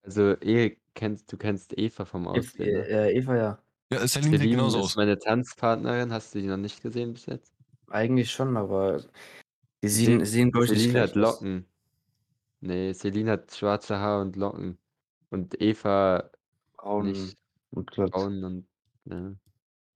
Also, 0.02 0.32
eh, 0.40 0.76
kennst, 0.94 1.32
du 1.32 1.36
kennst 1.36 1.76
Eva 1.76 2.04
vom 2.04 2.24
Eva, 2.32 2.32
Aussehen. 2.32 2.72
ne? 2.72 2.86
äh, 2.88 3.16
Eva 3.16 3.36
ja. 3.36 3.62
Ja, 3.92 4.06
Celine 4.06 4.38
sieht 4.38 4.50
Celine 4.50 4.56
genauso 4.56 4.78
ist 4.80 4.84
aus. 4.84 4.96
meine 4.96 5.18
Tanzpartnerin. 5.18 6.12
Hast 6.12 6.34
du 6.34 6.40
die 6.40 6.46
noch 6.46 6.56
nicht 6.56 6.82
gesehen 6.82 7.12
bis 7.14 7.26
jetzt? 7.26 7.52
Eigentlich 7.88 8.30
schon, 8.32 8.56
aber 8.56 9.04
die 9.82 9.88
sehen, 9.88 10.24
sehen 10.24 10.50
glaube 10.50 10.66
ich, 10.66 10.72
Celine 10.72 11.00
hat 11.02 11.10
aus. 11.10 11.16
Locken. 11.16 11.66
Nee, 12.60 12.92
Celine 12.94 13.32
hat 13.32 13.54
schwarze 13.54 13.98
Haare 13.98 14.22
und 14.22 14.36
Locken. 14.36 14.78
Und 15.30 15.60
Eva 15.60 16.30
Braun 16.76 17.12
nicht 17.12 17.36
und 17.70 17.90
glatt. 17.90 18.10
braun 18.12 18.42
und. 18.44 18.66
Ja. 19.04 19.32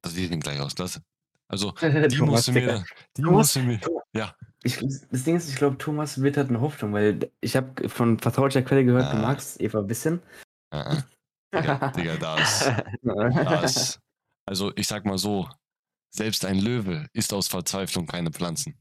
Also 0.02 0.16
die 0.16 0.26
sehen 0.26 0.40
gleich 0.40 0.60
aus, 0.60 0.74
klasse. 0.74 1.02
Also 1.48 1.70
die 1.80 2.08
Thomas, 2.16 2.46
musst 2.46 2.48
du 2.48 2.52
mir, 2.52 2.84
die 3.16 3.22
Thomas, 3.22 3.36
musst 3.36 3.56
du 3.56 3.60
mir, 3.62 3.80
ja. 4.14 4.34
Ich, 4.62 4.76
das 4.78 5.24
Ding 5.24 5.36
ist, 5.36 5.48
ich 5.48 5.56
glaube, 5.56 5.78
Thomas 5.78 6.20
wittert 6.22 6.48
eine 6.50 6.60
Hoffnung, 6.60 6.92
weil 6.92 7.30
ich 7.40 7.56
habe 7.56 7.88
von 7.88 8.18
vertrauter 8.18 8.62
Quelle 8.62 8.84
gehört, 8.84 9.12
du 9.12 9.16
Ah. 9.16 9.22
magst 9.22 9.60
Eva 9.60 9.78
ein 9.80 9.86
bisschen. 9.86 10.20
Äh, 10.70 10.96
äh. 10.96 11.02
Digga, 11.52 11.88
Digga, 11.92 12.16
da 12.16 12.38
ist, 12.38 12.70
da 13.02 13.62
ist, 13.62 14.00
also 14.46 14.70
ich 14.76 14.86
sag 14.86 15.04
mal 15.06 15.18
so, 15.18 15.48
selbst 16.14 16.44
ein 16.44 16.58
Löwe 16.60 17.06
isst 17.14 17.32
aus 17.32 17.48
Verzweiflung 17.48 18.06
keine 18.06 18.30
Pflanzen. 18.30 18.76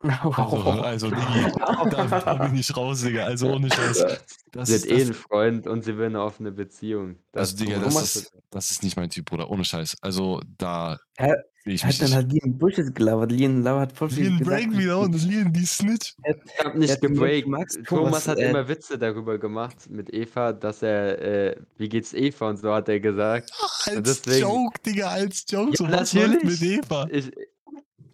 Also, 0.00 0.30
also 0.82 1.10
Digi, 1.10 1.52
da, 1.58 2.06
da 2.24 2.34
bin 2.46 2.54
ich 2.56 2.76
raus, 2.76 3.02
Digga. 3.02 3.24
Also 3.24 3.48
ohne 3.52 3.68
Scheiß. 3.68 4.04
Das 4.52 4.68
sie 4.68 4.74
ist, 4.76 4.84
hat 4.84 4.90
eh 4.90 4.94
einen 5.00 5.08
das, 5.08 5.16
Freund 5.16 5.66
und 5.66 5.82
sie 5.84 5.96
will 5.98 6.06
eine 6.06 6.22
offene 6.22 6.52
Beziehung. 6.52 7.16
also 7.32 7.56
Digga, 7.56 7.80
das 7.80 7.94
Thomas- 7.94 8.16
ist, 8.16 8.32
das 8.50 8.70
ist 8.70 8.82
nicht 8.84 8.96
mein 8.96 9.10
Typ, 9.10 9.26
Bruder. 9.26 9.50
Ohne 9.50 9.64
Scheiß. 9.64 9.96
Also 10.00 10.40
da 10.56 10.98
Hä? 11.16 11.32
sehe 11.64 11.74
ich 11.74 11.84
hat 11.84 12.00
dann 12.00 12.14
halt 12.14 12.32
Lien 12.32 12.56
Bullshit 12.56 12.94
gelabert. 12.94 13.32
Lien 13.32 13.64
Lauer 13.64 13.80
hat 13.80 13.92
voll 13.92 14.08
viel 14.10 14.28
Lien. 14.28 14.38
Break 14.38 14.70
wieder 14.78 15.00
und 15.00 15.20
Lien, 15.20 15.52
die 15.52 15.66
Snitch. 15.66 16.14
Ich 16.24 16.64
hab 16.64 16.76
nicht 16.76 17.00
gebreakt. 17.00 17.46
Thomas, 17.48 17.76
Thomas, 17.84 18.28
hat 18.28 18.38
äh, 18.38 18.50
immer 18.50 18.68
Witze 18.68 18.98
darüber 18.98 19.36
gemacht 19.36 19.90
mit 19.90 20.14
Eva, 20.14 20.52
dass 20.52 20.80
er, 20.82 21.20
äh, 21.20 21.56
wie 21.76 21.88
geht's 21.88 22.14
Eva 22.14 22.50
und 22.50 22.58
so 22.58 22.72
hat 22.72 22.88
er 22.88 23.00
gesagt. 23.00 23.50
Als 23.86 24.02
deswegen- 24.22 24.42
Joke, 24.42 24.80
Digga, 24.86 25.08
als 25.08 25.44
Joke. 25.48 25.72
Ja, 25.72 25.76
so, 25.76 25.88
was 25.90 26.14
mit 26.14 26.62
Eva? 26.62 27.08
Ich, 27.10 27.32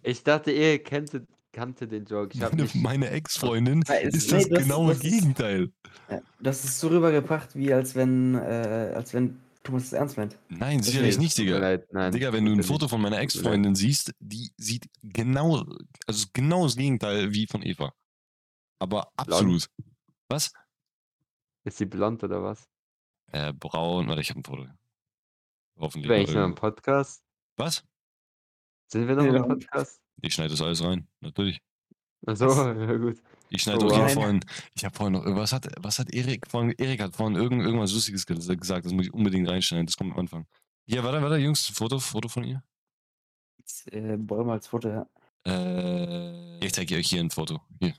ich 0.01 0.23
dachte, 0.23 0.51
ihr 0.51 0.81
kannte, 0.83 1.25
kannte 1.55 1.87
den 1.87 2.05
Joke. 2.05 2.35
Ich 2.35 2.41
hab 2.43 2.53
Meine, 2.53 2.69
meine 2.75 3.09
Ex-Freundin 3.09 3.81
ist 3.81 3.89
nee, 3.89 4.09
das 4.09 4.27
das- 4.27 4.49
genaue 4.49 4.89
das 4.93 4.99
Gegenteil. 4.99 5.71
Ja, 6.09 6.21
das 6.39 6.63
ist 6.65 6.79
so 6.79 6.89
rübergebracht, 6.89 7.55
wie 7.55 7.73
als 7.73 7.95
wenn, 7.95 8.35
äh, 8.35 8.91
als 8.95 9.13
wenn 9.13 9.39
Thomas 9.63 9.85
es 9.85 9.93
ernst 9.93 10.17
meint. 10.17 10.37
Nein, 10.49 10.77
Das 10.79 10.87
sicherlich 10.87 11.17
nicht, 11.17 11.35
Digga. 11.37 11.57
leid, 11.57 11.91
nein. 11.91 12.11
Digga, 12.11 12.31
wenn 12.33 12.45
du 12.45 12.51
ein 12.51 12.61
Foto 12.61 12.87
von 12.87 13.01
meiner. 13.01 13.17
Ex-Freundin 13.19 13.73
siehst, 13.73 14.13
die 14.19 14.51
sieht 14.57 14.87
genau, 15.01 15.65
also 16.05 16.27
genau 16.33 16.65
das 16.65 16.75
Gegenteil 16.75 17.33
wie 17.33 17.47
von 17.47 17.63
Eva. 17.63 17.91
Aber 18.79 19.11
absolut. 19.17 19.67
Was? 20.29 20.51
Ist 21.63 21.77
sie 21.77 21.85
blond 21.85 22.23
oder 22.23 22.43
was? 22.43 22.67
Äh, 23.31 23.53
braun, 23.53 24.07
warte, 24.07 24.21
ich 24.21 24.29
habe 24.29 24.41
ein 24.41 24.43
Foto. 24.43 24.67
Hoffentlich. 25.77 26.03
Sind 26.03 26.09
wir 26.09 26.15
eigentlich 26.17 26.35
mal 26.35 26.41
noch 26.41 26.47
im. 26.49 26.55
Podcast? 26.55 27.23
Was? 27.57 27.83
Sind 28.91 29.07
wir 29.07 29.15
noch 29.15 29.23
Nee, 29.23 29.37
im. 29.37 29.47
Podcast? 29.47 30.01
Ich 30.21 30.33
schneide 30.33 30.51
das 30.51 30.61
alles 30.61 30.83
rein, 30.83 31.07
natürlich. 31.21 31.61
Achso, 32.25 32.47
ja 32.79 32.95
gut. 32.97 33.21
Ich 33.49 33.61
schneide 33.61 33.85
Oh, 33.85 33.89
doch 33.89 33.95
hier 33.95 34.05
wow. 34.05 34.13
vorhin, 34.13 34.39
ich 34.73 34.83
habe 34.85 34.95
vorhin 34.95 35.13
noch, 35.13 35.25
was 35.25 35.53
hat, 35.53 35.67
was 35.79 35.99
hat 35.99 36.11
Erik 36.13 36.47
vorhin, 36.49 36.71
Erik 36.77 37.01
hat 37.01 37.15
vorhin 37.15 37.35
irgend, 37.35 37.61
irgendwas 37.61 37.93
Lustiges 37.93 38.25
ge- 38.25 38.35
gesagt, 38.37 38.85
das 38.85 38.91
muss 38.91 39.05
ich 39.05 39.13
unbedingt 39.13 39.47
reinschneiden, 39.47 39.85
das 39.85 39.95
kommt 39.97 40.13
am 40.13 40.19
Anfang. 40.19 40.47
Hier, 40.87 41.03
warte, 41.03 41.21
warte, 41.21 41.37
Jungs, 41.37 41.67
Foto, 41.67 41.99
Foto 41.99 42.27
von 42.27 42.43
ihr. 42.43 42.63
Äh, 43.91 44.17
wir 44.17 44.45
als 44.51 44.67
Foto, 44.67 44.89
ja. 44.89 45.07
Äh, 45.45 46.57
ich 46.65 46.73
zeige 46.73 46.95
euch 46.95 47.07
hier 47.09 47.19
ein 47.21 47.29
Foto. 47.29 47.61
Hier, 47.79 47.93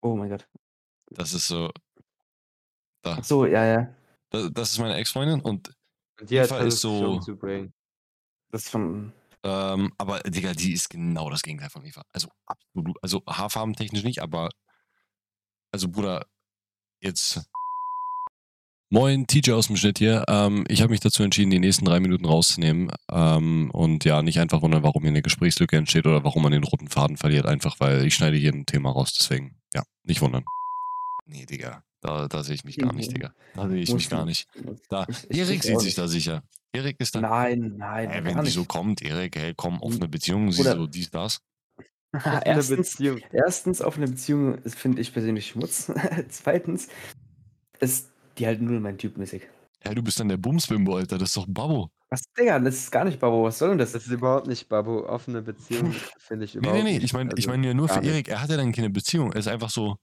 Oh 0.00 0.14
mein 0.14 0.30
Gott. 0.30 0.46
das 1.10 1.32
ist 1.34 1.48
so, 1.48 1.70
da. 3.02 3.16
Ach 3.18 3.24
so, 3.24 3.46
ja, 3.46 3.64
ja. 3.64 3.94
Das, 4.30 4.50
das 4.52 4.72
ist 4.72 4.78
meine 4.78 4.94
Ex-Freundin 4.94 5.40
und, 5.40 5.74
Und 6.20 6.30
die 6.30 6.40
hat 6.40 6.50
ist 6.64 6.80
so-. 6.80 7.18
Das 8.50 8.62
ist 8.62 8.70
von. 8.70 9.12
Ähm, 9.42 9.92
aber, 9.98 10.20
Digga, 10.20 10.52
die 10.52 10.72
ist 10.72 10.90
genau 10.90 11.30
das 11.30 11.42
Gegenteil 11.42 11.70
von 11.70 11.84
Eva. 11.84 12.02
Also, 12.12 12.28
absolut, 12.46 12.96
also 13.02 13.22
haarfarbentechnisch 13.28 14.04
nicht, 14.04 14.20
aber, 14.20 14.50
also, 15.72 15.88
Bruder, 15.88 16.26
jetzt. 17.00 17.42
Moin, 18.90 19.26
TJ 19.26 19.52
aus 19.52 19.66
dem 19.66 19.76
Schnitt 19.76 19.98
hier. 19.98 20.24
Ähm, 20.28 20.64
ich 20.68 20.80
habe 20.80 20.90
mich 20.90 21.00
dazu 21.00 21.22
entschieden, 21.22 21.50
die 21.50 21.58
nächsten 21.58 21.84
drei 21.84 22.00
Minuten 22.00 22.24
rauszunehmen. 22.24 22.90
Ähm, 23.10 23.70
und 23.72 24.04
ja, 24.04 24.22
nicht 24.22 24.40
einfach 24.40 24.62
wundern, 24.62 24.82
warum 24.82 25.02
hier 25.02 25.10
eine 25.10 25.20
Gesprächslücke 25.20 25.76
entsteht 25.76 26.06
oder 26.06 26.24
warum 26.24 26.42
man 26.42 26.52
den 26.52 26.64
roten 26.64 26.88
Faden 26.88 27.18
verliert. 27.18 27.44
Einfach, 27.44 27.80
weil 27.80 28.06
ich 28.06 28.14
schneide 28.14 28.38
hier 28.38 28.52
ein 28.52 28.64
Thema 28.64 28.90
raus. 28.90 29.12
Deswegen, 29.12 29.60
ja, 29.74 29.82
nicht 30.04 30.22
wundern. 30.22 30.44
Nee, 31.26 31.44
Digga, 31.44 31.84
da, 32.00 32.28
da 32.28 32.42
sehe 32.44 32.54
ich 32.54 32.64
mich 32.64 32.76
gar 32.78 32.92
nicht, 32.92 33.10
Mhm. 33.10 33.14
Digga. 33.14 33.34
Da 33.54 33.68
sehe 33.68 33.78
ich 33.80 33.88
Muss 33.90 33.96
mich 33.96 34.10
gar 34.10 34.24
nicht. 34.24 34.46
Da, 34.88 35.06
Erik 35.28 35.62
sieht 35.62 35.80
sich 35.80 35.94
da 35.94 36.06
sicher. 36.08 36.42
Erik 36.72 36.96
ist 37.00 37.14
da. 37.14 37.20
Nein, 37.20 37.74
nein. 37.78 38.10
Hey, 38.10 38.24
wenn 38.24 38.36
die 38.36 38.42
nicht. 38.42 38.52
so 38.54 38.64
kommt, 38.64 39.02
Erik, 39.02 39.36
hey, 39.36 39.54
komm, 39.56 39.80
offene 39.80 40.08
Beziehung, 40.08 40.52
sie 40.52 40.60
Oder- 40.62 40.76
so 40.76 40.86
dies, 40.86 41.10
das. 41.10 41.40
Offene 42.14 42.46
erstens, 42.46 42.90
Beziehung. 42.92 43.20
erstens, 43.32 43.80
offene 43.82 44.06
Beziehung 44.08 44.54
ist, 44.62 44.78
finde 44.78 45.00
ich 45.02 45.12
persönlich 45.12 45.48
Schmutz. 45.48 45.92
Zweitens 46.30 46.88
ist 47.80 48.10
die 48.38 48.46
halt 48.46 48.62
null 48.62 48.80
mein 48.80 48.96
Typ 48.98 49.16
mäßig. 49.18 49.42
Hey, 49.80 49.94
du 49.94 50.02
bist 50.02 50.18
dann 50.18 50.28
der 50.28 50.38
Bumsbimbo, 50.38 50.96
Alter, 50.96 51.18
das 51.18 51.28
ist 51.30 51.36
doch 51.36 51.46
Babbo. 51.48 51.90
Was, 52.10 52.22
Digga, 52.38 52.58
das 52.60 52.76
ist 52.76 52.90
gar 52.90 53.04
nicht 53.04 53.20
Babo. 53.20 53.44
Was 53.44 53.58
soll 53.58 53.68
denn 53.70 53.78
das? 53.78 53.92
Das 53.92 54.06
ist 54.06 54.10
überhaupt 54.10 54.46
nicht 54.46 54.66
Babu. 54.70 55.00
Offene 55.00 55.42
Beziehung 55.42 55.92
finde 56.18 56.46
ich 56.46 56.54
Nee, 56.54 56.60
überhaupt 56.60 56.78
nee, 56.78 56.84
nee, 56.84 56.94
nicht. 56.94 57.04
ich 57.04 57.12
meine 57.12 57.28
ich 57.36 57.46
Also, 57.46 57.50
mein 57.50 57.62
ja 57.64 57.74
nur 57.74 57.88
für. 57.90 58.02
Erik, 58.02 58.28
er 58.28 58.40
hat 58.40 58.48
ja 58.48 58.56
dann 58.56 58.72
keine 58.72 58.88
Beziehung. 58.88 59.32
Er 59.32 59.40
ist 59.40 59.48
einfach 59.48 59.68
so, 59.68 59.98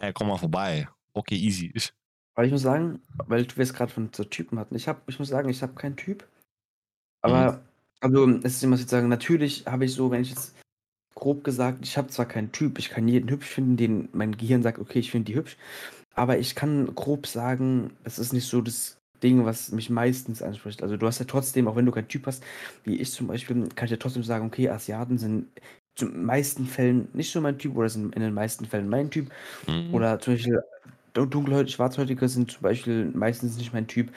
ey, 0.00 0.12
komm 0.12 0.26
mal 0.26 0.38
vorbei. 0.38 0.88
Okay, 1.16 1.34
easy. 1.34 1.72
Ich, 1.74 1.94
Aber 2.34 2.44
ich 2.44 2.52
muss 2.52 2.60
sagen, 2.60 3.00
weil 3.26 3.46
du 3.46 3.60
es 3.62 3.72
gerade 3.72 3.90
von 3.90 4.10
so 4.14 4.22
Typen 4.22 4.58
hatten, 4.58 4.76
ich, 4.76 4.86
hab, 4.86 5.08
ich 5.08 5.18
muss 5.18 5.28
sagen, 5.28 5.48
ich 5.48 5.62
habe 5.62 5.72
keinen 5.72 5.96
Typ. 5.96 6.28
Aber, 7.22 7.62
also, 8.00 8.28
es 8.42 8.56
ist 8.56 8.62
immer, 8.62 8.74
was 8.74 8.82
ich 8.82 8.88
sagen, 8.88 9.08
natürlich 9.08 9.64
habe 9.66 9.86
ich 9.86 9.94
so, 9.94 10.10
wenn 10.10 10.20
ich 10.20 10.30
jetzt 10.30 10.54
grob 11.14 11.42
gesagt, 11.42 11.78
ich 11.82 11.96
habe 11.96 12.08
zwar 12.08 12.26
keinen 12.26 12.52
Typ, 12.52 12.78
ich 12.78 12.90
kann 12.90 13.08
jeden 13.08 13.30
hübsch 13.30 13.46
finden, 13.46 13.78
den 13.78 14.08
mein 14.12 14.36
Gehirn 14.36 14.62
sagt, 14.62 14.78
okay, 14.78 14.98
ich 14.98 15.10
finde 15.10 15.32
die 15.32 15.38
hübsch, 15.38 15.56
aber 16.14 16.38
ich 16.38 16.54
kann 16.54 16.94
grob 16.94 17.26
sagen, 17.26 17.96
es 18.04 18.18
ist 18.18 18.34
nicht 18.34 18.46
so 18.46 18.60
das 18.60 18.98
Ding, 19.22 19.46
was 19.46 19.72
mich 19.72 19.88
meistens 19.88 20.42
anspricht. 20.42 20.82
Also, 20.82 20.98
du 20.98 21.06
hast 21.06 21.18
ja 21.18 21.24
trotzdem, 21.24 21.66
auch 21.66 21.76
wenn 21.76 21.86
du 21.86 21.92
keinen 21.92 22.08
Typ 22.08 22.26
hast, 22.26 22.44
wie 22.84 22.96
ich 22.96 23.10
zum 23.10 23.28
Beispiel, 23.28 23.70
kann 23.74 23.86
ich 23.86 23.92
ja 23.92 23.96
trotzdem 23.96 24.22
sagen, 24.22 24.44
okay, 24.46 24.68
Asiaten 24.68 25.16
sind 25.16 25.46
zum 25.94 26.26
meisten 26.26 26.66
Fällen 26.66 27.08
nicht 27.14 27.32
so 27.32 27.40
mein 27.40 27.58
Typ 27.58 27.74
oder 27.74 27.88
sind 27.88 28.14
in 28.14 28.20
den 28.20 28.34
meisten 28.34 28.66
Fällen 28.66 28.90
mein 28.90 29.10
Typ. 29.10 29.30
Mhm. 29.66 29.94
Oder 29.94 30.20
zum 30.20 30.34
Beispiel 30.34 30.60
dunkelhäutige, 31.24 31.72
schwarzhäutige 31.76 32.28
sind 32.28 32.50
zum 32.50 32.62
Beispiel 32.62 33.06
meistens 33.14 33.56
nicht 33.56 33.72
mein 33.72 33.86
Typ. 33.86 34.12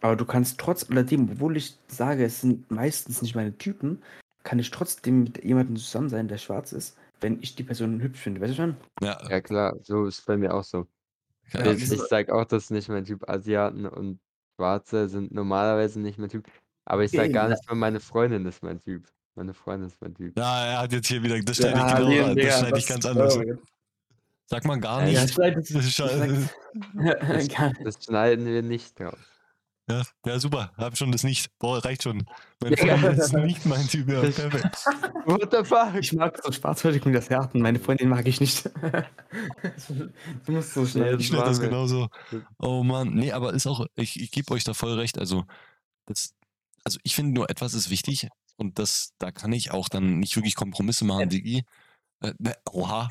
Aber 0.00 0.14
du 0.16 0.24
kannst 0.24 0.58
trotz 0.58 0.88
alledem, 0.90 1.30
obwohl 1.32 1.56
ich 1.56 1.78
sage, 1.88 2.24
es 2.24 2.42
sind 2.42 2.70
meistens 2.70 3.22
nicht 3.22 3.34
meine 3.34 3.56
Typen, 3.56 4.02
kann 4.44 4.58
ich 4.58 4.70
trotzdem 4.70 5.24
mit 5.24 5.42
jemandem 5.42 5.76
zusammen 5.76 6.08
sein, 6.08 6.28
der 6.28 6.38
schwarz 6.38 6.72
ist, 6.72 6.96
wenn 7.20 7.42
ich 7.42 7.56
die 7.56 7.64
Person 7.64 8.00
hübsch 8.00 8.20
finde. 8.20 8.40
Weißt 8.40 8.52
du 8.52 8.56
schon? 8.56 8.76
ja, 9.00 9.18
Ja 9.28 9.40
klar, 9.40 9.74
so 9.82 10.06
ist 10.06 10.24
bei 10.26 10.36
mir 10.36 10.54
auch 10.54 10.62
so. 10.62 10.86
ja, 11.52 11.64
Ja, 11.64 11.72
ich 11.72 11.90
ich 11.90 12.02
sage 12.02 12.32
auch, 12.32 12.44
das 12.44 12.64
ist 12.64 12.70
nicht 12.70 12.88
mein 12.88 13.04
Typ. 13.04 13.28
Asiaten 13.28 13.86
und 13.86 14.20
Schwarze 14.56 15.08
sind 15.08 15.32
normalerweise 15.32 16.00
nicht 16.00 16.18
mein 16.18 16.28
Typ. 16.28 16.46
Aber 16.84 17.02
ich 17.02 17.10
sage 17.10 17.32
gar 17.32 17.48
nicht 17.48 17.66
mal, 17.68 17.74
meine 17.74 18.00
Freundin 18.00 18.46
ist 18.46 18.62
mein 18.62 18.80
Typ. 18.80 19.08
Meine 19.34 19.52
Freundin 19.52 19.88
ist 19.88 20.00
mein 20.00 20.14
Typ. 20.14 20.38
ja, 20.38 20.66
er 20.66 20.78
hat 20.80 20.92
jetzt 20.92 21.08
hier 21.08 21.22
wieder, 21.22 21.38
das 21.40 21.56
schneide 21.56 21.78
ich 21.78 21.84
Ja, 21.84 21.98
genau 21.98 22.34
nee, 22.34 22.42
das 22.42 22.58
schneide 22.58 22.78
ich 22.78 22.86
ganz 22.86 23.04
anders. 23.04 23.36
Mein. 24.50 24.62
Sag 24.62 24.64
mal 24.64 24.80
gar 24.80 25.06
Ja, 25.06 25.22
nicht. 25.22 25.36
Ja, 25.36 25.50
Das. 25.50 25.68
Das, 27.28 27.74
das 27.84 28.04
schneiden 28.04 28.46
wir 28.46 28.62
nicht 28.62 28.98
draus. 28.98 29.18
Ja, 29.88 30.02
ja, 30.24 30.40
super. 30.40 30.72
Hab 30.76 30.96
schon 30.98 31.12
das 31.12 31.22
nicht. 31.22 31.48
Boah, 31.60 31.84
reicht 31.84 32.02
schon. 32.02 32.26
Meine 32.60 32.76
Ja. 32.76 32.98
Freundin 32.98 33.20
ist 33.20 33.32
nicht 33.32 33.66
mein 33.66 33.86
Typ. 33.86 34.08
Ja, 34.08 34.20
perfekt. 34.20 34.84
What 35.26 35.48
the 35.52 35.64
fuck? 35.64 35.94
Ich 36.00 36.12
mag 36.12 36.36
so 36.42 36.50
schwarzhäutig 36.50 37.06
und 37.06 37.12
das 37.12 37.30
Härten. 37.30 37.62
Meine 37.62 37.78
Freundin 37.78 38.08
mag 38.08 38.26
ich 38.26 38.40
nicht. 38.40 38.64
du 40.46 40.52
musst 40.52 40.74
so 40.74 40.84
schnell. 40.84 41.20
Ich 41.20 41.28
schneide 41.28 41.44
das 41.44 41.60
genauso. 41.60 42.08
Oh 42.58 42.82
Mann, 42.82 43.14
nee, 43.14 43.30
aber 43.30 43.54
ist 43.54 43.68
auch, 43.68 43.86
ich, 43.94 44.20
ich 44.20 44.32
gebe 44.32 44.52
euch 44.54 44.64
da 44.64 44.74
voll 44.74 44.94
recht. 44.94 45.18
Also, 45.18 45.44
das, 46.06 46.34
also 46.82 46.98
ich 47.04 47.14
finde 47.14 47.34
nur, 47.34 47.48
etwas 47.48 47.72
ist 47.72 47.88
wichtig 47.88 48.28
und 48.56 48.80
das, 48.80 49.12
da 49.18 49.30
kann 49.30 49.52
ich 49.52 49.70
auch 49.70 49.88
dann 49.88 50.18
nicht 50.18 50.34
wirklich 50.34 50.56
Kompromisse 50.56 51.04
machen, 51.04 51.28
Digi. 51.28 51.64
Äh, 52.22 52.32
ne, 52.38 52.56
oha, 52.72 53.08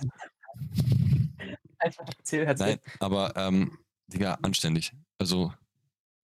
Einfach 1.80 2.06
erzähl, 2.18 2.44
erzähl. 2.46 2.68
nein, 2.68 2.80
aber, 3.00 3.34
ähm, 3.36 3.78
Digga, 4.08 4.38
anständig. 4.42 4.94
Also, 5.20 5.54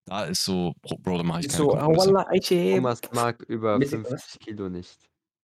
da 0.05 0.25
ist 0.25 0.43
so, 0.43 0.73
Bro, 0.81 0.97
Bro 0.99 1.17
da 1.17 1.23
mache 1.23 1.41
ich 1.41 1.47
keine 1.47 1.57
So, 1.57 1.69
Kompromisse. 1.69 2.27
Aiche. 2.29 2.75
Thomas 2.75 2.99
mag 3.13 3.41
über 3.47 3.77
Mäßig, 3.77 3.99
was? 4.03 4.09
50 4.09 4.39
Kilo 4.39 4.69
nicht. 4.69 4.97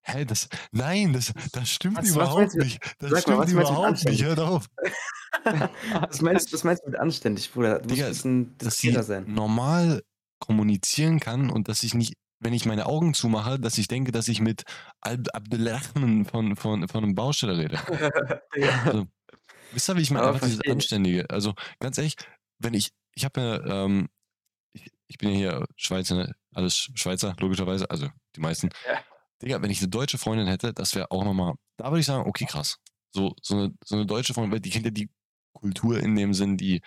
Hä, 0.03 0.23
das, 0.25 0.47
nein, 0.71 1.11
das, 1.13 1.33
das 1.51 1.69
stimmt 1.69 1.97
Was- 1.97 2.05
was 2.05 2.15
überhaupt 2.15 2.53
du- 2.53 2.59
nicht. 2.59 2.79
Das 2.99 3.09
sag 3.11 3.11
mal, 3.11 3.21
stimmt 3.21 3.37
was 3.39 3.45
mit 3.47 3.53
überhaupt 3.63 4.05
nicht. 4.05 4.23
Hört 4.23 4.39
auf. 4.39 4.67
Was 6.09 6.21
meinst, 6.21 6.51
was 6.53 6.63
meinst 6.63 6.83
du 6.83 6.89
mit 6.89 6.99
anständig, 6.99 7.51
Bruder? 7.51 7.79
Du 7.79 7.83
musst 7.83 7.91
Digga, 7.95 8.05
ein 8.07 8.09
bisschen 8.11 8.57
dass 8.57 8.77
sie 8.77 8.87
diskreter 8.87 9.03
sein. 9.03 9.33
normal 9.33 10.01
kommunizieren 10.39 11.19
kann 11.19 11.49
und 11.49 11.67
dass 11.67 11.83
ich 11.83 11.93
nicht, 11.93 12.13
wenn 12.39 12.53
ich 12.53 12.65
meine 12.65 12.85
Augen 12.85 13.13
zumache, 13.13 13.59
dass 13.59 13.77
ich 13.77 13.87
denke, 13.87 14.11
dass 14.11 14.27
ich 14.27 14.41
mit 14.41 14.63
Abdelrahman 15.01 16.25
von, 16.25 16.55
von, 16.55 16.87
von 16.87 17.03
einem 17.03 17.15
Baustelle 17.15 17.57
rede. 17.57 17.79
Also, 18.85 19.07
wisst 19.71 19.89
ihr, 19.89 19.97
wie 19.97 20.01
ich 20.01 20.11
meine? 20.11 20.27
Einfach 20.27 20.47
dieses. 20.47 20.61
Anständige. 20.67 21.29
Also 21.29 21.53
ganz 21.79 21.97
ehrlich, 21.97 22.15
wenn 22.59 22.73
ich, 22.73 22.91
ich 23.13 23.25
habe 23.25 23.39
ja, 23.41 23.85
ähm, 23.85 24.07
ich, 24.73 24.91
ich 25.07 25.17
bin 25.17 25.29
ja 25.29 25.35
hier 25.35 25.65
Schweizer, 25.75 26.15
ne? 26.15 26.35
alles 26.53 26.89
Schweizer, 26.95 27.35
logischerweise, 27.39 27.89
also 27.89 28.09
die 28.35 28.41
meisten. 28.41 28.69
Ja. 28.87 28.99
Digga, 29.41 29.61
wenn 29.61 29.69
ich 29.69 29.79
eine 29.79 29.89
deutsche 29.89 30.17
Freundin 30.17 30.47
hätte, 30.47 30.73
das 30.73 30.95
wäre 30.95 31.11
auch 31.11 31.23
nochmal, 31.23 31.53
da 31.77 31.85
würde 31.85 31.99
ich 31.99 32.07
sagen, 32.07 32.27
okay, 32.27 32.45
krass. 32.45 32.77
So, 33.11 33.35
so, 33.41 33.55
eine, 33.55 33.73
so 33.83 33.95
eine 33.95 34.05
deutsche 34.05 34.33
Freundin, 34.33 34.53
weil 34.53 34.59
die 34.59 34.71
kennt 34.71 34.85
ja 34.85 34.91
die 34.91 35.09
Kultur 35.53 35.99
in 35.99 36.15
dem 36.15 36.33
Sinn, 36.33 36.57
die, 36.57 36.81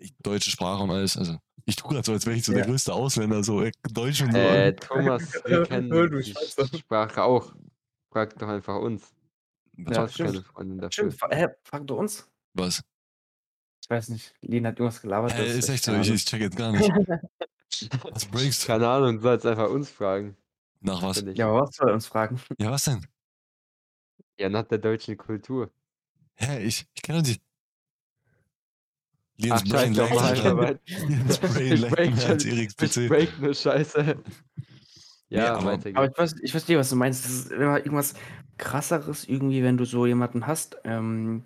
die 0.00 0.14
deutsche 0.22 0.50
Sprache 0.50 0.82
und 0.82 0.90
alles. 0.90 1.16
Also, 1.16 1.38
ich 1.64 1.76
tue 1.76 1.90
gerade 1.90 2.04
so, 2.04 2.12
als 2.12 2.26
wäre 2.26 2.36
ich 2.36 2.44
so 2.44 2.52
der 2.52 2.62
Ja. 2.62 2.66
größte 2.66 2.92
Ausländer, 2.92 3.42
so 3.44 3.62
äh, 3.62 3.70
Deutsch 3.92 4.22
und 4.22 4.32
so. 4.32 4.38
Äh, 4.38 4.74
Thomas, 4.76 5.32
wir 5.44 5.62
kennen 5.64 5.88
du 5.90 6.20
die. 6.20 6.34
Sprache 6.78 7.22
auch. 7.22 7.54
Frag 8.12 8.36
doch 8.38 8.48
einfach 8.48 8.76
uns. 8.76 9.02
Was? 9.72 9.84
Du 9.86 9.92
Ja, 9.94 10.08
stimmt. 10.08 10.28
keine 10.30 10.42
Freundin 10.42 10.78
dafür. 10.78 10.92
Stimmt, 10.92 11.14
fra- 11.14 11.34
hä, 11.34 11.46
frag 11.62 11.86
du 11.86 11.94
uns. 11.94 12.28
Was? 12.54 12.82
Ich 13.82 13.88
weiß 13.90 14.08
nicht, 14.10 14.34
Lina 14.40 14.68
hat 14.70 14.78
irgendwas 14.78 15.00
gelabert. 15.00 15.32
Das 15.32 15.48
ist 15.48 15.68
echt 15.68 15.84
so, 15.84 15.94
ich, 15.94 16.10
ich 16.10 16.24
check 16.24 16.40
jetzt 16.40 16.56
gar 16.56 16.72
nicht. 16.72 16.88
Was 18.12 18.26
breakst? 18.26 18.66
Keine 18.66 18.88
Ahnung, 18.88 19.16
du 19.16 19.22
sollst 19.22 19.46
einfach 19.46 19.70
uns 19.70 19.88
fragen. 19.90 20.36
Nach 20.80 21.02
was? 21.02 21.22
Ja, 21.34 21.46
aber 21.48 21.62
was 21.62 21.76
soll 21.76 21.88
er 21.88 21.94
uns 21.94 22.06
fragen? 22.06 22.40
Ja, 22.58 22.70
was 22.70 22.84
denn? 22.84 23.06
Ja, 24.38 24.48
nach 24.48 24.64
der 24.64 24.78
deutschen 24.78 25.16
Kultur. 25.16 25.70
Hä, 26.34 26.62
ich, 26.64 26.86
ich 26.94 27.02
kenne 27.02 27.22
dich. 27.22 27.38
Liens 27.38 27.40
Ach, 28.24 28.28
Brain 28.28 28.28
scheiße, 28.28 28.28
lag 28.28 28.58
Mann, 28.82 28.98
Alter. 28.98 28.98
aber- 28.98 29.08
Liens 29.12 29.28
Brain 29.28 29.29
Mehr 29.42 29.52
als 29.54 29.68
schon- 32.42 32.50
Eriks 32.50 32.74
PC. 32.76 33.08
break 33.08 33.40
nur 33.40 33.54
Scheiße. 33.54 34.16
Ja, 35.28 35.54
aber- 35.54 35.64
weiter 35.66 35.90
Aber 35.94 36.08
geht's. 36.08 36.18
ich, 36.18 36.18
weiß, 36.18 36.34
ich 36.42 36.50
verstehe, 36.50 36.78
was 36.78 36.90
du 36.90 36.96
meinst. 36.96 37.24
Das 37.24 37.32
ist 37.32 37.52
immer 37.52 37.78
irgendwas 37.78 38.14
krasseres, 38.58 39.28
irgendwie, 39.28 39.62
wenn 39.62 39.76
du 39.76 39.84
so 39.84 40.06
jemanden 40.06 40.46
hast. 40.46 40.76
Ähm, 40.84 41.42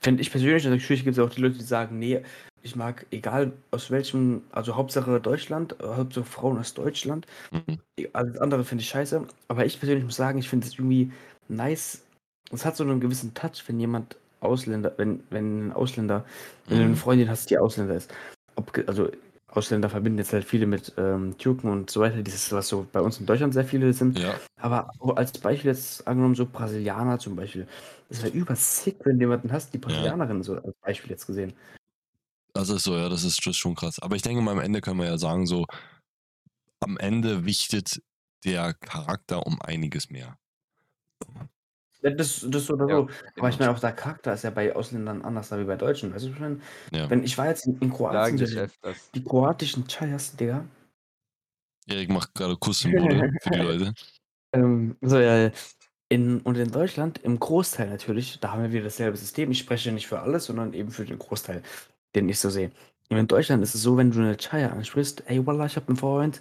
Finde 0.00 0.22
ich 0.22 0.30
persönlich, 0.30 0.64
also 0.64 0.70
natürlich 0.70 1.02
gibt 1.04 1.18
es 1.18 1.22
auch 1.24 1.30
die 1.30 1.40
Leute, 1.40 1.58
die 1.58 1.64
sagen, 1.64 1.98
nee, 1.98 2.22
ich 2.62 2.76
mag, 2.76 3.04
egal 3.10 3.52
aus 3.72 3.90
welchem, 3.90 4.42
also 4.52 4.76
Hauptsache 4.76 5.20
Deutschland, 5.20 5.74
äh, 5.80 5.86
Hauptsache 5.86 6.24
Frauen 6.24 6.58
aus 6.58 6.72
Deutschland. 6.74 7.26
Mhm. 7.50 7.78
Alles 8.12 8.38
andere 8.38 8.64
finde 8.64 8.82
ich 8.82 8.88
scheiße. 8.88 9.26
Aber 9.48 9.66
ich 9.66 9.78
persönlich 9.78 10.04
muss 10.04 10.16
sagen, 10.16 10.38
ich 10.38 10.48
finde 10.48 10.66
es 10.66 10.74
irgendwie 10.74 11.10
nice. 11.48 12.02
Es 12.52 12.64
hat 12.64 12.76
so 12.76 12.84
einen 12.84 13.00
gewissen 13.00 13.34
Touch, 13.34 13.62
wenn 13.66 13.78
jemand 13.80 14.16
Ausländer, 14.40 14.92
wenn, 14.96 15.22
wenn 15.30 15.68
ein 15.68 15.72
Ausländer, 15.72 16.24
wenn 16.68 16.78
du 16.78 16.84
eine 16.84 16.92
Mhm. 16.92 16.96
Freundin 16.96 17.28
hast, 17.30 17.50
die 17.50 17.58
Ausländer 17.58 17.94
ist. 17.94 18.12
Ob, 18.56 18.72
also 18.86 19.08
Ausländer 19.48 19.88
verbinden 19.88 20.18
jetzt 20.18 20.32
halt 20.32 20.44
viele 20.44 20.66
mit 20.66 20.92
ähm, 20.98 21.36
Türken 21.38 21.68
und 21.70 21.90
so 21.90 22.00
weiter. 22.00 22.22
Dieses, 22.22 22.52
was 22.52 22.68
so 22.68 22.86
bei 22.92 23.00
uns 23.00 23.18
in 23.18 23.26
Deutschland 23.26 23.54
sehr 23.54 23.64
viele 23.64 23.92
sind. 23.92 24.18
Ja, 24.18 24.34
Aber 24.60 24.90
als 25.16 25.32
Beispiel 25.38 25.70
jetzt 25.70 26.06
angenommen, 26.06 26.34
so 26.34 26.44
Brasilianer 26.46 27.18
zum 27.18 27.34
Beispiel. 27.36 27.66
Das 28.10 28.22
wäre 28.22 28.32
über 28.32 28.54
sick, 28.56 28.96
wenn 29.04 29.18
du 29.18 29.24
jemanden 29.24 29.52
hast, 29.52 29.72
die 29.72 29.78
Brasilianerin 29.78 30.42
so 30.42 30.54
als 30.56 30.74
Beispiel 30.82 31.10
jetzt 31.10 31.26
gesehen. 31.26 31.54
Also 32.54 32.76
ist 32.76 32.84
so, 32.84 32.94
ja, 32.96 33.08
das 33.08 33.24
ist, 33.24 33.38
das 33.38 33.52
ist 33.52 33.56
schon 33.56 33.74
krass. 33.74 33.98
Aber 34.00 34.16
ich 34.16 34.22
denke 34.22 34.42
mal, 34.42 34.52
am 34.52 34.60
Ende 34.60 34.80
können 34.80 34.98
wir 34.98 35.06
ja 35.06 35.18
sagen, 35.18 35.46
so, 35.46 35.66
am 36.80 36.96
Ende 36.96 37.44
wichtet 37.44 38.02
der 38.44 38.74
Charakter 38.74 39.46
um 39.46 39.60
einiges 39.62 40.10
mehr. 40.10 40.38
Ja, 42.10 42.16
Das, 42.16 42.46
das 42.48 42.70
oder 42.70 42.88
Ja, 42.88 42.96
so. 42.96 43.02
Aber 43.02 43.10
ich 43.10 43.36
genau. 43.36 43.50
meine, 43.58 43.70
auch 43.70 43.80
der 43.80 43.92
Charakter 43.92 44.34
ist 44.34 44.44
ja 44.44 44.50
bei 44.50 44.74
Ausländern 44.74 45.22
anders 45.22 45.52
als 45.52 45.66
bei 45.66 45.76
Deutschen. 45.76 46.14
Weißt 46.14 46.24
du, 46.24 46.28
was 46.28 46.34
ich 46.36 46.40
meine? 46.40 46.60
Ja. 46.92 47.10
Wenn 47.10 47.22
ich 47.24 47.36
war 47.38 47.46
jetzt 47.48 47.66
in, 47.66 47.78
in 47.78 47.92
Kroatien, 47.92 48.36
die, 48.36 48.56
öfters. 48.56 49.10
die 49.14 49.24
kroatischen 49.24 49.86
Chayas, 49.86 50.36
Digga. 50.36 50.64
Erik 51.86 52.10
macht 52.10 52.34
gerade 52.34 52.56
Kusssymbole 52.56 53.32
für 53.42 53.50
die 53.50 53.58
Leute. 53.58 53.94
Ähm, 54.54 54.96
so, 55.02 55.18
ja, 55.18 55.36
ja. 55.36 55.50
In, 56.08 56.40
und 56.40 56.56
in 56.56 56.70
Deutschland, 56.70 57.18
im 57.18 57.38
Großteil 57.38 57.90
natürlich, 57.90 58.40
da 58.40 58.52
haben 58.52 58.62
wir 58.62 58.72
wieder 58.72 58.84
dasselbe 58.84 59.18
System. 59.18 59.50
Ich 59.50 59.58
spreche 59.58 59.92
nicht 59.92 60.06
für 60.06 60.20
alles, 60.20 60.46
sondern 60.46 60.72
eben 60.72 60.90
für 60.90 61.04
den 61.04 61.18
Großteil, 61.18 61.62
den 62.14 62.30
ich 62.30 62.38
so 62.38 62.48
sehe. 62.48 62.70
Und 63.10 63.18
in 63.18 63.26
Deutschland 63.26 63.62
ist 63.62 63.74
es 63.74 63.82
so, 63.82 63.98
wenn 63.98 64.10
du 64.10 64.20
eine 64.20 64.36
Chaya 64.36 64.70
ansprichst, 64.70 65.24
ey, 65.26 65.46
Wallah, 65.46 65.66
ich 65.66 65.76
habe 65.76 65.88
einen 65.88 65.98
Freund. 65.98 66.40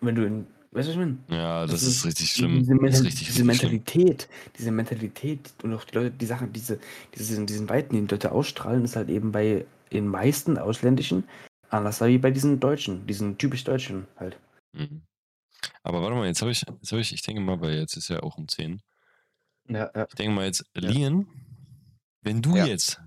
Wenn 0.00 0.14
du 0.14 0.24
in, 0.24 0.46
weißt 0.72 0.88
du, 0.88 0.88
was 0.88 0.88
ich 0.88 0.96
meine? 0.96 1.18
Ja, 1.28 1.62
das, 1.62 1.70
Das 1.72 1.82
ist, 1.82 1.96
ist 1.98 2.06
richtig 2.06 2.30
schlimm. 2.30 2.58
Diese, 2.60 2.74
Mental- 2.74 3.02
richtig, 3.02 3.26
diese 3.26 3.28
richtig 3.28 3.36
schlimm. 3.36 3.46
Mentalität, 3.72 4.28
diese 4.58 4.70
Mentalität 4.70 5.52
und 5.62 5.74
auch 5.74 5.84
die 5.84 5.94
Leute, 5.94 6.10
die 6.12 6.26
Sachen, 6.26 6.52
diese, 6.52 6.78
diese, 7.14 7.44
diesen 7.44 7.68
Weiten, 7.68 7.94
die 7.94 8.02
die 8.02 8.14
Leute 8.14 8.32
ausstrahlen, 8.32 8.84
ist 8.84 8.96
halt 8.96 9.08
eben 9.08 9.32
bei 9.32 9.64
den 9.92 10.06
meisten 10.06 10.58
Ausländischen 10.58 11.24
anders 11.70 12.00
wie 12.00 12.18
bei 12.18 12.30
diesen 12.30 12.60
Deutschen, 12.60 13.06
diesen 13.06 13.36
typisch 13.38 13.64
Deutschen 13.64 14.06
halt. 14.16 14.38
Mhm. 14.72 15.02
Aber 15.82 16.00
warte 16.02 16.14
mal, 16.14 16.26
jetzt 16.26 16.40
habe 16.42 16.50
ich, 16.50 16.62
jetzt 16.62 16.92
habe 16.92 17.00
ich, 17.00 17.12
ich 17.12 17.22
denke 17.22 17.40
mal, 17.42 17.60
weil 17.60 17.74
jetzt 17.78 17.96
ist 17.96 18.08
ja 18.08 18.22
auch 18.22 18.36
um 18.38 18.46
10. 18.48 18.80
Ja, 19.68 19.90
ja. 19.94 20.06
Ich 20.08 20.14
denke 20.14 20.34
mal 20.34 20.46
jetzt, 20.46 20.64
Lian, 20.74 21.26
wenn 22.22 22.40
du 22.42 22.56
Ja. 22.56 22.66
jetzt, 22.66 23.00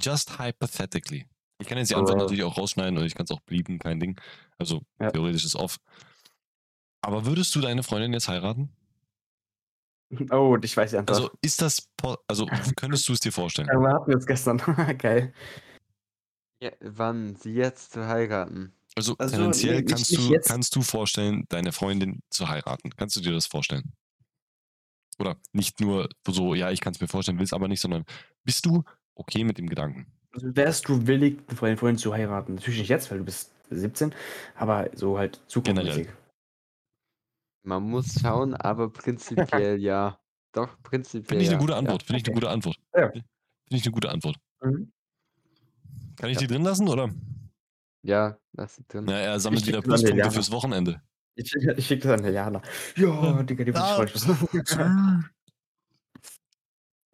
just 0.00 0.38
hypothetically, 0.38 1.26
ich 1.60 1.66
kann 1.66 1.78
jetzt 1.78 1.90
die 1.90 1.94
Antwort 1.96 2.16
Oh. 2.16 2.18
natürlich 2.22 2.44
auch 2.44 2.56
rausschneiden 2.56 2.96
oder 2.96 3.06
ich 3.06 3.14
kann 3.14 3.24
es 3.24 3.30
auch 3.30 3.40
blieben, 3.40 3.78
kein 3.78 3.98
Ding. 4.00 4.20
Also 4.58 4.82
Ja. 5.00 5.10
theoretisch 5.10 5.44
ist 5.44 5.56
off. 5.56 5.78
Aber 7.00 7.26
würdest 7.26 7.54
du 7.54 7.60
deine 7.60 7.82
Freundin 7.82 8.12
jetzt 8.12 8.28
heiraten? 8.28 8.70
Oh, 10.30 10.56
ich 10.62 10.76
weiß 10.76 10.94
Antwort. 10.94 11.18
Also 11.18 11.30
ist 11.42 11.60
das, 11.60 11.88
also 12.26 12.46
könntest 12.76 13.08
du 13.08 13.12
es 13.12 13.20
dir 13.20 13.32
vorstellen? 13.32 13.68
Ja, 13.70 13.78
wir 13.78 13.92
hatten 13.92 14.10
das 14.10 14.26
gestern. 14.26 14.58
Geil. 14.98 15.34
Ja, 16.62 16.70
wann? 16.80 17.36
Sie 17.36 17.52
jetzt 17.52 17.92
zu 17.92 18.06
heiraten? 18.06 18.72
Also, 18.96 19.14
Also, 19.18 19.36
tendenziell 19.36 19.76
nee, 19.76 19.84
kannst, 19.84 20.16
du, 20.16 20.32
jetzt. 20.32 20.48
kannst 20.48 20.74
du 20.74 20.82
vorstellen, 20.82 21.44
deine 21.50 21.72
Freundin 21.72 22.20
zu 22.30 22.48
heiraten. 22.48 22.90
Kannst 22.96 23.16
du 23.16 23.20
dir 23.20 23.32
das 23.32 23.46
vorstellen? 23.46 23.92
Oder 25.20 25.36
nicht 25.52 25.80
nur 25.80 26.08
so, 26.26 26.54
ja, 26.54 26.70
ich 26.70 26.80
kann 26.80 26.94
es 26.94 27.00
mir 27.00 27.08
vorstellen, 27.08 27.38
willst 27.38 27.52
aber 27.52 27.68
nicht, 27.68 27.80
sondern 27.80 28.04
bist 28.44 28.64
du 28.66 28.82
okay 29.14 29.44
mit 29.44 29.58
dem 29.58 29.68
Gedanken? 29.68 30.06
Also 30.32 30.48
wärst 30.56 30.88
du 30.88 31.06
willig, 31.06 31.46
deine 31.46 31.76
Freundin 31.76 31.98
zu 31.98 32.12
heiraten? 32.12 32.54
Natürlich 32.54 32.80
nicht 32.80 32.88
jetzt, 32.88 33.10
weil 33.10 33.18
du 33.18 33.24
bist 33.24 33.52
17, 33.70 34.14
aber 34.56 34.88
so 34.94 35.18
halt 35.18 35.40
zukünftig. 35.48 36.08
Man 37.68 37.82
muss 37.82 38.14
schauen, 38.22 38.54
aber 38.54 38.90
prinzipiell 38.92 39.78
ja. 39.78 40.18
Doch, 40.52 40.82
prinzipiell 40.82 41.24
Finde 41.26 41.42
ich 41.44 41.50
ja. 41.50 41.52
eine 41.52 41.60
gute 41.60 41.76
Antwort. 41.76 42.02
Ja, 42.02 42.06
Finde 42.06 42.20
ich 42.20 42.26
eine 42.26 42.34
gute 42.34 42.48
Antwort. 42.48 42.76
Ja. 42.94 43.10
Finde 43.10 43.26
ich 43.70 43.84
eine 43.84 43.92
gute 43.92 44.10
Antwort. 44.10 44.36
Mhm. 44.62 44.92
Kann 46.16 46.30
ich 46.30 46.38
die 46.38 46.46
drin 46.46 46.62
lassen, 46.62 46.88
oder? 46.88 47.10
Ja, 48.02 48.38
lass 48.52 48.76
sie 48.76 48.84
drin. 48.88 49.06
Ja, 49.06 49.18
er 49.18 49.38
sammelt 49.38 49.62
Ich 49.62 49.68
wieder 49.68 49.82
Pluspunkte 49.82 50.30
fürs 50.30 50.50
Wochenende. 50.50 51.02
Ich 51.34 51.50
schicke 51.50 51.74
ich 51.74 51.86
schick 51.86 52.00
das 52.00 52.12
an 52.12 52.22
der 52.22 52.32
Jana. 52.32 52.62
Ja, 52.96 53.42
Digga, 53.42 53.64
die 53.64 53.72
Ja. 53.72 53.98
muss 53.98 54.26
ich 54.26 54.28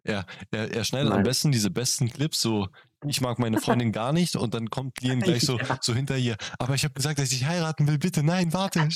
Ja, 0.07 0.23
er, 0.51 0.71
er 0.71 0.83
schneidet 0.85 1.11
am 1.11 1.17
Nein. 1.17 1.23
besten 1.25 1.51
diese 1.51 1.69
besten 1.69 2.09
Clips, 2.09 2.39
so 2.39 2.69
ich 3.05 3.21
mag 3.21 3.39
meine 3.39 3.59
Freundin 3.59 3.91
gar 3.91 4.13
nicht 4.13 4.35
und 4.35 4.53
dann 4.53 4.69
kommt 4.69 5.01
Lian 5.01 5.19
gleich 5.19 5.41
so, 5.45 5.59
so 5.81 5.93
hinter 5.93 6.15
ihr. 6.17 6.37
Aber 6.59 6.75
ich 6.75 6.85
habe 6.85 6.93
gesagt, 6.93 7.19
dass 7.19 7.31
ich 7.31 7.39
dich 7.39 7.47
heiraten 7.47 7.87
will, 7.87 7.97
bitte, 7.97 8.23
nein, 8.23 8.53
warte. 8.53 8.87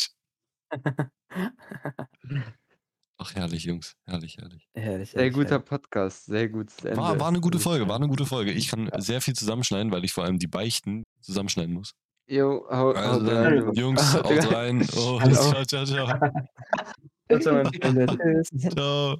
Ach, 3.21 3.35
herrlich, 3.35 3.65
Jungs, 3.65 3.95
herrlich, 4.05 4.37
herrlich. 4.37 4.69
Herrlich, 4.73 5.11
Sehr 5.11 5.19
herrlich, 5.21 5.33
guter 5.35 5.49
herrlich. 5.51 5.65
Podcast, 5.67 6.25
sehr 6.25 6.47
gutes 6.47 6.77
Ende. 6.85 6.97
War, 6.97 7.19
war 7.19 7.27
eine 7.27 7.41
gute 7.41 7.59
Folge, 7.59 7.87
war 7.87 7.97
eine 7.97 8.07
gute 8.07 8.25
Folge. 8.25 8.51
Ich 8.53 8.69
kann 8.69 8.87
Ja. 8.87 9.01
sehr 9.01 9.19
viel 9.21 9.33
zusammenschneiden, 9.35 9.91
weil 9.91 10.05
ich 10.05 10.13
vor 10.13 10.23
allem 10.23 10.39
die 10.39 10.47
Beichten 10.47 11.03
zusammenschneiden 11.21 11.73
muss. 11.73 11.93
Jo, 12.29 12.65
hau, 12.69 12.91
Also 12.91 13.21
haut 13.21 13.27
dann, 13.27 13.63
rein. 13.63 13.73
Jungs, 13.73 14.13
Haut 14.13 14.23
haut 14.25 14.53
rein. 14.53 14.87
Oh, 14.95 15.19
ciao, 15.19 15.65
ciao, 15.65 15.85
ciao. 15.85 16.07
Ciao, 17.31 17.39
ciao, 17.41 17.53
meine 17.55 17.69
Freunde. 17.71 18.43
Tschüss. 18.51 18.71
Ciao. 18.73 19.19